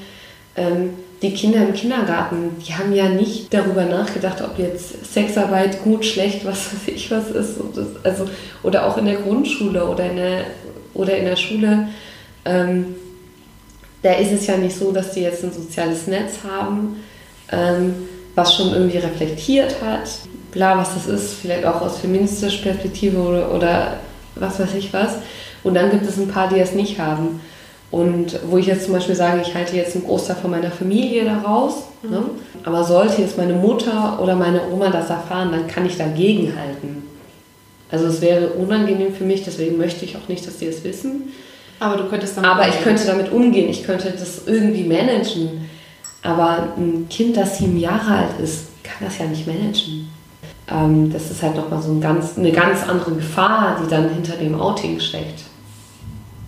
Ähm, 0.56 0.90
die 1.22 1.34
Kinder 1.34 1.60
im 1.60 1.74
Kindergarten, 1.74 2.56
die 2.66 2.72
haben 2.72 2.94
ja 2.94 3.08
nicht 3.08 3.52
darüber 3.52 3.84
nachgedacht, 3.84 4.40
ob 4.40 4.58
jetzt 4.58 5.12
Sexarbeit 5.12 5.82
gut, 5.84 6.04
schlecht, 6.04 6.46
was 6.46 6.72
weiß 6.72 6.88
ich 6.94 7.10
was 7.10 7.30
ist. 7.30 7.58
Also, 8.02 8.26
oder 8.62 8.86
auch 8.86 8.96
in 8.96 9.04
der 9.04 9.16
Grundschule 9.16 9.86
oder 9.86 10.10
in 10.10 10.16
der, 10.16 10.44
oder 10.94 11.16
in 11.16 11.26
der 11.26 11.36
Schule. 11.36 11.88
Ähm, 12.44 12.94
da 14.02 14.12
ist 14.14 14.32
es 14.32 14.46
ja 14.46 14.56
nicht 14.56 14.76
so, 14.76 14.92
dass 14.92 15.12
die 15.12 15.20
jetzt 15.20 15.44
ein 15.44 15.52
soziales 15.52 16.06
Netz 16.06 16.38
haben, 16.48 16.96
ähm, 17.52 17.94
was 18.34 18.54
schon 18.54 18.72
irgendwie 18.72 18.98
reflektiert 18.98 19.76
hat, 19.82 20.08
bla, 20.52 20.78
was 20.78 20.94
das 20.94 21.06
ist, 21.06 21.34
vielleicht 21.34 21.66
auch 21.66 21.80
aus 21.80 21.98
feministischer 21.98 22.62
Perspektive 22.62 23.18
oder, 23.18 23.54
oder 23.54 23.96
was 24.36 24.58
weiß 24.58 24.74
ich 24.74 24.92
was. 24.92 25.16
Und 25.62 25.74
dann 25.74 25.90
gibt 25.90 26.06
es 26.06 26.16
ein 26.16 26.28
paar, 26.28 26.48
die 26.48 26.60
es 26.60 26.72
nicht 26.72 26.98
haben. 26.98 27.40
Und 27.90 28.38
wo 28.48 28.56
ich 28.56 28.66
jetzt 28.66 28.84
zum 28.84 28.94
Beispiel 28.94 29.16
sage, 29.16 29.42
ich 29.42 29.54
halte 29.54 29.76
jetzt 29.76 29.96
einen 29.96 30.04
Großteil 30.04 30.36
von 30.36 30.52
meiner 30.52 30.70
Familie 30.70 31.24
da 31.24 31.38
raus, 31.38 31.74
mhm. 32.02 32.10
ne? 32.10 32.22
aber 32.64 32.84
sollte 32.84 33.20
jetzt 33.20 33.36
meine 33.36 33.54
Mutter 33.54 34.20
oder 34.22 34.36
meine 34.36 34.62
Oma 34.72 34.90
das 34.90 35.10
erfahren, 35.10 35.50
dann 35.50 35.66
kann 35.66 35.86
ich 35.86 35.96
dagegen 35.96 36.54
halten. 36.56 37.02
Also 37.90 38.06
es 38.06 38.20
wäre 38.20 38.50
unangenehm 38.50 39.12
für 39.12 39.24
mich, 39.24 39.42
deswegen 39.42 39.76
möchte 39.76 40.04
ich 40.04 40.16
auch 40.16 40.28
nicht, 40.28 40.46
dass 40.46 40.58
die 40.58 40.66
es 40.66 40.84
wissen. 40.84 41.32
Aber 41.80 41.96
du 41.96 42.08
könntest 42.08 42.36
damit 42.36 42.50
Aber 42.50 42.68
ich 42.68 42.80
könnte 42.82 43.06
damit 43.06 43.32
umgehen, 43.32 43.68
ich 43.68 43.84
könnte 43.84 44.10
das 44.10 44.46
irgendwie 44.46 44.84
managen. 44.84 45.68
Aber 46.22 46.74
ein 46.76 47.08
Kind, 47.08 47.36
das 47.36 47.58
sieben 47.58 47.78
Jahre 47.78 48.18
alt 48.18 48.40
ist, 48.42 48.66
kann 48.84 48.98
das 49.00 49.18
ja 49.18 49.24
nicht 49.24 49.46
managen. 49.46 50.10
Ähm, 50.70 51.10
das 51.10 51.30
ist 51.30 51.42
halt 51.42 51.56
nochmal 51.56 51.82
so 51.82 51.90
ein 51.90 52.00
ganz, 52.00 52.36
eine 52.36 52.52
ganz 52.52 52.86
andere 52.86 53.12
Gefahr, 53.12 53.78
die 53.82 53.88
dann 53.88 54.10
hinter 54.10 54.36
dem 54.36 54.60
Outing 54.60 55.00
steckt. 55.00 55.40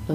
Ja? 0.09 0.15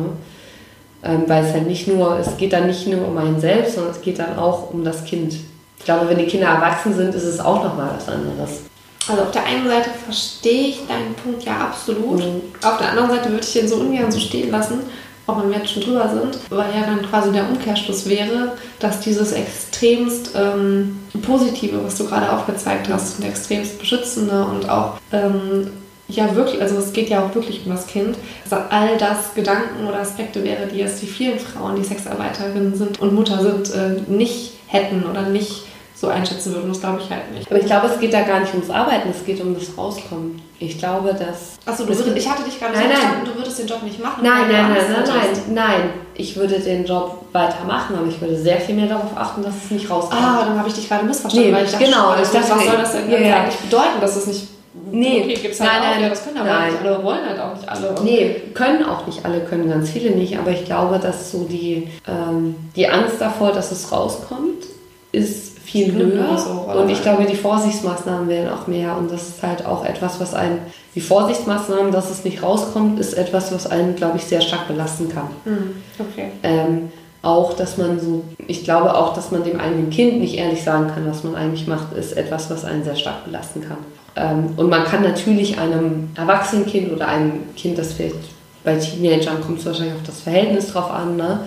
Ähm, 1.04 1.24
weil 1.28 1.44
es 1.44 1.54
halt 1.54 1.68
nicht 1.68 1.88
nur, 1.88 2.20
es 2.20 2.38
geht 2.38 2.54
dann 2.54 2.68
nicht 2.68 2.88
nur 2.88 3.08
um 3.08 3.18
einen 3.18 3.40
selbst, 3.40 3.76
sondern 3.76 3.94
es 3.94 4.02
geht 4.02 4.20
dann 4.20 4.38
auch 4.38 4.72
um 4.72 4.84
das 4.84 5.04
Kind. 5.04 5.34
Ich 5.80 5.86
glaube, 5.86 6.10
wenn 6.10 6.18
die 6.20 6.26
Kinder 6.26 6.48
erwachsen 6.48 6.96
sind, 6.96 7.16
ist 7.16 7.24
es 7.24 7.40
auch 7.40 7.64
nochmal 7.64 7.92
was 7.96 8.08
anderes. 8.08 8.62
Also 9.08 9.24
auf 9.24 9.32
der 9.32 9.46
einen 9.46 9.68
Seite 9.68 9.90
verstehe 10.04 10.68
ich 10.68 10.82
deinen 10.88 11.14
Punkt 11.16 11.44
ja 11.44 11.58
absolut. 11.60 12.20
Mhm. 12.20 12.42
Auf 12.62 12.78
der 12.78 12.92
anderen 12.92 13.10
Seite 13.10 13.30
würde 13.30 13.46
ich 13.46 13.54
den 13.54 13.68
so 13.68 13.78
ungern 13.78 14.12
so 14.12 14.20
stehen 14.20 14.52
lassen, 14.52 14.80
auch 15.28 15.42
wenn 15.42 15.52
wir 15.52 15.58
jetzt 15.60 15.72
schon 15.72 15.84
drüber 15.84 16.10
sind, 16.10 16.40
weil 16.50 16.74
ja 16.74 16.86
dann 16.86 17.08
quasi 17.08 17.32
der 17.32 17.48
Umkehrschluss 17.50 18.08
wäre, 18.08 18.54
dass 18.80 19.02
dieses 19.02 19.34
extremst 19.34 20.32
ähm, 20.36 21.00
Positive, 21.22 21.84
was 21.84 21.98
du 21.98 22.06
gerade 22.06 22.32
aufgezeigt 22.32 22.88
hast, 22.90 23.20
und 23.20 23.26
extremst 23.26 23.78
Beschützende 23.78 24.46
und 24.46 24.70
auch 24.70 24.94
ähm, 25.12 25.72
ja 26.08 26.34
wirklich, 26.34 26.62
also 26.62 26.78
es 26.78 26.94
geht 26.94 27.10
ja 27.10 27.26
auch 27.26 27.36
wirklich 27.36 27.66
um 27.66 27.74
das 27.74 27.88
Kind, 27.88 28.18
dass 28.50 28.72
all 28.72 28.98
das 28.98 29.34
Gedanken 29.36 29.86
oder 29.88 30.00
Aspekte 30.00 30.44
wäre, 30.44 30.68
die 30.68 30.82
es 30.82 31.02
die 31.02 31.08
vielen 31.08 31.40
Frauen, 31.40 31.76
die 31.76 31.84
Sexarbeiterinnen 31.84 32.76
sind 32.76 33.00
und 33.02 33.14
Mutter 33.14 33.42
sind, 33.42 33.74
äh, 33.74 34.02
nicht 34.10 34.54
hätten 34.68 35.04
oder 35.04 35.24
nicht 35.24 35.64
so 36.00 36.08
einschätzen 36.08 36.54
würden. 36.54 36.70
Das 36.70 36.80
glaube 36.80 37.02
ich 37.04 37.10
halt 37.10 37.32
nicht. 37.34 37.50
Aber 37.50 37.60
ich 37.60 37.66
glaube, 37.66 37.88
es 37.88 38.00
geht 38.00 38.14
da 38.14 38.22
gar 38.22 38.40
nicht 38.40 38.54
ums 38.54 38.70
Arbeiten, 38.70 39.10
es 39.10 39.26
geht 39.26 39.42
um 39.42 39.56
das 39.56 39.76
Rauskommen. 39.76 40.42
Ich 40.60 40.78
glaube, 40.78 41.14
dass. 41.14 41.58
Achso, 41.66 41.84
ich 41.90 42.30
hatte 42.30 42.44
dich 42.44 42.60
gerade 42.60 42.74
nein, 42.74 42.84
so 42.84 42.90
verstanden, 42.90 43.26
du 43.26 43.36
würdest 43.36 43.60
den 43.60 43.68
Job 43.68 43.84
nicht 43.84 44.02
machen. 44.02 44.24
Nein, 44.24 44.44
nein, 44.52 44.74
nein, 44.74 44.86
nein, 44.92 45.04
nein, 45.06 45.54
nein. 45.54 45.90
Ich 46.14 46.36
würde 46.36 46.60
den 46.60 46.86
Job 46.86 47.26
weitermachen, 47.32 47.96
aber 47.96 48.08
ich 48.08 48.20
würde 48.22 48.38
sehr 48.38 48.60
viel 48.60 48.76
mehr 48.76 48.88
darauf 48.88 49.16
achten, 49.16 49.44
dass 49.44 49.54
es 49.66 49.72
nicht 49.72 49.90
rauskommt. 49.90 50.22
Ah, 50.22 50.46
dann 50.46 50.58
habe 50.58 50.68
ich 50.68 50.76
dich 50.76 50.88
gerade 50.88 51.06
missverstanden, 51.06 51.52
nee, 51.52 51.56
weil 51.56 51.66
ich 51.66 51.72
dachte, 51.72 51.86
genau, 51.86 52.16
ich 52.22 52.30
dachte, 52.30 52.52
was 52.52 52.66
soll 52.66 52.78
das 52.78 52.92
denn 52.94 53.12
ja, 53.12 53.20
ja. 53.20 53.36
eigentlich 53.42 53.58
bedeuten, 53.58 54.02
dass 54.02 54.16
es 54.16 54.28
nicht 54.28 54.48
Nee, 54.90 55.24
okay, 55.24 55.34
gibt's 55.42 55.60
halt 55.60 55.72
nein, 55.72 55.82
auch, 55.82 55.94
nein, 55.96 56.04
ja, 56.04 56.10
das 56.10 56.24
können 56.24 56.38
aber 56.38 56.50
nein. 56.50 56.72
nicht 56.72 56.86
alle, 56.86 57.04
wollen 57.04 57.26
halt 57.28 57.40
auch 57.40 57.56
nicht 57.56 57.68
alle. 57.68 57.96
Nee, 58.04 58.42
können 58.54 58.86
auch 58.86 59.06
nicht 59.06 59.26
alle, 59.26 59.42
können 59.42 59.70
ganz 59.70 59.90
viele 59.90 60.12
nicht, 60.12 60.38
aber 60.38 60.52
ich 60.52 60.66
glaube, 60.66 61.00
dass 61.00 61.32
so 61.32 61.44
die, 61.44 61.90
ähm, 62.08 62.56
die 62.76 62.88
Angst 62.88 63.16
davor, 63.20 63.52
dass 63.52 63.72
es 63.72 63.92
rauskommt, 63.92 64.66
ist 65.12 65.57
viel 65.68 65.94
höher. 65.94 66.38
So, 66.38 66.72
und 66.80 66.90
ich 66.90 67.02
glaube, 67.02 67.26
die 67.26 67.36
Vorsichtsmaßnahmen 67.36 68.30
werden 68.30 68.50
auch 68.50 68.68
mehr. 68.68 68.98
Und 68.98 69.12
das 69.12 69.28
ist 69.28 69.44
halt 69.44 69.66
auch 69.66 69.84
etwas, 69.86 70.20
was 70.20 70.34
einen, 70.34 70.60
die 70.96 71.02
Vorsichtsmaßnahmen, 71.02 71.92
dass 71.92 72.10
es 72.10 72.24
nicht 72.24 72.42
rauskommt, 72.42 73.00
ist 73.00 73.14
etwas, 73.14 73.52
was 73.52 73.70
einen, 73.70 73.96
glaube 73.96 74.18
ich, 74.18 74.24
sehr 74.24 74.40
stark 74.40 74.70
belasten 74.70 75.10
kann. 75.10 75.28
Mhm. 75.44 75.76
Okay. 76.00 76.32
Ähm, 76.42 76.90
auch, 77.22 77.54
dass 77.54 77.78
man 77.78 78.00
so, 78.00 78.24
ich 78.48 78.64
glaube 78.64 78.96
auch, 78.96 79.14
dass 79.14 79.32
man 79.32 79.44
dem 79.44 79.60
eigenen 79.60 79.90
Kind 79.90 80.22
nicht 80.22 80.38
ehrlich 80.38 80.64
sagen 80.64 80.88
kann, 80.88 81.06
was 81.06 81.26
man 81.26 81.36
eigentlich 81.36 81.68
macht, 81.68 81.92
ist 81.94 82.16
etwas, 82.16 82.50
was 82.50 82.64
einen 82.64 82.86
sehr 82.86 82.96
stark 82.96 83.26
belasten 83.26 83.62
kann. 83.68 83.78
Ähm, 84.16 84.54
und 84.56 84.70
man 84.70 84.86
kann 84.86 85.04
natürlich 85.04 85.60
einem 85.60 86.12
erwachsenen 86.16 86.66
Kind 86.66 86.94
oder 86.94 87.10
einem 87.10 87.54
Kind, 87.58 87.78
das 87.78 87.94
vielleicht 87.94 88.16
bei 88.64 88.76
Teenagern 88.76 89.42
kommt 89.42 89.60
es 89.60 89.66
wahrscheinlich 89.66 89.96
auf 89.96 90.04
das 90.06 90.22
Verhältnis 90.22 90.68
drauf 90.68 90.92
an, 90.92 91.18
ne? 91.18 91.42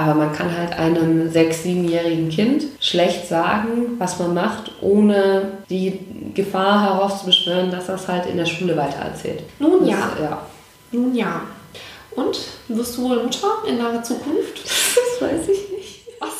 Aber 0.00 0.14
man 0.14 0.32
kann 0.32 0.56
halt 0.56 0.72
einem 0.78 1.30
sechs-, 1.30 1.62
siebenjährigen 1.62 2.28
Kind 2.30 2.64
schlecht 2.80 3.28
sagen, 3.28 3.96
was 3.98 4.18
man 4.18 4.34
macht, 4.34 4.70
ohne 4.80 5.52
die 5.68 5.98
Gefahr 6.34 6.82
herauszubeschwören, 6.82 7.70
dass 7.70 7.88
es 7.88 8.08
halt 8.08 8.26
in 8.26 8.36
der 8.36 8.46
Schule 8.46 8.76
weitererzählt. 8.76 9.42
Nun 9.58 9.80
Das- 9.80 9.88
ja. 9.90 10.12
ja. 10.22 10.42
Nun 10.92 11.14
ja. 11.14 11.42
Und 12.16 12.38
wirst 12.68 12.96
du 12.98 13.08
wohl 13.08 13.22
Mutter 13.22 13.48
in 13.66 13.78
naher 13.78 14.02
Zukunft? 14.02 14.60
Das 15.20 15.28
weiß 15.30 15.48
ich 15.48 15.70
nicht. 15.70 16.00
Was? 16.18 16.30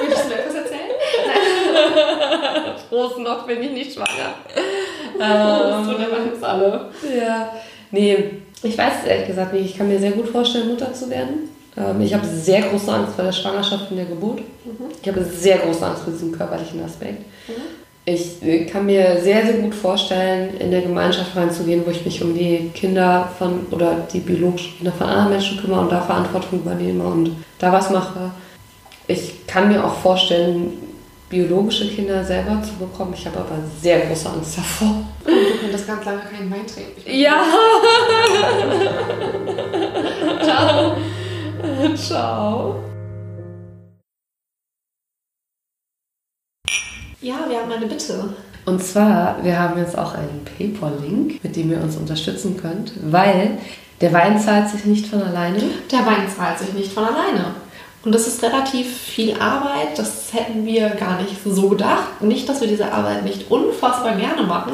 Willst 0.00 0.24
du 0.24 0.28
mir 0.28 0.34
etwas 0.40 0.54
erzählen? 0.56 0.90
Groß 2.90 3.18
noch 3.18 3.46
bin 3.46 3.62
ich 3.62 3.70
nicht 3.70 3.94
schwanger. 3.94 4.34
Das 5.18 5.86
tun 5.86 5.94
aber 5.96 6.24
jetzt 6.26 6.42
alle. 6.44 6.90
Ja, 7.16 7.52
nee, 7.92 8.24
ich 8.62 8.76
weiß 8.76 8.92
es 9.02 9.08
ehrlich 9.08 9.26
gesagt 9.28 9.52
nicht. 9.52 9.66
Ich 9.70 9.78
kann 9.78 9.88
mir 9.88 9.98
sehr 10.00 10.12
gut 10.12 10.28
vorstellen, 10.28 10.68
Mutter 10.68 10.92
zu 10.92 11.08
werden. 11.10 11.48
Ähm, 11.76 12.00
ich 12.00 12.14
habe 12.14 12.26
sehr 12.26 12.62
große 12.62 12.92
Angst 12.92 13.14
vor 13.14 13.24
der 13.24 13.32
Schwangerschaft 13.32 13.90
und 13.90 13.96
der 13.96 14.06
Geburt. 14.06 14.40
Ich 15.02 15.08
habe 15.08 15.24
sehr 15.24 15.58
große 15.58 15.84
Angst 15.84 16.02
vor 16.02 16.12
diesem 16.12 16.32
körperlichen 16.32 16.82
Aspekt. 16.84 17.24
Ich 18.06 18.40
kann 18.72 18.86
mir 18.86 19.20
sehr, 19.20 19.44
sehr 19.46 19.58
gut 19.58 19.74
vorstellen, 19.74 20.56
in 20.58 20.70
der 20.70 20.80
Gemeinschaft 20.80 21.36
reinzugehen, 21.36 21.82
wo 21.86 21.90
ich 21.90 22.04
mich 22.04 22.22
um 22.22 22.34
die 22.34 22.70
Kinder 22.74 23.30
von 23.38 23.66
oder 23.70 24.06
die 24.12 24.20
biologischen 24.20 24.78
Kinder 24.78 24.92
von 24.92 25.06
anderen 25.06 25.30
Menschen 25.30 25.60
kümmere 25.60 25.80
und 25.80 25.92
da 25.92 26.00
Verantwortung 26.00 26.60
übernehme 26.60 27.04
und 27.04 27.36
da 27.58 27.72
was 27.72 27.90
mache. 27.90 28.32
Ich 29.06 29.46
kann 29.46 29.68
mir 29.68 29.84
auch 29.84 29.94
vorstellen, 29.94 30.72
biologische 31.28 31.88
Kinder 31.88 32.24
selber 32.24 32.60
zu 32.62 32.74
bekommen. 32.74 33.14
Ich 33.14 33.24
habe 33.26 33.38
aber 33.38 33.58
sehr 33.80 34.00
große 34.00 34.28
Angst 34.28 34.58
davor. 34.58 35.04
Und 35.24 35.32
du 35.32 35.58
könntest 35.60 35.86
ganz 35.86 36.04
lange 36.04 36.20
keinen 36.20 36.50
Wein 36.50 36.66
trinken. 36.66 37.02
Ja. 37.06 37.44
Ciao. 40.42 40.96
Ciao. 41.96 42.76
Ja, 47.20 47.36
wir 47.48 47.60
haben 47.60 47.72
eine 47.72 47.86
Bitte. 47.86 48.34
Und 48.64 48.82
zwar, 48.82 49.42
wir 49.42 49.58
haben 49.58 49.78
jetzt 49.78 49.98
auch 49.98 50.14
einen 50.14 50.44
PayPal-Link, 50.44 51.42
mit 51.42 51.56
dem 51.56 51.70
ihr 51.70 51.80
uns 51.80 51.96
unterstützen 51.96 52.56
könnt, 52.56 52.92
weil 53.02 53.58
der 54.00 54.12
Wein 54.12 54.38
zahlt 54.38 54.68
sich 54.68 54.84
nicht 54.84 55.06
von 55.06 55.22
alleine. 55.22 55.60
Der 55.90 56.06
Wein 56.06 56.28
zahlt 56.34 56.58
sich 56.58 56.72
nicht 56.72 56.92
von 56.92 57.04
alleine. 57.04 57.54
Und 58.02 58.14
das 58.14 58.26
ist 58.26 58.42
relativ 58.42 58.96
viel 58.96 59.34
Arbeit. 59.38 59.98
Das 59.98 60.32
hätten 60.32 60.64
wir 60.64 60.88
gar 60.90 61.20
nicht 61.20 61.36
so 61.44 61.68
gedacht. 61.68 62.22
Nicht, 62.22 62.48
dass 62.48 62.62
wir 62.62 62.68
diese 62.68 62.90
Arbeit 62.90 63.24
nicht 63.24 63.50
unfassbar 63.50 64.16
gerne 64.16 64.44
machen, 64.44 64.72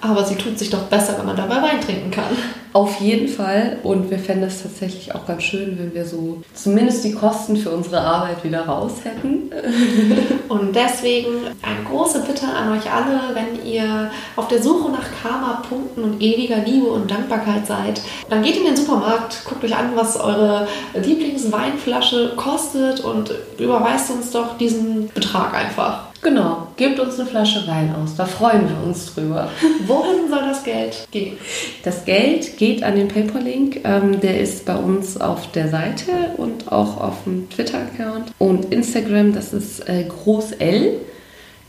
aber 0.00 0.24
sie 0.24 0.36
tut 0.36 0.58
sich 0.58 0.70
doch 0.70 0.84
besser, 0.84 1.16
wenn 1.18 1.26
man 1.26 1.36
dabei 1.36 1.62
Wein 1.62 1.80
trinken 1.80 2.10
kann. 2.10 2.36
Auf 2.72 3.00
jeden 3.00 3.28
Fall. 3.28 3.78
Und 3.82 4.10
wir 4.10 4.18
fänden 4.18 4.46
es 4.46 4.62
tatsächlich 4.62 5.14
auch 5.14 5.26
ganz 5.26 5.42
schön, 5.42 5.78
wenn 5.78 5.94
wir 5.94 6.04
so 6.04 6.42
zumindest 6.54 7.02
die 7.04 7.12
Kosten 7.12 7.56
für 7.56 7.70
unsere 7.70 8.00
Arbeit 8.00 8.44
wieder 8.44 8.66
raus 8.66 8.92
hätten. 9.04 9.50
Und 10.48 10.76
deswegen 10.76 11.28
eine 11.62 11.84
große 11.88 12.20
Bitte 12.20 12.46
an 12.46 12.78
euch 12.78 12.90
alle, 12.90 13.34
wenn 13.34 13.66
ihr 13.66 14.10
auf 14.36 14.48
der 14.48 14.62
Suche 14.62 14.90
nach 14.90 15.04
Karma-Punkten 15.22 16.04
und 16.04 16.22
ewiger 16.22 16.58
Liebe 16.58 16.86
und 16.86 17.10
Dankbarkeit 17.10 17.66
seid, 17.66 18.00
dann 18.28 18.42
geht 18.42 18.56
in 18.56 18.64
den 18.64 18.76
Supermarkt, 18.76 19.44
guckt 19.44 19.64
euch 19.64 19.76
an, 19.76 19.92
was 19.94 20.18
eure 20.18 20.68
Lieblingsweinflasche 20.94 22.34
kostet 22.36 23.00
und 23.00 23.32
überweist 23.58 24.10
uns 24.10 24.30
doch 24.30 24.56
diesen 24.58 25.08
Betrag 25.08 25.54
einfach. 25.54 26.07
Genau, 26.20 26.68
gebt 26.76 26.98
uns 26.98 27.18
eine 27.18 27.28
Flasche 27.28 27.66
Wein 27.68 27.94
aus, 27.94 28.16
da 28.16 28.26
freuen 28.26 28.68
wir 28.68 28.86
uns 28.86 29.14
drüber. 29.14 29.50
Wohin 29.86 30.28
soll 30.28 30.42
das 30.48 30.64
Geld 30.64 31.06
gehen? 31.10 31.36
Das 31.84 32.04
Geld 32.04 32.56
geht 32.56 32.82
an 32.82 32.96
den 32.96 33.08
PayPal-Link. 33.08 33.80
Ähm, 33.84 34.20
der 34.20 34.40
ist 34.40 34.64
bei 34.64 34.76
uns 34.76 35.20
auf 35.20 35.52
der 35.52 35.68
Seite 35.68 36.12
und 36.36 36.72
auch 36.72 37.00
auf 37.00 37.24
dem 37.24 37.48
Twitter-Account. 37.50 38.32
Und 38.38 38.72
Instagram, 38.72 39.32
das 39.32 39.52
ist 39.52 39.88
äh, 39.88 40.04
groß 40.04 40.52
L, 40.52 41.00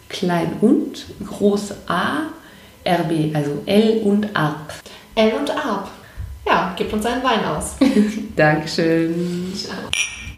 klein 0.09 0.53
und, 0.61 1.05
groß 1.25 1.73
A, 1.87 2.29
RB, 2.85 3.35
also 3.35 3.61
L 3.67 4.01
und 4.03 4.35
Arp. 4.35 4.73
L 5.15 5.33
und 5.33 5.51
Ab. 5.51 5.91
Ja, 6.45 6.73
gebt 6.75 6.91
uns 6.93 7.05
einen 7.05 7.23
Wein 7.23 7.45
aus. 7.45 7.75
Dankeschön. 8.35 9.53
Ciao. 9.55 10.17